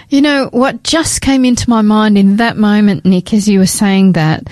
You 0.08 0.22
know, 0.22 0.48
what 0.52 0.82
just 0.82 1.20
came 1.20 1.44
into 1.44 1.68
my 1.68 1.82
mind 1.82 2.16
in 2.16 2.36
that 2.36 2.56
moment, 2.56 3.04
Nic, 3.04 3.34
as 3.34 3.46
you 3.46 3.58
were 3.58 3.66
saying 3.66 4.12
that, 4.12 4.48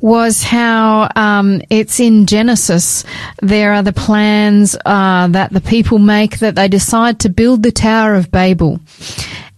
was 0.00 0.42
how 0.42 1.08
um, 1.16 1.62
it's 1.68 1.98
in 1.98 2.26
Genesis. 2.26 3.04
There 3.40 3.72
are 3.72 3.82
the 3.82 3.92
plans 3.92 4.76
uh, 4.86 5.26
that 5.28 5.52
the 5.52 5.60
people 5.60 5.98
make 5.98 6.38
that 6.38 6.54
they 6.54 6.68
decide 6.68 7.20
to 7.20 7.28
build 7.28 7.62
the 7.62 7.72
Tower 7.72 8.14
of 8.14 8.30
Babel. 8.30 8.80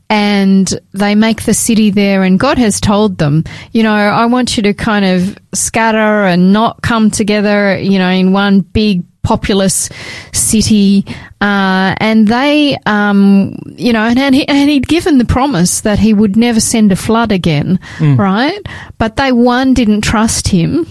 And 0.09 0.69
they 0.93 1.15
make 1.15 1.43
the 1.43 1.55
city 1.55 1.91
there, 1.91 2.23
and 2.23 2.39
God 2.39 2.59
has 2.59 2.79
told 2.79 3.19
them, 3.19 3.45
you 3.73 3.83
know, 3.83 3.95
I 3.95 4.27
want 4.27 4.57
you 4.57 4.63
to 4.65 4.75
kind 4.75 5.05
of 5.05 5.39
scatter 5.55 6.27
and 6.27 6.53
not 6.53 6.83
come 6.83 7.11
together, 7.11 7.77
you 7.79 7.99
know, 7.99 8.11
in 8.11 8.33
one 8.33 8.61
big 8.61 9.03
populous 9.25 9.89
city, 10.33 11.05
uh, 11.41 11.95
and 11.99 12.29
they, 12.29 12.77
um, 12.87 13.57
you 13.77 13.93
know, 13.93 14.03
and, 14.03 14.19
and, 14.19 14.35
he, 14.35 14.47
and 14.47 14.71
he'd 14.71 14.87
given 14.87 15.19
the 15.19 15.25
promise 15.25 15.81
that 15.81 15.99
he 15.99 16.15
would 16.15 16.37
never 16.37 16.61
send 16.61 16.93
a 16.93 16.97
flood 16.97 17.33
again, 17.33 17.81
right? 18.17 18.61
But 18.99 19.17
they 19.17 19.33
one 19.33 19.75
didn't 19.75 20.03
trust 20.03 20.47
him, 20.47 20.87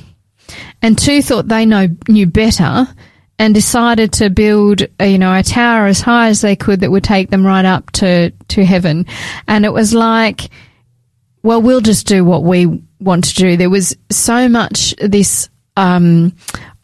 and 0.81 0.97
two 0.97 1.21
thought 1.21 1.47
they 1.47 1.65
know 1.65 1.87
knew 2.09 2.27
better, 2.27 2.87
and 3.39 3.53
decided 3.53 4.11
to 4.13 4.29
build, 4.29 4.81
uh, 4.99 5.05
you 5.05 5.17
know, 5.17 5.33
a 5.33 5.43
tower 5.43 5.85
as 5.85 6.01
high 6.01 6.27
as 6.27 6.41
they 6.41 6.55
could 6.55 6.81
that 6.81 6.91
would 6.91 7.03
take 7.03 7.29
them 7.29 7.45
right 7.45 7.65
up 7.65 7.91
to 7.91 8.31
to 8.49 8.65
heaven, 8.65 9.05
and 9.47 9.63
it 9.63 9.71
was 9.71 9.93
like 9.93 10.49
well, 11.43 11.61
we'll 11.61 11.81
just 11.81 12.07
do 12.07 12.23
what 12.23 12.43
we 12.43 12.81
want 12.99 13.25
to 13.25 13.35
do. 13.35 13.57
There 13.57 13.69
was 13.69 13.95
so 14.09 14.47
much 14.47 14.95
this 14.97 15.49
um, 15.75 16.33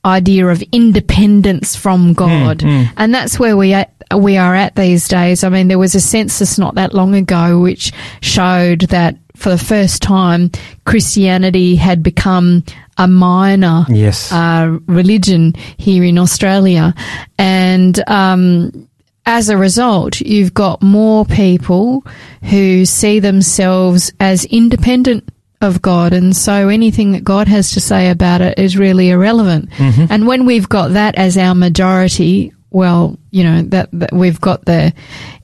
idea 0.09 0.47
of 0.47 0.61
independence 0.71 1.75
from 1.75 2.13
God, 2.13 2.63
and 2.63 3.13
that's 3.13 3.39
where 3.39 3.55
we 3.55 3.73
at, 3.73 3.93
we 4.15 4.37
are 4.37 4.55
at 4.55 4.75
these 4.75 5.07
days. 5.07 5.43
I 5.43 5.49
mean, 5.49 5.67
there 5.69 5.79
was 5.79 5.95
a 5.95 5.99
census 6.01 6.57
not 6.59 6.75
that 6.75 6.93
long 6.93 7.15
ago 7.15 7.59
which 7.59 7.91
showed 8.21 8.81
that 8.89 9.15
for 9.35 9.49
the 9.51 9.57
first 9.73 10.01
time, 10.01 10.51
Christianity 10.85 11.75
had 11.77 12.03
become 12.03 12.63
a 12.97 13.07
minor 13.07 13.85
Yes. 13.87 14.31
uh, 14.31 14.77
religion 14.87 15.53
here 15.77 16.03
in 16.03 16.17
Australia, 16.17 16.93
and 17.37 17.97
um, 18.09 18.87
as 19.25 19.47
a 19.49 19.55
result, 19.57 20.19
you've 20.21 20.53
got 20.53 20.81
more 20.81 21.23
people 21.25 22.03
who 22.49 22.83
see 22.85 23.19
themselves 23.19 24.11
as 24.19 24.43
independent 24.45 25.23
of 25.61 25.81
God, 25.81 26.13
and 26.13 26.35
so 26.35 26.69
anything 26.69 27.11
that 27.11 27.23
God 27.23 27.47
has 27.47 27.71
to 27.71 27.81
say 27.81 28.09
about 28.09 28.41
it 28.41 28.57
is 28.57 28.77
really 28.77 29.09
irrelevant. 29.09 29.69
Mm-hmm. 29.71 30.05
And 30.09 30.27
when 30.27 30.45
we've 30.45 30.69
got 30.69 30.93
that 30.93 31.15
as 31.15 31.37
our 31.37 31.55
majority, 31.55 32.53
well, 32.69 33.17
you 33.31 33.43
know 33.43 33.61
that, 33.63 33.89
that 33.93 34.13
we've 34.13 34.39
got 34.39 34.65
the 34.65 34.93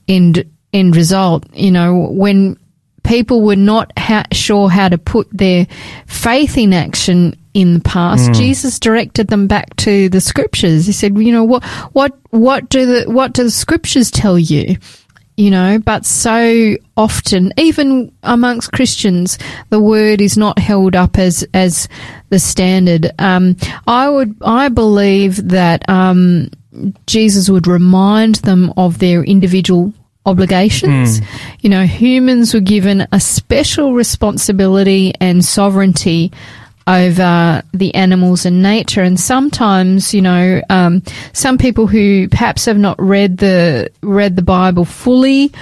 end 0.08 0.44
end 0.72 0.96
result. 0.96 1.44
You 1.54 1.70
know 1.70 2.08
when 2.10 2.58
people 3.06 3.42
were 3.42 3.56
not 3.56 3.92
ha- 3.98 4.26
sure 4.32 4.68
how 4.68 4.88
to 4.88 4.98
put 4.98 5.28
their 5.30 5.66
faith 6.06 6.58
in 6.58 6.72
action 6.72 7.36
in 7.54 7.72
the 7.72 7.80
past, 7.80 8.30
mm. 8.30 8.34
Jesus 8.34 8.78
directed 8.78 9.28
them 9.28 9.46
back 9.46 9.74
to 9.76 10.10
the 10.10 10.20
scriptures. 10.20 10.84
He 10.84 10.92
said, 10.92 11.16
you 11.16 11.32
know, 11.32 11.44
what, 11.44 11.64
what, 11.94 12.12
what 12.30 12.68
do 12.68 12.84
the, 12.84 13.10
what 13.10 13.32
do 13.32 13.44
the 13.44 13.50
scriptures 13.50 14.10
tell 14.10 14.38
you? 14.38 14.76
You 15.36 15.50
know, 15.50 15.78
but 15.78 16.06
so 16.06 16.76
often, 16.96 17.52
even 17.58 18.10
amongst 18.22 18.72
Christians, 18.72 19.38
the 19.68 19.80
word 19.80 20.22
is 20.22 20.38
not 20.38 20.58
held 20.58 20.96
up 20.96 21.18
as, 21.18 21.46
as 21.52 21.88
the 22.30 22.38
standard. 22.38 23.12
Um, 23.18 23.56
I 23.86 24.08
would, 24.08 24.34
I 24.40 24.70
believe 24.70 25.48
that, 25.48 25.86
um, 25.90 26.48
Jesus 27.06 27.50
would 27.50 27.66
remind 27.66 28.36
them 28.36 28.72
of 28.78 28.98
their 28.98 29.22
individual 29.24 29.92
obligations. 30.26 31.20
You 31.60 31.70
know, 31.70 31.84
humans 31.84 32.52
were 32.52 32.60
given 32.60 33.06
a 33.12 33.20
special 33.20 33.94
responsibility 33.94 35.14
and 35.20 35.44
sovereignty 35.44 36.32
over 36.86 37.62
the 37.72 37.94
animals 37.94 38.46
and 38.46 38.62
nature. 38.62 39.02
And 39.02 39.18
sometimes, 39.18 40.14
you 40.14 40.22
know, 40.22 40.62
um, 40.70 41.02
some 41.32 41.58
people 41.58 41.86
who 41.86 42.28
perhaps 42.28 42.64
have 42.66 42.78
not 42.78 43.00
read 43.00 43.38
the 43.38 43.90
read 44.02 44.36
the 44.36 44.42
Bible 44.42 44.84
fully, 44.84 45.52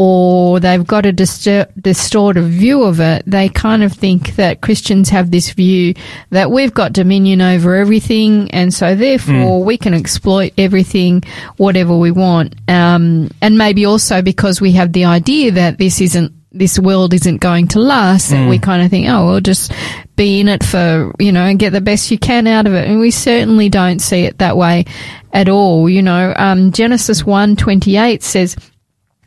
or 0.00 0.60
they've 0.60 0.86
got 0.86 1.04
a 1.06 1.12
distor- 1.12 1.68
distorted 1.80 2.42
view 2.42 2.84
of 2.84 3.00
it, 3.00 3.24
they 3.26 3.48
kind 3.48 3.82
of 3.82 3.92
think 3.92 4.36
that 4.36 4.60
Christians 4.60 5.08
have 5.08 5.32
this 5.32 5.50
view 5.50 5.92
that 6.30 6.52
we've 6.52 6.72
got 6.72 6.92
dominion 6.92 7.40
over 7.40 7.74
everything, 7.74 8.48
and 8.52 8.72
so 8.72 8.94
therefore 8.94 9.64
we 9.64 9.76
can 9.76 9.94
exploit 9.94 10.52
everything, 10.56 11.24
whatever 11.56 11.96
we 11.96 12.12
want. 12.12 12.54
Um, 12.68 13.30
and 13.42 13.58
maybe 13.58 13.86
also 13.86 14.22
because 14.22 14.60
we 14.60 14.70
have 14.72 14.92
the 14.92 15.06
idea 15.06 15.50
that 15.50 15.78
this 15.78 16.00
isn't 16.00 16.32
this 16.50 16.78
world 16.78 17.12
isn't 17.12 17.38
going 17.38 17.68
to 17.68 17.78
last, 17.78 18.30
that 18.30 18.48
we 18.48 18.58
kind 18.58 18.82
of 18.82 18.90
think, 18.90 19.06
oh, 19.08 19.26
we'll 19.26 19.40
just 19.40 19.70
be 20.16 20.40
in 20.40 20.48
it 20.48 20.64
for, 20.64 21.12
you 21.18 21.30
know, 21.30 21.44
and 21.44 21.58
get 21.58 21.70
the 21.70 21.80
best 21.80 22.10
you 22.10 22.18
can 22.18 22.46
out 22.46 22.66
of 22.66 22.72
it. 22.72 22.88
And 22.88 22.98
we 23.00 23.10
certainly 23.10 23.68
don't 23.68 23.98
see 24.00 24.24
it 24.24 24.38
that 24.38 24.56
way 24.56 24.86
at 25.32 25.48
all. 25.48 25.90
You 25.90 26.02
know, 26.02 26.32
um, 26.36 26.72
Genesis 26.72 27.24
one 27.24 27.54
twenty 27.54 27.96
eight 27.96 28.22
says, 28.22 28.56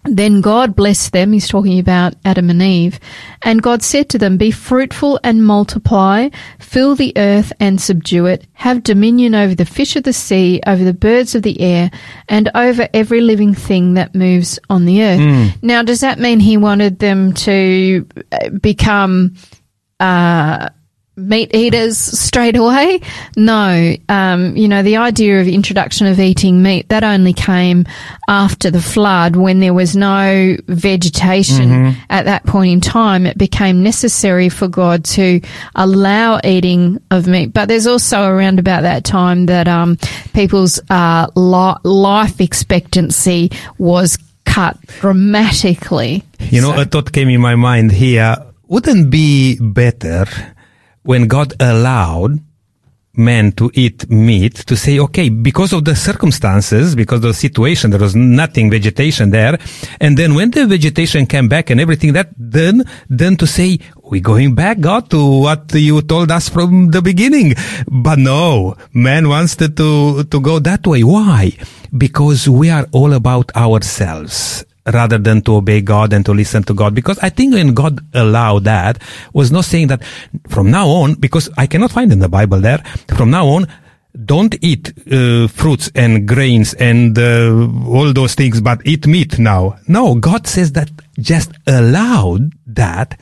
Then 0.04 0.42
God 0.42 0.76
blessed 0.76 1.12
them. 1.14 1.32
He's 1.32 1.48
talking 1.48 1.78
about 1.78 2.16
Adam 2.26 2.50
and 2.50 2.62
Eve. 2.62 3.00
And 3.44 3.62
God 3.62 3.84
said 3.84 4.10
to 4.10 4.18
them, 4.18 4.38
Be 4.38 4.50
fruitful 4.50 5.20
and 5.24 5.46
multiply, 5.46 6.30
fill 6.60 6.96
the 6.96 7.14
earth 7.18 7.54
and 7.60 7.80
subdue 7.80 8.26
it, 8.26 8.48
have 8.54 8.82
dominion 8.84 9.36
over 9.36 9.54
the 9.54 9.66
fish 9.66 9.96
of 9.96 10.04
the 10.04 10.14
sea, 10.14 10.60
over 10.66 10.84
the 10.84 10.94
birds 10.94 11.36
of 11.36 11.44
the 11.44 11.62
air, 11.62 11.92
and 12.28 12.50
over 12.56 12.90
every 12.94 13.22
living 13.22 13.54
thing 13.54 13.94
that 13.94 14.16
moves 14.16 14.58
on 14.70 14.86
the 14.86 15.04
earth. 15.04 15.20
Now, 15.62 15.84
does 15.84 16.00
that 16.02 16.20
mean 16.20 16.40
he 16.40 16.58
wanted 16.58 16.98
them 17.00 17.34
to 17.34 18.08
uh, 18.32 18.50
become, 18.50 19.36
uh, 20.00 20.70
meat 21.22 21.54
eaters 21.56 21.98
straight 21.98 22.56
away. 22.56 23.02
No, 23.36 23.96
um, 24.10 24.56
you 24.56 24.68
know, 24.68 24.84
the 24.84 24.98
idea 24.98 25.40
of 25.42 25.48
introduction 25.48 26.08
of 26.08 26.20
eating 26.20 26.62
meat, 26.62 26.90
that 26.90 27.04
only 27.04 27.34
came 27.34 27.86
after 28.28 28.72
the 28.72 28.82
flood 28.82 29.36
when 29.36 29.60
there 29.60 29.74
was 29.74 29.96
no 29.96 30.58
vegetation 30.68 31.96
at 32.10 32.26
that 32.26 32.46
point 32.46 32.72
in 32.72 32.82
time. 32.82 33.26
It 33.26 33.38
became 33.38 33.84
necessary 33.84 34.50
for 34.50 34.68
God 34.68 35.06
to 35.06 35.42
allow 35.76 36.40
eating 36.44 37.02
of 37.12 37.28
meat. 37.28 37.54
But 37.54 37.68
there's 37.68 37.88
also 37.88 38.28
around 38.28 38.60
about 38.60 38.82
that 38.84 39.04
time 39.04 39.46
that 39.48 39.68
um, 39.68 39.98
people's 40.34 40.80
uh, 40.90 41.28
li- 41.36 41.80
life 41.84 42.42
expectancy 42.42 43.52
was 43.78 44.18
cut 44.46 44.78
dramatically. 45.00 46.24
You 46.40 46.62
know, 46.62 46.80
a 46.80 46.86
thought 46.86 47.12
came 47.12 47.30
in 47.30 47.42
my 47.42 47.56
mind 47.56 47.92
here. 47.92 48.36
Wouldn't 48.68 49.12
be 49.12 49.58
better 49.60 50.26
when 51.04 51.28
God 51.28 51.54
allowed 51.60 52.40
men 53.14 53.52
to 53.52 53.70
eat 53.74 54.10
meat 54.10 54.56
to 54.56 54.78
say, 54.78 55.00
okay, 55.00 55.30
because 55.30 55.74
of 55.74 55.84
the 55.84 55.96
circumstances, 55.96 56.96
because 56.96 57.18
of 57.18 57.24
the 57.24 57.34
situation, 57.34 57.92
there 57.92 58.00
was 58.00 58.16
nothing 58.16 58.70
vegetation 58.70 59.32
there. 59.32 59.58
And 60.00 60.18
then 60.18 60.34
when 60.34 60.52
the 60.52 60.66
vegetation 60.66 61.26
came 61.26 61.50
back 61.50 61.70
and 61.70 61.80
everything 61.80 62.14
that, 62.14 62.30
then, 62.38 62.84
then 63.10 63.36
to 63.38 63.48
say, 63.48 63.80
we're 64.04 64.22
going 64.22 64.56
back, 64.56 64.80
God, 64.80 65.10
to 65.10 65.42
what 65.42 65.74
you 65.74 66.02
told 66.02 66.32
us 66.32 66.48
from 66.48 66.92
the 66.92 67.02
beginning. 67.02 67.56
But 67.88 68.20
no, 68.20 68.78
man 68.94 69.28
wants 69.28 69.56
to, 69.58 69.70
to, 69.70 70.24
to 70.24 70.40
go 70.40 70.60
that 70.60 70.88
way. 70.88 71.04
Why? 71.04 71.52
Because 71.96 72.48
we 72.48 72.70
are 72.70 72.88
all 72.92 73.14
about 73.14 73.54
ourselves 73.56 74.66
rather 74.92 75.18
than 75.18 75.42
to 75.44 75.56
obey 75.56 75.82
God 75.82 76.14
and 76.14 76.26
to 76.26 76.34
listen 76.34 76.64
to 76.64 76.74
God. 76.74 76.94
Because 76.96 77.20
I 77.20 77.30
think 77.30 77.54
when 77.54 77.74
God 77.74 78.00
allowed 78.14 78.66
that 78.66 79.02
was 79.34 79.52
not 79.52 79.66
saying 79.66 79.88
that 79.88 80.04
from 80.48 80.72
now 80.72 80.88
on, 80.88 81.16
because 81.16 81.50
I 81.58 81.68
cannot 81.68 81.92
find 81.92 82.12
in 82.12 82.20
the 82.20 82.30
Bible 82.30 82.60
there, 82.60 82.80
from 83.16 83.32
now 83.32 83.48
on, 83.48 83.68
don't 84.26 84.56
eat 84.62 84.94
uh, 85.12 85.48
fruits 85.48 85.90
and 85.96 86.28
grains 86.28 86.74
and 86.74 87.18
uh, 87.18 87.68
all 87.88 88.12
those 88.14 88.36
things, 88.36 88.60
but 88.60 88.86
eat 88.86 89.08
meat 89.08 89.40
now. 89.40 89.78
No, 89.88 90.16
God 90.16 90.48
says 90.48 90.74
that 90.74 90.92
just 91.20 91.52
allowed 91.66 92.52
that. 92.68 93.20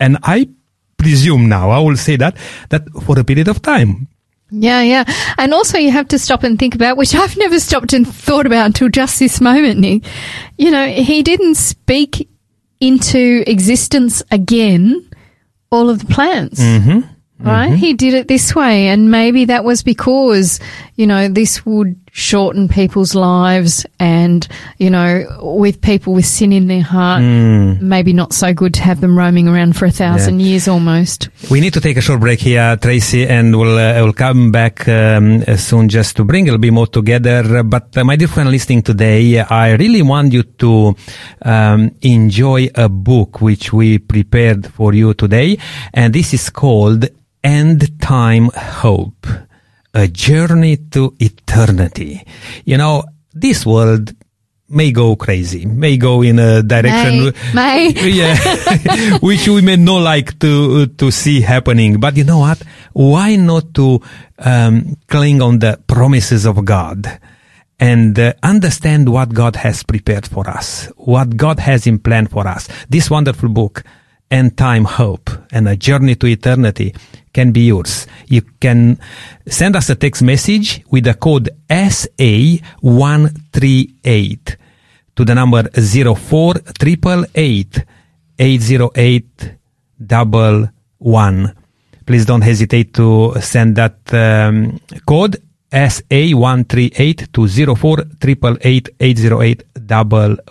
And 0.00 0.18
I 0.22 0.48
presume 0.96 1.48
now, 1.48 1.70
I 1.70 1.78
will 1.78 1.96
say 1.96 2.16
that, 2.16 2.36
that 2.70 2.88
for 3.04 3.18
a 3.18 3.24
period 3.24 3.48
of 3.48 3.62
time. 3.62 4.08
Yeah, 4.50 4.82
yeah. 4.82 5.04
And 5.38 5.52
also 5.52 5.78
you 5.78 5.90
have 5.90 6.08
to 6.08 6.18
stop 6.18 6.42
and 6.44 6.58
think 6.58 6.74
about, 6.74 6.96
which 6.96 7.14
I've 7.14 7.36
never 7.36 7.58
stopped 7.58 7.92
and 7.92 8.06
thought 8.06 8.46
about 8.46 8.66
until 8.66 8.88
just 8.88 9.18
this 9.18 9.40
moment, 9.40 9.80
Nic. 9.80 10.04
You 10.58 10.70
know, 10.70 10.86
he 10.86 11.22
didn't 11.22 11.56
speak 11.56 12.28
into 12.80 13.42
existence 13.46 14.22
again 14.30 15.08
all 15.72 15.88
of 15.88 16.00
the 16.00 16.06
plants. 16.06 16.60
Mm-hmm. 16.60 17.00
Right? 17.40 17.70
Mm-hmm. 17.70 17.76
He 17.76 17.94
did 17.94 18.14
it 18.14 18.28
this 18.28 18.54
way. 18.54 18.88
And 18.88 19.10
maybe 19.10 19.46
that 19.46 19.64
was 19.64 19.82
because, 19.82 20.60
you 20.96 21.06
know, 21.06 21.28
this 21.28 21.66
would 21.66 21.98
shorten 22.12 22.68
people's 22.68 23.14
lives 23.14 23.84
and, 23.98 24.46
you 24.78 24.88
know, 24.88 25.24
with 25.40 25.80
people 25.80 26.12
with 26.12 26.24
sin 26.24 26.52
in 26.52 26.68
their 26.68 26.82
heart, 26.82 27.22
maybe 27.22 28.12
not 28.12 28.32
so 28.32 28.54
good 28.54 28.72
to 28.74 28.80
have 28.80 29.00
them 29.00 29.18
roaming 29.18 29.48
around 29.48 29.76
for 29.76 29.86
a 29.86 29.90
thousand 29.90 30.40
years 30.40 30.68
almost. 30.68 31.28
We 31.50 31.60
need 31.60 31.72
to 31.74 31.80
take 31.80 31.96
a 31.96 32.00
short 32.00 32.20
break 32.20 32.40
here, 32.40 32.76
Tracey, 32.76 33.26
and 33.26 33.58
we'll, 33.58 33.76
uh, 33.76 33.94
we'll 34.04 34.12
come 34.12 34.52
back 34.52 34.86
um, 34.88 35.44
soon 35.56 35.88
just 35.88 36.16
to 36.16 36.24
bring 36.24 36.44
a 36.44 36.52
little 36.52 36.60
bit 36.60 36.72
more 36.72 36.86
together. 36.86 37.64
But 37.64 37.96
uh, 37.96 38.04
my 38.04 38.14
dear 38.14 38.28
friend 38.28 38.48
listening 38.48 38.82
today, 38.82 39.40
I 39.40 39.72
really 39.72 40.02
want 40.02 40.32
you 40.32 40.44
to 40.44 40.94
um, 41.42 41.90
enjoy 42.02 42.68
a 42.76 42.88
book 42.88 43.40
which 43.40 43.72
we 43.72 43.98
prepared 43.98 44.72
for 44.72 44.94
you 44.94 45.14
today. 45.14 45.58
And 45.92 46.14
this 46.14 46.32
is 46.32 46.50
called 46.50 47.06
End 47.42 48.00
Time 48.00 48.50
Hope. 48.54 49.26
A 49.94 50.08
journey 50.08 50.76
to 50.90 51.14
eternity. 51.20 52.26
You 52.64 52.76
know, 52.76 53.04
this 53.32 53.64
world 53.64 54.12
may 54.68 54.92
go 54.92 55.16
crazy, 55.16 55.66
may 55.66 55.96
go 55.96 56.22
in 56.22 56.38
a 56.38 56.62
direction. 56.62 57.32
May, 57.54 57.92
may. 57.92 58.08
yeah, 58.10 59.18
which 59.22 59.48
we 59.48 59.62
may 59.62 59.76
not 59.76 60.02
like 60.02 60.38
to 60.40 60.86
to 60.86 61.10
see 61.10 61.40
happening. 61.40 62.00
But 62.00 62.16
you 62.16 62.24
know 62.24 62.38
what? 62.38 62.62
Why 62.92 63.36
not 63.36 63.74
to 63.74 64.00
um, 64.38 64.96
cling 65.08 65.42
on 65.42 65.58
the 65.60 65.80
promises 65.86 66.44
of 66.44 66.64
God 66.64 67.06
and 67.78 68.18
uh, 68.18 68.34
understand 68.42 69.08
what 69.08 69.34
God 69.34 69.56
has 69.56 69.82
prepared 69.82 70.26
for 70.26 70.48
us, 70.48 70.86
what 70.96 71.36
God 71.36 71.58
has 71.58 71.86
in 71.86 71.98
plan 71.98 72.26
for 72.26 72.46
us? 72.46 72.68
This 72.88 73.10
wonderful 73.10 73.48
book, 73.48 73.84
End 74.30 74.56
Time 74.56 74.84
Hope, 74.84 75.30
and 75.52 75.68
a 75.68 75.76
Journey 75.76 76.14
to 76.16 76.26
Eternity, 76.26 76.94
can 77.34 77.52
be 77.52 77.66
yours. 77.66 78.06
You 78.28 78.40
can 78.60 78.98
send 79.46 79.76
us 79.76 79.90
a 79.90 79.94
text 79.94 80.22
message 80.22 80.82
with 80.90 81.04
the 81.04 81.12
code 81.12 81.50
SA138 81.68 84.56
to 85.16 85.24
the 85.24 85.34
number 85.34 85.64
0488 85.72 87.84
808 88.38 89.54
one. 90.98 91.54
Please 92.06 92.26
don't 92.26 92.42
hesitate 92.42 92.92
to 92.94 93.34
send 93.40 93.76
that 93.76 93.96
um, 94.12 94.80
code 95.06 95.36
SA138 95.72 97.32
to 97.32 97.48
0488 97.76 98.88
808 99.00 99.62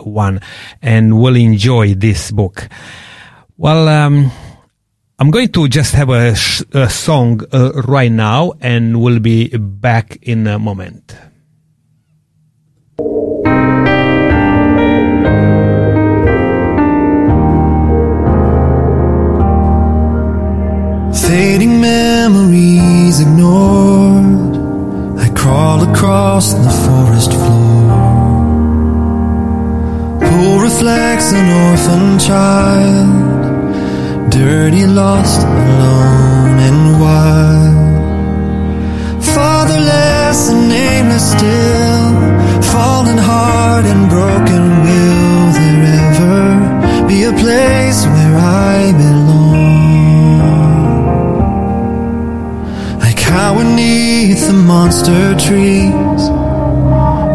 one 0.01 0.39
and 0.81 1.19
we'll 1.19 1.35
enjoy 1.35 1.93
this 1.93 2.31
book. 2.31 2.67
Well, 3.57 3.87
um, 3.87 4.31
I'm 5.23 5.31
going 5.31 5.53
to 5.53 5.69
just 5.69 5.93
have 5.93 6.09
a, 6.09 6.35
sh- 6.35 6.63
a 6.73 6.89
song 6.89 7.39
uh, 7.53 7.71
right 7.87 8.11
now 8.11 8.55
and 8.59 9.01
we'll 9.01 9.19
be 9.21 9.47
back 9.55 10.17
in 10.21 10.45
a 10.47 10.59
moment. 10.59 11.15
Fading 21.15 21.79
memories 21.79 23.21
ignored. 23.21 24.57
I 25.19 25.29
crawl 25.33 25.89
across 25.89 26.53
the 26.53 26.69
forest 26.83 27.31
floor. 27.31 27.93
Pool 30.19 30.59
reflects 30.59 31.31
an 31.31 31.47
orphan 31.69 32.19
child, 32.19 33.32
dirty, 34.33 34.85
lost, 34.87 35.41
alone, 35.45 36.57
and 36.67 36.99
wild. 36.99 37.75
Fatherless 39.23 40.49
and 40.49 40.69
nameless 40.69 41.31
still, 41.35 42.05
fallen 42.73 43.19
heart 43.19 43.85
and 43.85 44.09
broken 44.09 44.63
will 44.85 45.51
there 45.57 45.83
ever 46.05 47.07
be 47.07 47.23
a 47.25 47.33
place 47.43 47.99
where 48.13 48.37
I 48.37 48.91
belong? 49.03 50.41
I 53.01 53.13
cower 53.13 53.63
neath 53.63 54.47
the 54.47 54.53
monster 54.53 55.35
trees 55.45 56.23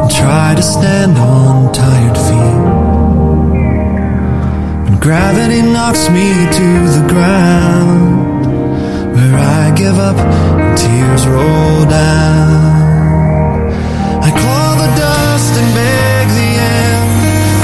and 0.01 0.11
try 0.11 0.55
to 0.57 0.63
stand 0.63 1.17
on 1.17 1.73
tired 1.73 2.19
feet. 2.27 2.78
Gravity 5.01 5.63
knocks 5.63 6.11
me 6.11 6.29
to 6.59 6.69
the 6.97 7.07
ground, 7.09 8.45
where 9.15 9.37
I 9.39 9.73
give 9.77 9.99
up 9.99 10.17
and 10.17 10.77
tears 10.77 11.27
roll 11.27 11.85
down. 11.87 13.73
I 14.29 14.31
claw 14.41 14.75
the 14.83 14.91
dust 15.05 15.53
and 15.61 15.75
beg 15.75 16.29
the 16.41 16.51
end, 16.83 17.11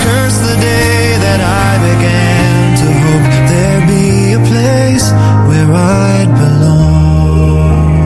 curse 0.04 0.38
the 0.48 0.56
day 0.60 1.18
that 1.26 1.40
I 1.66 1.70
began 1.90 2.76
to 2.80 2.86
hope 3.04 3.26
there'd 3.50 3.88
be 3.88 4.08
a 4.32 4.42
place 4.52 5.06
where 5.48 5.70
I'd 5.74 6.30
belong. 6.38 7.98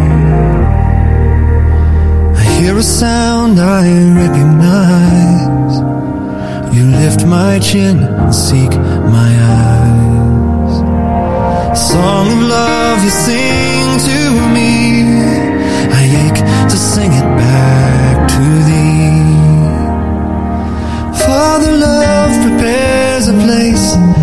I 2.34 2.42
hear 2.58 2.74
a 2.76 2.82
sound 2.82 3.60
I 3.60 3.84
recognize. 4.22 5.57
You 6.72 6.84
lift 7.02 7.24
my 7.26 7.58
chin 7.58 7.98
and 7.98 8.34
seek 8.34 8.70
my 8.70 9.32
eyes. 9.62 10.74
Song 11.90 12.26
of 12.36 12.42
love 12.48 13.02
you 13.02 13.10
sing 13.10 13.98
to 14.10 14.20
me. 14.56 14.72
I 16.00 16.02
ache 16.24 16.42
to 16.70 16.76
sing 16.76 17.12
it 17.12 17.28
back 17.42 18.28
to 18.34 18.44
thee. 18.68 19.28
Father 21.24 21.72
love, 21.72 22.32
prepares 22.46 23.28
a 23.28 23.32
sang 23.32 24.17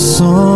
song. 0.00 0.49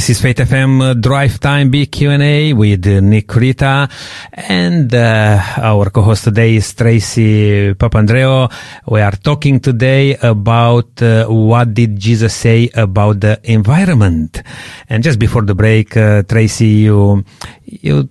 This 0.00 0.16
is 0.16 0.22
Faith 0.22 0.38
FM 0.38 0.80
uh, 0.80 0.94
Drive 0.94 1.38
Time 1.40 1.68
Big 1.68 1.92
Q&A 1.92 2.54
with 2.54 2.86
uh, 2.86 3.00
Nic 3.00 3.26
Creta 3.28 3.86
and 4.32 4.94
uh, 4.94 5.38
our 5.58 5.90
co-host 5.90 6.24
today 6.24 6.56
is 6.56 6.72
Tracey 6.72 7.74
Papandreou. 7.74 8.50
We 8.86 9.02
are 9.02 9.12
talking 9.12 9.60
today 9.60 10.16
about 10.16 11.02
uh, 11.02 11.26
what 11.26 11.74
did 11.74 11.98
Jesus 11.98 12.34
say 12.34 12.70
about 12.72 13.20
the 13.20 13.38
environment. 13.44 14.42
And 14.88 15.04
just 15.04 15.18
before 15.18 15.42
the 15.42 15.54
break, 15.54 15.94
uh, 15.98 16.22
Tracey, 16.22 16.88
you 16.88 17.22
you 17.66 18.08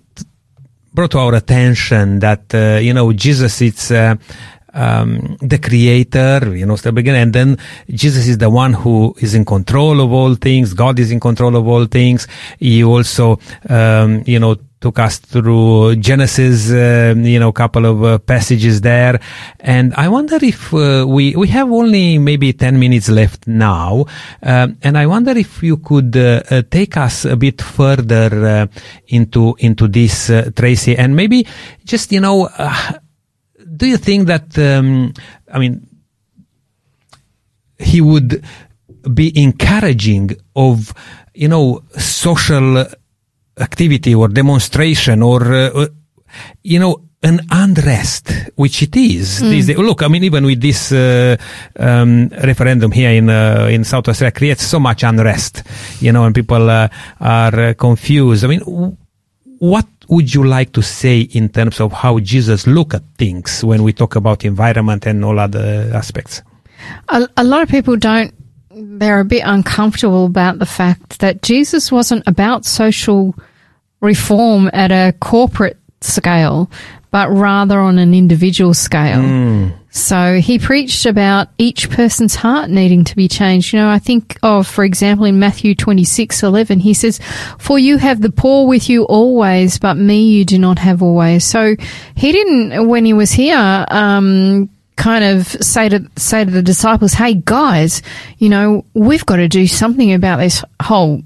brought 0.94 1.10
to 1.10 1.18
our 1.18 1.34
attention 1.34 2.20
that 2.20 2.54
uh, 2.54 2.78
you 2.80 2.94
know 2.94 3.12
Jesus 3.14 3.64
it's 3.64 3.90
um, 3.90 4.20
the 5.42 5.58
creator, 5.58 6.56
you 6.56 6.66
know, 6.66 6.76
the 6.76 6.92
beginning, 6.92 7.22
and 7.22 7.34
then 7.34 7.58
Jesus 7.90 8.28
is 8.28 8.38
the 8.38 8.50
one 8.50 8.74
who 8.74 9.16
is 9.20 9.36
in 9.36 9.46
control 9.46 10.02
of 10.02 10.12
all 10.12 10.36
things. 10.36 10.74
God 10.74 11.00
is 11.00 11.12
in 11.12 11.20
control 11.20 11.56
of 11.56 11.68
all 11.68 11.86
things. 11.86 12.28
He 12.60 12.84
also, 12.84 13.40
um, 13.70 14.24
you 14.26 14.40
know, 14.40 14.58
took 14.82 14.98
us 15.00 15.18
through 15.18 15.96
Genesis, 15.98 16.72
uh, 16.72 17.14
you 17.18 17.40
know, 17.40 17.50
a 17.50 17.54
couple 17.54 17.86
of 17.86 18.04
uh, 18.04 18.18
passages 18.20 18.82
there. 18.82 19.20
And 19.60 19.94
I 19.96 20.08
wonder 20.08 20.38
if 20.42 20.74
uh, 20.74 21.06
we, 21.08 21.36
we 21.36 21.48
have 21.50 21.72
only 21.72 22.18
maybe 22.18 22.54
10 22.54 22.80
minutes 22.80 23.10
left 23.10 23.48
now. 23.48 24.06
Um, 24.42 24.78
and 24.82 24.98
I 24.98 25.06
wonder 25.06 25.32
if 25.32 25.62
you 25.62 25.78
could 25.78 26.16
uh, 26.16 26.44
uh, 26.50 26.62
take 26.70 26.96
us 26.98 27.26
a 27.26 27.36
bit 27.36 27.62
further 27.62 28.46
uh, 28.46 28.68
into, 29.08 29.56
into 29.60 29.88
this, 29.88 30.32
Tracey, 30.56 30.98
and 30.98 31.16
maybe 31.16 31.46
just, 31.84 32.12
you 32.12 32.22
know, 32.22 32.50
do 33.80 33.88
you 33.88 33.98
think 33.98 34.28
that, 34.28 34.58
um, 34.60 35.14
I 35.52 35.58
mean, 35.58 35.88
he 37.80 38.02
would 38.02 38.44
be 39.14 39.32
encouraging 39.42 40.36
of, 40.56 40.94
you 41.34 41.48
know, 41.48 41.82
social 41.98 42.86
activity 43.58 44.14
or 44.14 44.28
demonstration 44.28 45.24
or, 45.24 45.40
uh, 45.54 45.88
you 46.64 46.80
know, 46.80 47.02
an 47.22 47.40
unrest, 47.52 48.32
which 48.56 48.82
it 48.84 48.96
is. 48.96 49.40
These 49.52 49.68
days. 49.68 49.78
Look, 49.78 50.04
I 50.04 50.08
mean, 50.08 50.24
even 50.24 50.46
with 50.46 50.62
this 50.62 50.92
uh, 50.92 51.36
um, 51.78 52.30
referendum 52.30 52.92
here 52.92 53.12
in 53.12 53.30
uh, 53.30 53.68
in 53.70 53.84
South 53.84 54.08
Australia, 54.08 54.32
creates 54.32 54.64
so 54.64 54.80
much 54.80 55.04
unrest, 55.04 55.64
you 56.00 56.12
know, 56.14 56.24
and 56.24 56.34
people 56.34 56.70
uh, 56.70 56.88
are 57.20 57.60
uh, 57.60 57.74
confused. 57.74 58.46
I 58.46 58.48
mean, 58.48 58.60
w- 58.60 58.96
what 59.60 59.88
would 60.10 60.34
you 60.34 60.44
like 60.44 60.74
to 60.74 60.82
say 60.82 61.22
in 61.22 61.50
terms 61.50 61.80
of 61.80 61.94
how 61.94 62.20
Jesus 62.20 62.66
look 62.66 62.94
at 62.94 63.04
things 63.18 63.64
when 63.64 63.84
we 63.84 63.94
talk 63.94 64.16
about 64.16 64.44
environment 64.44 65.06
and 65.06 65.24
all 65.24 65.40
other 65.40 65.92
aspects? 65.94 66.42
A, 67.10 67.28
a 67.38 67.44
lot 67.44 67.62
of 67.62 67.70
people 67.70 67.96
don't, 67.96 68.34
they're 68.72 69.20
a 69.20 69.26
bit 69.26 69.44
uncomfortable 69.46 70.26
about 70.26 70.58
the 70.60 70.66
fact 70.66 71.20
that 71.20 71.44
Jesus 71.44 71.92
wasn't 71.92 72.24
about 72.28 72.66
social 72.66 73.36
reform 74.02 74.70
at 74.74 74.92
a 74.92 75.14
corporate 75.20 75.78
scale, 76.02 76.72
but 77.12 77.30
rather 77.30 77.80
on 77.80 78.00
an 78.00 78.14
individual 78.14 78.74
scale. 78.74 79.22
Hmm. 79.22 79.70
So 79.92 80.40
he 80.40 80.60
preached 80.60 81.08
about 81.08 81.48
each 81.58 81.90
person's 81.90 82.36
heart 82.36 82.70
needing 82.70 83.04
to 83.06 83.16
be 83.16 83.28
changed. 83.28 83.74
You 83.74 83.80
know, 83.80 83.90
I 83.90 83.98
think 83.98 84.38
of, 84.44 84.68
for 84.68 84.84
example, 84.84 85.26
in 85.26 85.40
Matthew 85.40 85.74
26, 85.74 86.44
11, 86.44 86.80
he 86.80 86.94
says, 86.94 87.20
For 87.58 87.80
you 87.80 87.98
have 87.98 88.22
the 88.22 88.30
poor 88.30 88.68
with 88.68 88.88
you 88.88 89.04
always, 89.06 89.80
but 89.80 89.96
me 89.96 90.30
you 90.30 90.46
do 90.46 90.60
not 90.60 90.78
have 90.78 91.02
always. 91.02 91.44
So 91.44 91.76
he 92.16 92.32
didn't, 92.32 92.88
when 92.88 93.04
he 93.04 93.14
was 93.14 93.32
here, 93.32 93.86
um, 93.90 94.70
kind 94.96 95.24
of 95.24 95.48
say 95.48 95.90
to, 95.90 96.06
say 96.18 96.46
to 96.46 96.52
the 96.52 96.62
disciples, 96.62 97.14
Hey 97.14 97.34
guys, 97.34 98.04
you 98.38 98.50
know, 98.50 98.86
we've 98.94 99.26
got 99.26 99.38
to 99.38 99.48
do 99.48 99.66
something 99.66 100.14
about 100.14 100.38
this 100.38 100.64
whole 100.84 101.24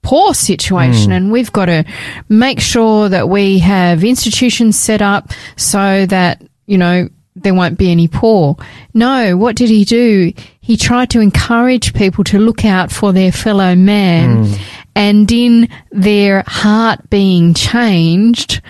poor 0.00 0.34
situation 0.34 1.12
and 1.12 1.30
we've 1.30 1.52
got 1.52 1.66
to 1.66 1.84
make 2.28 2.58
sure 2.58 3.08
that 3.08 3.28
we 3.28 3.58
have 3.60 4.02
institutions 4.02 4.78
set 4.78 5.02
up 5.02 5.30
so 5.56 6.06
that, 6.06 6.42
you 6.66 6.78
know, 6.78 7.08
there 7.42 7.54
won't 7.54 7.78
be 7.78 7.90
any 7.90 8.08
poor. 8.08 8.56
No, 8.94 9.36
what 9.36 9.56
did 9.56 9.68
he 9.68 9.84
do? 9.84 10.32
He 10.60 10.76
tried 10.76 11.10
to 11.10 11.20
encourage 11.20 11.94
people 11.94 12.24
to 12.24 12.38
look 12.38 12.64
out 12.64 12.90
for 12.90 13.12
their 13.12 13.32
fellow 13.32 13.74
man 13.74 14.46
hmm. 14.46 14.62
and 14.94 15.30
in 15.30 15.68
their 15.90 16.44
heart 16.46 17.08
being 17.10 17.54
changed, 17.54 18.60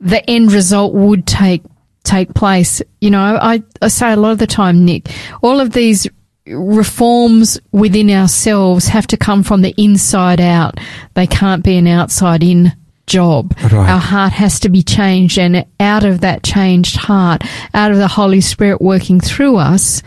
the 0.00 0.28
end 0.28 0.52
result 0.52 0.94
would 0.94 1.26
take 1.26 1.62
take 2.04 2.34
place. 2.34 2.82
You 3.00 3.10
know, 3.10 3.38
I, 3.40 3.62
I 3.80 3.88
say 3.88 4.12
a 4.12 4.16
lot 4.16 4.32
of 4.32 4.38
the 4.38 4.46
time, 4.46 4.84
Nic, 4.84 5.10
all 5.42 5.60
of 5.60 5.72
these 5.72 6.06
reforms 6.46 7.58
within 7.72 8.10
ourselves 8.10 8.86
have 8.88 9.06
to 9.08 9.16
come 9.16 9.42
from 9.42 9.62
the 9.62 9.74
inside 9.78 10.40
out. 10.40 10.78
They 11.14 11.26
can't 11.26 11.64
be 11.64 11.76
an 11.76 11.86
outside 11.86 12.42
in 12.42 12.72
job. 13.06 13.54
Right. 13.62 13.90
Our 13.90 13.98
heart 13.98 14.32
has 14.32 14.60
to 14.60 14.68
be 14.68 14.82
changed 14.82 15.38
and 15.38 15.66
out 15.80 16.04
of 16.04 16.20
that 16.20 16.42
changed 16.42 16.96
heart, 16.96 17.42
out 17.72 17.92
of 17.92 17.98
the 17.98 18.08
Holy 18.08 18.40
Spirit 18.40 18.80
working 18.80 19.20
through 19.20 19.56
us, 19.56 20.02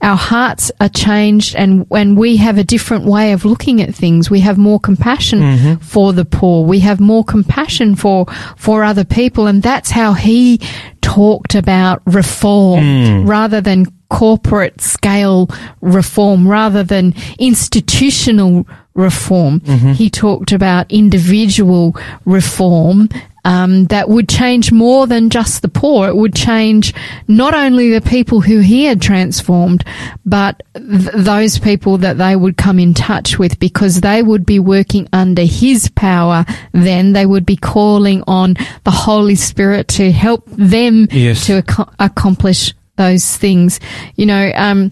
our 0.00 0.16
hearts 0.16 0.70
are 0.80 0.88
changed 0.88 1.56
and 1.56 1.88
when 1.90 2.14
we 2.14 2.36
have 2.36 2.56
a 2.56 2.64
different 2.64 3.04
way 3.04 3.32
of 3.32 3.44
looking 3.44 3.82
at 3.82 3.94
things. 3.94 4.30
We 4.30 4.40
have 4.40 4.56
more 4.56 4.78
compassion 4.78 5.40
mm-hmm. 5.40 5.74
for 5.82 6.12
the 6.12 6.24
poor. 6.24 6.64
We 6.64 6.80
have 6.80 7.00
more 7.00 7.24
compassion 7.24 7.96
for, 7.96 8.26
for 8.56 8.84
other 8.84 9.04
people. 9.04 9.46
And 9.46 9.62
that's 9.62 9.90
how 9.90 10.12
he 10.12 10.60
talked 11.00 11.54
about 11.54 12.02
reform 12.06 12.84
mm. 12.84 13.28
rather 13.28 13.60
than 13.60 13.86
corporate 14.08 14.80
scale 14.80 15.50
reform, 15.80 16.46
rather 16.46 16.82
than 16.82 17.14
institutional 17.38 18.66
reform. 18.94 19.60
Mm-hmm. 19.60 19.92
He 19.92 20.10
talked 20.10 20.52
about 20.52 20.90
individual 20.90 21.96
reform 22.24 23.08
um, 23.44 23.84
that 23.86 24.08
would 24.08 24.28
change 24.28 24.72
more 24.72 25.06
than 25.06 25.30
just 25.30 25.62
the 25.62 25.68
poor. 25.68 26.08
It 26.08 26.16
would 26.16 26.34
change 26.34 26.92
not 27.28 27.54
only 27.54 27.90
the 27.92 28.00
people 28.00 28.40
who 28.40 28.58
he 28.60 28.84
had 28.84 29.00
transformed, 29.00 29.84
but 30.26 30.62
th- 30.74 31.10
those 31.14 31.58
people 31.58 31.98
that 31.98 32.18
they 32.18 32.36
would 32.36 32.56
come 32.56 32.78
in 32.78 32.94
touch 32.94 33.38
with 33.38 33.58
because 33.58 34.00
they 34.00 34.22
would 34.22 34.44
be 34.44 34.58
working 34.58 35.08
under 35.12 35.42
his 35.42 35.88
power 35.94 36.44
then. 36.72 37.12
They 37.12 37.26
would 37.26 37.46
be 37.46 37.56
calling 37.56 38.22
on 38.26 38.54
the 38.84 38.90
Holy 38.90 39.34
Spirit 39.36 39.88
to 39.88 40.10
help 40.12 40.44
them 40.48 41.08
Yes. 41.10 41.46
to 41.46 41.58
ac- 41.68 41.90
accomplish 41.98 42.74
those 42.96 43.36
things. 43.36 43.78
You 44.16 44.26
know, 44.26 44.50
um, 44.56 44.90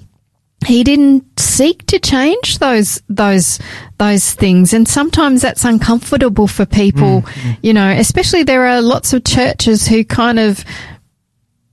he 0.66 0.82
didn't 0.82 1.24
seek 1.38 1.86
to 1.86 1.98
change 1.98 2.58
those 2.58 3.00
those 3.08 3.58
those 3.98 4.32
things. 4.34 4.72
And 4.72 4.86
sometimes 4.86 5.42
that's 5.42 5.64
uncomfortable 5.64 6.46
for 6.46 6.66
people 6.66 7.22
mm, 7.22 7.24
mm. 7.24 7.58
you 7.62 7.72
know 7.72 7.88
especially 7.90 8.42
there 8.42 8.66
are 8.66 8.82
lots 8.82 9.12
of 9.12 9.24
churches 9.24 9.86
who 9.86 10.04
kind 10.04 10.38
of 10.38 10.64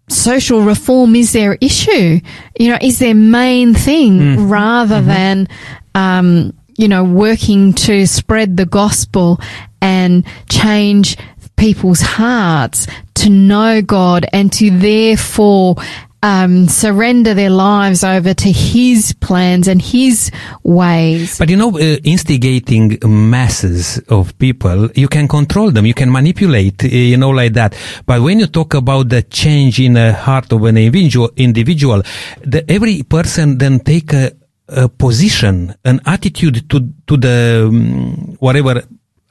social 0.09 0.61
reform 0.61 1.15
is 1.15 1.33
their 1.33 1.57
issue 1.61 2.19
you 2.59 2.69
know 2.69 2.77
is 2.81 2.99
their 2.99 3.15
main 3.15 3.73
thing 3.73 4.19
mm. 4.19 4.49
rather 4.51 4.97
mm-hmm. 4.97 5.07
than 5.07 5.47
um 5.95 6.53
you 6.77 6.87
know 6.87 7.03
working 7.03 7.73
to 7.73 8.05
spread 8.05 8.57
the 8.57 8.65
gospel 8.65 9.39
and 9.81 10.25
change 10.49 11.17
people's 11.55 12.01
hearts 12.01 12.87
to 13.15 13.29
know 13.29 13.81
God 13.81 14.25
and 14.33 14.51
to 14.53 14.69
therefore 14.69 15.75
um, 16.23 16.69
surrender 16.69 17.33
their 17.33 17.49
lives 17.49 18.03
over 18.03 18.33
to 18.33 18.51
His 18.51 19.13
plans 19.19 19.67
and 19.67 19.81
His 19.81 20.31
ways. 20.63 21.37
But 21.37 21.49
you 21.49 21.57
know, 21.57 21.77
uh, 21.77 21.97
instigating 22.03 22.97
masses 23.05 23.99
of 24.07 24.35
people, 24.39 24.89
you 24.95 25.09
can 25.09 25.27
control 25.27 25.69
them, 25.69 25.85
you 25.85 25.93
can 25.93 26.11
manipulate, 26.11 26.85
uh, 26.85 26.87
you 26.87 27.17
know, 27.17 27.29
like 27.29 27.53
that. 27.53 27.75
But 28.05 28.21
when 28.21 28.39
you 28.39 28.47
talk 28.47 28.73
about 28.73 29.09
the 29.09 29.21
change 29.21 29.79
in 29.81 29.93
the 29.93 30.13
heart 30.13 30.51
of 30.53 30.63
an 30.63 30.77
individual, 30.77 31.29
individual, 31.35 32.01
the, 32.41 32.63
every 32.71 33.03
person 33.03 33.57
then 33.57 33.81
take 33.81 34.13
a, 34.13 34.31
a 34.69 34.87
position, 34.87 35.75
an 35.83 35.99
attitude 36.05 36.69
to 36.69 36.89
to 37.05 37.17
the 37.17 37.67
um, 37.67 38.37
whatever 38.39 38.81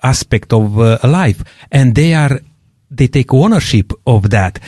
aspect 0.03 0.53
of 0.53 0.79
uh, 0.79 0.99
life, 1.05 1.43
and 1.71 1.95
they 1.95 2.13
are 2.13 2.39
they 2.97 3.09
take 3.09 3.33
ownership 3.35 3.93
of 4.07 4.31
that. 4.31 4.59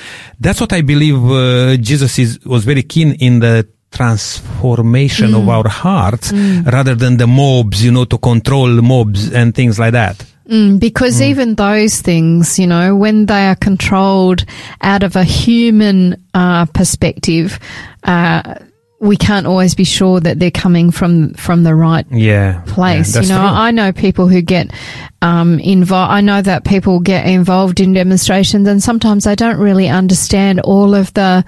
That's 0.41 0.61
what 0.61 0.73
I 0.73 0.83
believe 0.83 1.19
uh, 1.31 1.77
Jesus 1.77 2.19
is 2.19 2.39
was 2.45 2.65
very 2.65 2.83
keen 2.83 3.13
in 3.21 3.41
the 3.41 3.67
transformation 3.91 5.31
Mm. 5.31 5.39
of 5.43 5.49
our 5.49 5.69
hearts 5.69 6.33
rather 6.67 6.95
than 6.97 7.17
the 7.17 7.27
mobs, 7.27 7.85
you 7.85 7.93
know, 7.93 8.05
to 8.05 8.19
control 8.19 8.69
mobs 8.83 9.33
and 9.33 9.55
things 9.55 9.79
like 9.79 9.93
that. 9.93 10.17
Mm, 10.51 10.79
because 10.79 11.23
even 11.23 11.55
those 11.55 12.03
things, 12.03 12.59
you 12.59 12.67
know, 12.67 12.95
when 12.97 13.27
they 13.27 13.47
are 13.47 13.55
controlled 13.57 14.45
out 14.83 15.03
of 15.03 15.17
a 15.17 15.25
human 15.25 16.17
uh, 16.35 16.67
perspective, 16.67 17.59
uh, 18.03 18.43
we 19.05 19.17
can't 19.17 19.47
always 19.47 19.75
be 19.75 19.85
sure 19.85 20.19
that 20.21 20.39
they're 20.39 20.51
coming 20.51 20.91
from 20.91 21.35
from 21.35 21.63
the 21.63 21.75
right 21.75 22.07
Yeah. 22.11 22.63
place. 22.67 23.15
Yeah, 23.15 23.23
you 23.23 23.29
know. 23.29 23.41
I 23.41 23.71
know 23.71 23.93
people 23.93 24.29
who 24.29 24.41
get 24.41 24.71
um, 25.23 25.59
involved. 25.61 26.11
I 26.13 26.21
know 26.23 26.41
that 26.43 26.65
people 26.65 27.01
get 27.01 27.27
involved 27.27 27.81
in 27.81 27.93
demonstrations, 27.93 28.67
and 28.67 28.83
sometimes 28.83 29.25
they 29.25 29.35
don't 29.35 29.59
really 29.59 29.89
understand 29.89 30.61
all 30.61 30.95
of 30.95 31.13
the. 31.15 31.45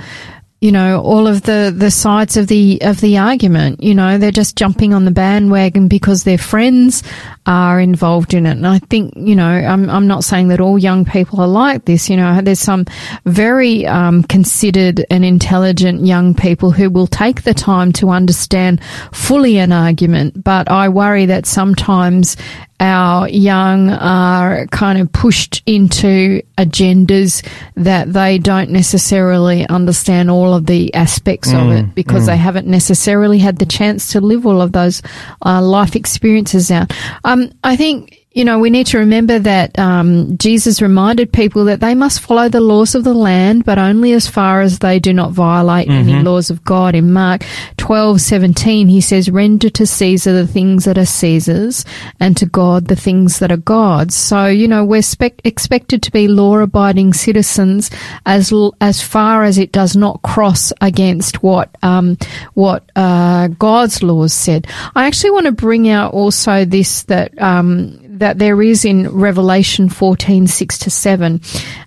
You 0.61 0.73
know, 0.73 1.03
all 1.03 1.27
of 1.27 1.43
the, 1.43 1.73
the 1.77 1.91
sides 1.91 2.39
of 2.39 2.47
the 2.47 2.81
of 2.81 3.01
the 3.03 3.19
argument. 3.19 3.83
You 3.83 3.95
know, 3.95 4.17
they're 4.17 4.31
just 4.31 4.57
jumping 4.57 4.95
on 4.95 5.05
the 5.05 5.11
bandwagon 5.11 5.87
because 5.87 6.25
their 6.25 6.39
friends 6.39 7.03
are 7.45 7.79
involved 7.79 8.33
in 8.33 8.47
it. 8.47 8.53
And 8.53 8.67
I 8.67 8.79
think, 8.79 9.13
you 9.17 9.37
know, 9.37 9.47
I'm 9.47 9.91
I'm 9.91 10.07
not 10.07 10.25
saying 10.25 10.49
that 10.49 10.61
all 10.61 10.79
young 10.79 11.05
people 11.05 11.41
are 11.41 11.47
like 11.47 11.85
this. 11.85 12.09
You 12.09 12.17
know, 12.17 12.41
there's 12.41 12.59
some 12.59 12.87
very 13.27 13.87
um, 13.87 14.23
considered 14.23 15.05
and 15.11 15.25
intelligent 15.27 16.07
young 16.07 16.35
people 16.35 16.71
who 16.71 16.89
will 16.89 17.07
take 17.07 17.43
the 17.43 17.55
time 17.55 17.93
to 17.93 18.09
understand 18.09 18.81
fully 19.13 19.59
an 19.59 19.73
argument. 19.73 20.43
But 20.43 20.71
I 20.71 20.89
worry 20.89 21.27
that 21.27 21.45
sometimes 21.45 22.37
our 22.81 23.29
young 23.29 23.91
are 23.91 24.67
kind 24.67 24.99
of 24.99 25.11
pushed 25.13 25.63
into 25.67 26.43
agendas 26.59 27.47
that 27.75 28.13
they 28.13 28.39
don't 28.39 28.71
necessarily 28.71 29.67
understand 29.69 30.31
all 30.31 30.53
of 30.53 30.67
the 30.67 30.93
aspects 30.95 31.53
of 31.53 31.71
it 31.71 31.95
because 31.95 32.27
they 32.27 32.37
haven't 32.37 32.67
necessarily 32.67 33.39
had 33.39 33.59
the 33.59 33.67
chance 33.67 34.13
to 34.13 34.21
live 34.21 34.47
all 34.47 34.61
of 34.61 34.73
those 34.73 35.03
uh, 35.45 35.63
life 35.63 35.97
experiences 35.97 36.71
out. 36.71 36.93
Um, 37.25 37.51
I 37.65 37.77
think 37.77 38.26
you 38.37 38.45
know, 38.45 38.59
we 38.59 38.69
need 38.69 38.87
to 38.89 38.99
remember 38.99 39.39
that 39.39 39.79
um, 39.79 40.37
Jesus 40.37 40.83
reminded 40.83 41.33
people 41.33 41.65
that 41.65 41.81
they 41.81 41.95
must 41.95 42.21
follow 42.21 42.51
the 42.51 42.61
laws 42.61 42.95
of 42.95 43.03
the 43.03 43.15
land, 43.15 43.65
but 43.65 43.79
only 43.79 44.13
as 44.13 44.29
far 44.29 44.61
as 44.61 44.79
they 44.79 44.99
do 44.99 45.15
not 45.15 45.33
violate 45.33 45.89
any 45.89 46.13
laws 46.23 46.51
of 46.51 46.63
God. 46.63 46.95
In 46.95 47.15
Mark 47.15 47.45
twelve 47.79 48.21
seventeen, 48.21 48.89
he 48.89 49.01
says, 49.01 49.31
"Render 49.31 49.71
to 49.71 49.87
Caesar 49.87 50.35
the 50.35 50.47
things 50.47 50.85
that 50.85 50.99
are 50.99 51.07
Caesar's, 51.07 51.87
and 52.21 52.37
to 52.37 52.45
God 52.45 52.89
the 52.89 52.95
things 52.95 53.39
that 53.39 53.51
are 53.51 53.57
God's." 53.57 54.15
So, 54.15 54.45
you 54.45 54.69
know, 54.69 54.85
we're 54.85 55.01
spec- 55.01 55.41
expected 55.45 56.03
to 56.03 56.13
be 56.13 56.29
law-abiding 56.29 57.15
citizens 57.15 57.91
as 58.27 58.53
l- 58.53 58.75
as 58.83 59.01
far 59.01 59.45
as 59.45 59.57
it 59.57 59.73
does 59.73 59.97
not 59.97 60.21
cross 60.21 60.75
against 60.83 61.43
what 61.43 61.75
um, 61.83 62.19
what 62.53 62.85
uh, 62.97 63.49
God's 63.49 64.03
laws 64.03 64.35
said. 64.35 64.67
I 64.95 65.07
actually 65.07 65.31
want 65.31 65.47
to 65.47 65.53
bring 65.53 65.89
out 65.89 66.13
also 66.13 66.67
this 66.67 67.05
that. 67.05 67.33
Um, 67.41 68.03
that 68.19 68.39
there 68.39 68.61
is 68.63 68.85
in 68.85 69.09
Revelation 69.11 69.89
14, 69.89 70.47
6 70.47 70.79
to 70.79 70.91
7. 70.91 71.41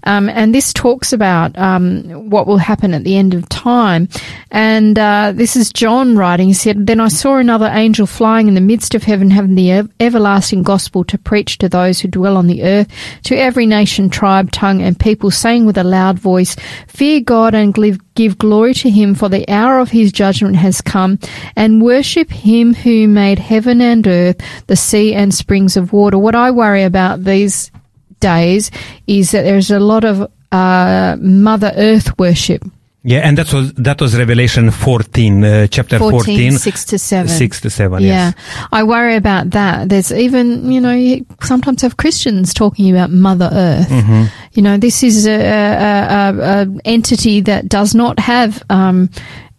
Um, 0.03 0.29
and 0.29 0.53
this 0.53 0.73
talks 0.73 1.13
about 1.13 1.57
um, 1.57 2.29
what 2.29 2.47
will 2.47 2.57
happen 2.57 2.93
at 2.93 3.03
the 3.03 3.17
end 3.17 3.33
of 3.33 3.47
time. 3.49 4.09
And 4.51 4.97
uh, 4.97 5.33
this 5.35 5.55
is 5.55 5.71
John 5.71 6.17
writing. 6.17 6.47
He 6.47 6.53
said, 6.53 6.87
Then 6.87 6.99
I 6.99 7.07
saw 7.07 7.37
another 7.37 7.69
angel 7.71 8.05
flying 8.05 8.47
in 8.47 8.55
the 8.55 8.61
midst 8.61 8.95
of 8.95 9.03
heaven, 9.03 9.31
having 9.31 9.55
the 9.55 9.71
ev- 9.71 9.91
everlasting 9.99 10.63
gospel 10.63 11.03
to 11.05 11.17
preach 11.17 11.57
to 11.59 11.69
those 11.69 11.99
who 11.99 12.07
dwell 12.07 12.37
on 12.37 12.47
the 12.47 12.63
earth, 12.63 12.87
to 13.23 13.35
every 13.35 13.65
nation, 13.65 14.09
tribe, 14.09 14.51
tongue, 14.51 14.81
and 14.81 14.99
people, 14.99 15.31
saying 15.31 15.65
with 15.65 15.77
a 15.77 15.83
loud 15.83 16.19
voice, 16.19 16.55
Fear 16.87 17.21
God 17.21 17.53
and 17.53 17.73
give, 17.73 17.99
give 18.19 18.37
glory 18.37 18.73
to 18.73 18.89
him, 18.89 19.15
for 19.15 19.29
the 19.29 19.47
hour 19.47 19.79
of 19.79 19.91
his 19.91 20.11
judgment 20.11 20.57
has 20.57 20.81
come, 20.81 21.17
and 21.55 21.81
worship 21.81 22.29
him 22.29 22.73
who 22.73 23.07
made 23.07 23.39
heaven 23.39 23.79
and 23.79 24.05
earth, 24.05 24.41
the 24.67 24.75
sea 24.75 25.13
and 25.15 25.33
springs 25.33 25.77
of 25.77 25.93
water. 25.93 26.17
What 26.17 26.35
I 26.35 26.51
worry 26.51 26.83
about 26.83 27.23
these 27.23 27.71
days 28.19 28.71
is 29.07 29.31
that 29.31 29.43
there's 29.43 29.71
a 29.71 29.79
lot 29.79 30.03
of 30.03 30.29
uh, 30.51 31.15
Mother 31.21 31.71
Earth 31.77 32.19
worship. 32.19 32.61
Yeah, 33.09 33.21
and 33.21 33.39
that 33.39 33.51
was 33.51 33.73
that 33.73 33.99
was 33.99 34.15
Revelation 34.15 34.69
14, 34.69 35.43
uh, 35.43 35.65
chapter 35.65 35.97
14, 35.97 36.19
14, 36.19 36.51
6 36.59 36.85
to 36.85 36.99
7. 36.99 37.27
6 37.27 37.61
to 37.61 37.69
7, 37.71 38.03
Yeah, 38.03 38.07
yes. 38.07 38.35
I 38.71 38.83
worry 38.83 39.15
about 39.15 39.49
that. 39.49 39.89
There's 39.89 40.11
even, 40.11 40.71
you 40.71 40.79
know, 40.79 40.93
you 40.93 41.25
sometimes 41.41 41.81
have 41.81 41.97
Christians 41.97 42.53
talking 42.53 42.91
about 42.91 43.09
Mother 43.09 43.49
Earth. 43.51 43.89
Mm-hmm. 43.89 44.25
You 44.53 44.61
know, 44.61 44.77
this 44.77 45.01
is 45.01 45.25
a, 45.25 45.31
a, 45.31 45.39
a, 45.39 46.37
a 46.37 46.67
entity 46.85 47.41
that 47.41 47.67
does 47.67 47.95
not 47.95 48.19
have 48.19 48.61
um, 48.69 49.09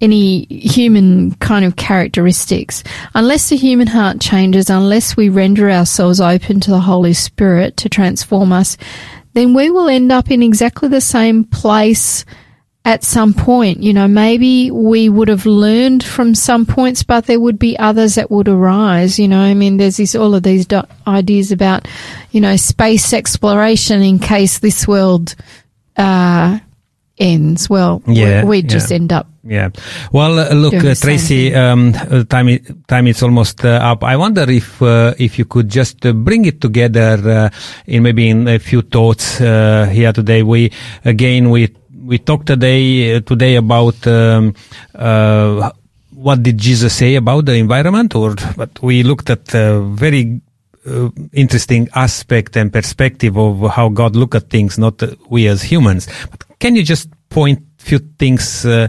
any 0.00 0.44
human 0.44 1.34
kind 1.40 1.64
of 1.64 1.74
characteristics. 1.74 2.84
Unless 3.16 3.48
the 3.48 3.56
human 3.56 3.88
heart 3.88 4.20
changes, 4.20 4.70
unless 4.70 5.16
we 5.16 5.28
render 5.28 5.68
ourselves 5.68 6.20
open 6.20 6.60
to 6.60 6.70
the 6.70 6.78
Holy 6.78 7.14
Spirit 7.14 7.76
to 7.78 7.88
transform 7.88 8.52
us, 8.52 8.76
then 9.32 9.54
we 9.54 9.72
will 9.72 9.88
end 9.88 10.12
up 10.12 10.30
in 10.30 10.40
exactly 10.40 10.88
the 10.88 11.00
same 11.00 11.42
place 11.42 12.24
at 12.84 13.04
some 13.04 13.34
point. 13.34 13.82
You 13.82 13.92
know, 13.92 14.08
maybe 14.08 14.70
we 14.70 15.08
would 15.08 15.28
have 15.28 15.46
learned 15.46 16.02
from 16.02 16.34
some 16.34 16.64
points, 16.66 17.02
but 17.02 17.26
there 17.26 17.40
would 17.40 17.58
be 17.58 17.78
others 17.78 18.14
that 18.14 18.30
would 18.30 18.48
arise. 18.48 19.18
You 19.18 19.28
know, 19.28 19.40
I 19.40 19.54
mean, 19.54 19.76
there's 19.76 19.98
this, 19.98 20.14
all 20.14 20.34
of 20.34 20.42
these 20.42 20.66
do- 20.66 20.82
ideas 21.06 21.52
about, 21.52 21.86
you 22.30 22.40
know, 22.40 22.56
space 22.56 23.12
exploration 23.12 24.02
in 24.02 24.18
case 24.18 24.58
this 24.60 24.88
world, 24.88 25.34
uh, 25.96 26.58
ends. 27.18 27.68
Well, 27.68 28.02
Yeah, 28.06 28.44
we 28.44 28.62
just 28.62 28.90
yeah. 28.90 28.94
end 28.96 29.12
up 29.12 29.26
Yeah. 29.44 29.68
Well, 30.12 30.38
uh, 30.38 30.54
look, 30.54 30.74
uh, 30.74 30.94
Tracey, 30.94 31.54
um, 31.54 31.92
uh, 31.94 32.24
time 32.24 32.48
i- 32.48 32.60
time 32.88 33.06
is 33.08 33.22
almost 33.22 33.64
uh, 33.64 33.68
up. 33.82 34.04
I 34.04 34.16
wonder 34.16 34.44
if 34.50 34.80
uh, 34.82 35.14
if 35.18 35.38
you 35.38 35.44
could 35.46 35.68
just 35.68 36.04
uh, 36.06 36.12
bring 36.12 36.44
it 36.46 36.60
together 36.60 37.18
uh, 37.24 37.48
in 37.86 38.02
maybe 38.02 38.28
in 38.28 38.46
a 38.48 38.58
few 38.58 38.82
thoughts 38.82 39.40
uh, 39.40 39.86
here 39.92 40.12
today. 40.12 40.42
We 40.42 40.72
again 41.04 41.48
we 41.50 41.68
we 42.10 42.18
talked 42.18 42.46
today 42.46 43.14
uh, 43.14 43.20
today 43.20 43.54
about 43.54 44.04
um, 44.06 44.52
uh, 44.96 45.70
what 46.12 46.42
did 46.42 46.58
Jesus 46.58 46.92
say 46.92 47.14
about 47.14 47.46
the 47.46 47.54
environment, 47.54 48.16
or 48.16 48.34
but 48.56 48.82
we 48.82 49.04
looked 49.04 49.30
at 49.30 49.54
a 49.54 49.80
very 49.80 50.40
uh, 50.84 51.08
interesting 51.32 51.88
aspect 51.94 52.56
and 52.56 52.72
perspective 52.72 53.38
of 53.38 53.70
how 53.70 53.88
God 53.88 54.16
look 54.16 54.34
at 54.34 54.50
things, 54.50 54.76
not 54.76 55.00
we 55.30 55.46
as 55.46 55.62
humans. 55.62 56.08
But 56.30 56.58
can 56.58 56.74
you 56.74 56.82
just 56.82 57.08
point 57.30 57.62
few 57.80 57.98
things 57.98 58.64
uh, 58.64 58.88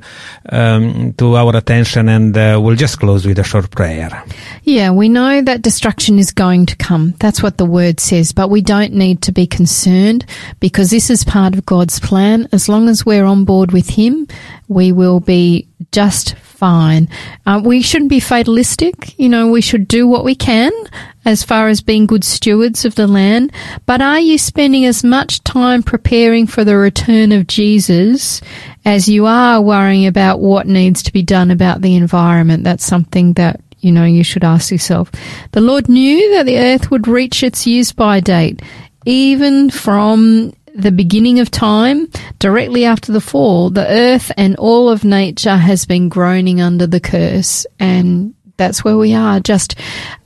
um, 0.49 1.13
to 1.13 1.35
our 1.35 1.55
attention, 1.55 2.09
and 2.09 2.35
uh, 2.35 2.59
we'll 2.61 2.75
just 2.75 2.99
close 2.99 3.25
with 3.25 3.39
a 3.39 3.43
short 3.43 3.71
prayer. 3.71 4.23
Yeah, 4.63 4.91
we 4.91 5.09
know 5.09 5.41
that 5.41 5.61
destruction 5.61 6.19
is 6.19 6.31
going 6.31 6.65
to 6.67 6.75
come. 6.75 7.13
That's 7.19 7.41
what 7.41 7.57
the 7.57 7.65
word 7.65 7.99
says, 7.99 8.31
but 8.31 8.49
we 8.49 8.61
don't 8.61 8.93
need 8.93 9.21
to 9.23 9.31
be 9.31 9.47
concerned 9.47 10.25
because 10.59 10.91
this 10.91 11.09
is 11.09 11.23
part 11.23 11.55
of 11.55 11.65
God's 11.65 11.99
plan. 11.99 12.47
As 12.51 12.67
long 12.67 12.89
as 12.89 13.05
we're 13.05 13.25
on 13.25 13.45
board 13.45 13.71
with 13.71 13.89
Him, 13.89 14.27
we 14.67 14.91
will 14.91 15.19
be 15.19 15.67
just 15.91 16.35
fine. 16.61 17.09
Uh, 17.47 17.59
we 17.65 17.81
shouldn't 17.81 18.11
be 18.11 18.19
fatalistic. 18.19 19.17
You 19.17 19.29
know, 19.29 19.47
we 19.47 19.61
should 19.61 19.87
do 19.87 20.07
what 20.07 20.23
we 20.23 20.35
can 20.35 20.71
as 21.25 21.41
far 21.41 21.69
as 21.69 21.81
being 21.81 22.05
good 22.05 22.23
stewards 22.23 22.85
of 22.85 22.93
the 22.93 23.07
land. 23.07 23.51
But 23.87 23.99
are 23.99 24.19
you 24.19 24.37
spending 24.37 24.85
as 24.85 25.03
much 25.03 25.43
time 25.43 25.81
preparing 25.81 26.45
for 26.45 26.63
the 26.63 26.77
return 26.77 27.31
of 27.31 27.47
Jesus 27.47 28.41
as 28.85 29.09
you 29.09 29.25
are 29.25 29.59
worrying 29.59 30.05
about 30.05 30.39
what 30.39 30.67
needs 30.67 31.01
to 31.01 31.11
be 31.11 31.23
done 31.23 31.49
about 31.49 31.81
the 31.81 31.95
environment? 31.95 32.63
That's 32.63 32.85
something 32.85 33.33
that 33.33 33.59
you 33.79 33.91
know, 33.91 34.05
you 34.05 34.23
should 34.23 34.43
ask 34.43 34.71
yourself. 34.71 35.11
The 35.53 35.61
Lord 35.61 35.89
knew 35.89 36.35
that 36.35 36.45
the 36.45 36.59
earth 36.59 36.91
would 36.91 37.07
reach 37.07 37.41
its 37.41 37.65
use 37.65 37.91
by 37.91 38.19
date, 38.19 38.61
even 39.07 39.71
from 39.71 40.53
the 40.75 40.91
beginning 40.91 41.39
of 41.39 41.51
time, 41.51 42.09
directly 42.39 42.85
after 42.85 43.11
the 43.11 43.21
fall. 43.21 43.69
The 43.69 43.87
earth 43.87 44.31
and 44.37 44.55
all 44.57 44.89
of 44.89 45.03
nature 45.03 45.55
has 45.55 45.85
been 45.85 46.09
groaning 46.09 46.61
under 46.61 46.87
the 46.87 46.99
curse, 46.99 47.65
and 47.79 48.33
that's 48.57 48.83
where 48.83 48.97
we 48.97 49.13
are. 49.13 49.39
Just, 49.39 49.75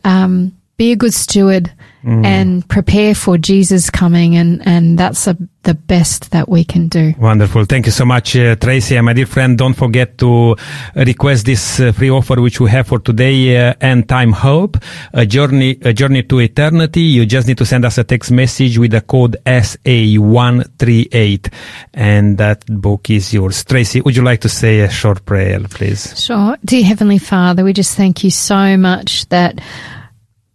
um, 0.03 0.54
be 0.77 0.91
a 0.91 0.95
good 0.95 1.13
steward 1.13 1.71
and 2.05 2.67
prepare 2.69 3.15
for 3.15 3.37
Jesus 3.37 3.89
coming, 3.89 4.35
and 4.35 4.61
and 4.67 4.97
that's 4.97 5.25
a, 5.25 5.35
the 5.63 5.73
best 5.73 6.29
that 6.31 6.47
we 6.47 6.63
can 6.63 6.87
do. 6.87 7.15
Wonderful. 7.17 7.65
Thank 7.65 7.87
you 7.87 7.91
so 7.91 8.05
much, 8.05 8.35
uh, 8.35 8.55
Tracey. 8.57 8.95
And 8.95 9.07
my 9.07 9.13
dear 9.13 9.25
friend, 9.25 9.57
don't 9.57 9.73
forget 9.73 10.19
to 10.19 10.55
request 10.95 11.47
this 11.47 11.79
uh, 11.79 11.91
free 11.93 12.11
offer 12.11 12.39
which 12.39 12.59
we 12.59 12.69
have 12.69 12.85
for 12.87 12.99
today, 12.99 13.57
uh, 13.57 13.73
End 13.81 14.07
Time 14.07 14.33
Hope, 14.33 14.77
a 15.13 15.25
journey, 15.25 15.79
a 15.81 15.93
journey 15.93 16.21
to 16.23 16.41
eternity. 16.41 17.01
You 17.01 17.25
just 17.25 17.47
need 17.47 17.57
to 17.57 17.65
send 17.65 17.85
us 17.85 17.97
a 17.97 18.03
text 18.03 18.31
message 18.31 18.77
with 18.77 18.91
the 18.91 19.01
code 19.01 19.37
SA138 19.47 21.51
and 21.95 22.37
that 22.37 22.67
book 22.67 23.09
is 23.09 23.33
yours. 23.33 23.65
Tracey, 23.65 24.01
would 24.01 24.15
you 24.15 24.21
like 24.21 24.41
to 24.41 24.49
say 24.49 24.81
a 24.81 24.91
short 24.91 25.25
prayer, 25.25 25.59
please? 25.61 26.23
Sure. 26.23 26.55
Dear 26.63 26.83
Heavenly 26.83 27.17
Father, 27.17 27.63
we 27.63 27.73
just 27.73 27.97
thank 27.97 28.23
you 28.23 28.29
so 28.29 28.77
much 28.77 29.27
that 29.29 29.59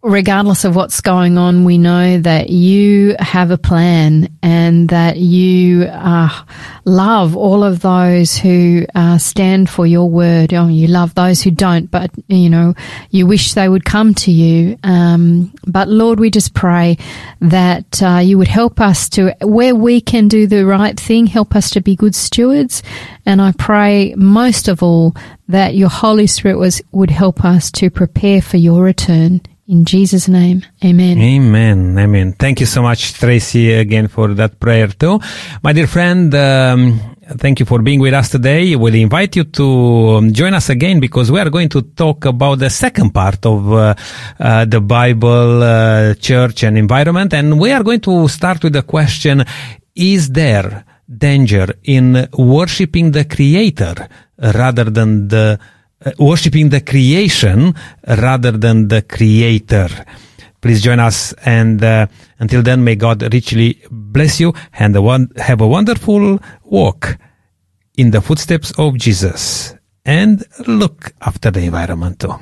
regardless 0.03 0.65
of 0.65 0.75
what's 0.75 1.03
going 1.03 1.37
on, 1.37 1.65
we 1.65 1.77
know 1.77 2.19
that 2.21 2.49
you 2.49 3.15
have 3.19 3.51
a 3.51 3.59
plan 3.59 4.35
and 4.43 4.89
that 4.89 5.19
you 5.19 5.85
uh, 5.85 6.31
love 6.87 7.37
all 7.37 7.63
of 7.63 7.81
those 7.81 8.37
who 8.37 8.87
uh, 8.95 9.19
stand 9.19 9.69
for 9.69 9.87
your 9.87 10.09
word. 10.09 10.55
Oh, 10.55 10.69
you 10.69 10.87
love 10.87 11.15
those 11.15 11.43
who 11.43 11.51
don't, 11.51 11.91
but 11.91 12.11
you 12.29 12.49
know, 12.49 12.75
you 13.11 13.27
wish 13.27 13.53
they 13.53 13.69
would 13.69 13.85
come 13.85 14.15
to 14.15 14.31
you. 14.31 14.79
Um, 14.83 15.53
but 15.67 15.89
Lord, 15.89 16.19
we 16.19 16.31
just 16.31 16.55
pray 16.55 16.97
that 17.43 18.03
uh, 18.03 18.21
you 18.23 18.39
would 18.39 18.49
help 18.49 18.81
us 18.81 19.09
to, 19.11 19.35
where 19.43 19.75
we 19.75 20.01
can 20.01 20.29
do 20.29 20.47
the 20.47 20.65
right 20.65 20.99
thing, 20.99 21.27
help 21.27 21.55
us 21.55 21.71
to 21.71 21.83
be 21.83 21.95
good 21.95 22.15
stewards. 22.15 22.83
And 23.27 23.43
I 23.43 23.53
pray 23.53 24.15
most 24.17 24.67
of 24.67 24.83
all 24.83 25.15
that 25.49 25.75
your 25.75 25.91
Holy 25.91 26.27
Spirit 26.27 26.57
was, 26.57 26.81
would 26.91 27.11
help 27.11 27.45
us 27.45 27.71
to 27.73 27.91
prepare 27.91 28.41
for 28.41 28.57
your 28.57 28.83
return. 28.83 29.43
In 29.71 29.85
Jesus' 29.85 30.27
name, 30.27 30.67
amen. 30.85 31.17
Amen. 31.17 31.97
Amen. 31.97 32.33
Thank 32.33 32.59
you 32.59 32.67
so 32.67 32.83
much, 32.83 33.13
Tracey, 33.13 33.73
again 33.73 34.09
for 34.09 34.35
that 34.35 34.59
prayer 34.59 34.89
too. 34.89 35.21
My 35.63 35.73
dear 35.73 35.87
friend, 35.87 36.35
um, 36.35 36.99
thank 37.39 37.61
you 37.61 37.67
for 37.67 37.81
being 37.81 38.01
with 38.01 38.13
us 38.13 38.31
today. 38.31 38.75
We'll 38.75 38.97
invite 38.97 39.37
you 39.37 39.45
to 39.45 40.17
um, 40.17 40.33
join 40.33 40.55
us 40.55 40.71
again 40.71 40.99
because 40.99 41.31
we 41.31 41.39
are 41.39 41.51
going 41.51 41.69
to 41.69 41.83
talk 41.83 42.25
about 42.25 42.59
the 42.59 42.69
second 42.69 43.15
part 43.15 43.47
of 43.47 43.73
uh, 43.73 43.95
uh, 44.41 44.65
the 44.65 44.81
Bible, 44.81 45.63
uh, 45.63 46.15
church 46.15 46.65
and 46.65 46.77
environment. 46.77 47.33
And 47.33 47.61
we 47.61 47.71
are 47.71 47.85
going 47.85 48.01
to 48.01 48.27
start 48.27 48.65
with 48.65 48.73
the 48.73 48.83
question, 48.83 49.45
is 49.95 50.31
there 50.31 50.85
danger 51.07 51.79
in 51.85 52.29
worshiping 52.37 53.13
the 53.13 53.25
creator 53.25 54.09
rather 54.37 54.91
than 54.91 55.29
the 55.29 55.61
uh, 56.05 56.13
worshipping 56.19 56.71
the 56.71 56.81
creation 56.81 57.75
rather 58.07 58.53
than 58.53 58.89
the 58.89 59.03
creator. 59.03 59.89
Please 60.61 60.83
join 60.83 61.01
us. 61.01 61.33
And 61.45 61.83
uh, 61.83 62.07
until 62.39 62.63
then, 62.63 62.85
may 62.85 62.97
God 62.97 63.23
richly 63.33 63.83
bless 63.91 64.41
you 64.41 64.53
and 64.73 64.95
have 65.37 65.61
a 65.61 65.67
wonderful 65.67 66.39
walk 66.65 67.19
in 67.97 68.11
the 68.11 68.21
footsteps 68.21 68.73
of 68.79 68.97
Jesus 68.97 69.75
and 70.05 70.45
look 70.67 71.13
after 71.21 71.51
the 71.51 71.61
environment 71.61 72.21
too. 72.21 72.35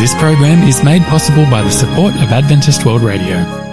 This 0.00 0.14
program 0.14 0.66
is 0.66 0.82
made 0.84 1.02
possible 1.02 1.44
by 1.50 1.62
the 1.62 1.70
support 1.70 2.14
of 2.14 2.32
Adventist 2.32 2.86
World 2.86 3.02
Radio. 3.02 3.67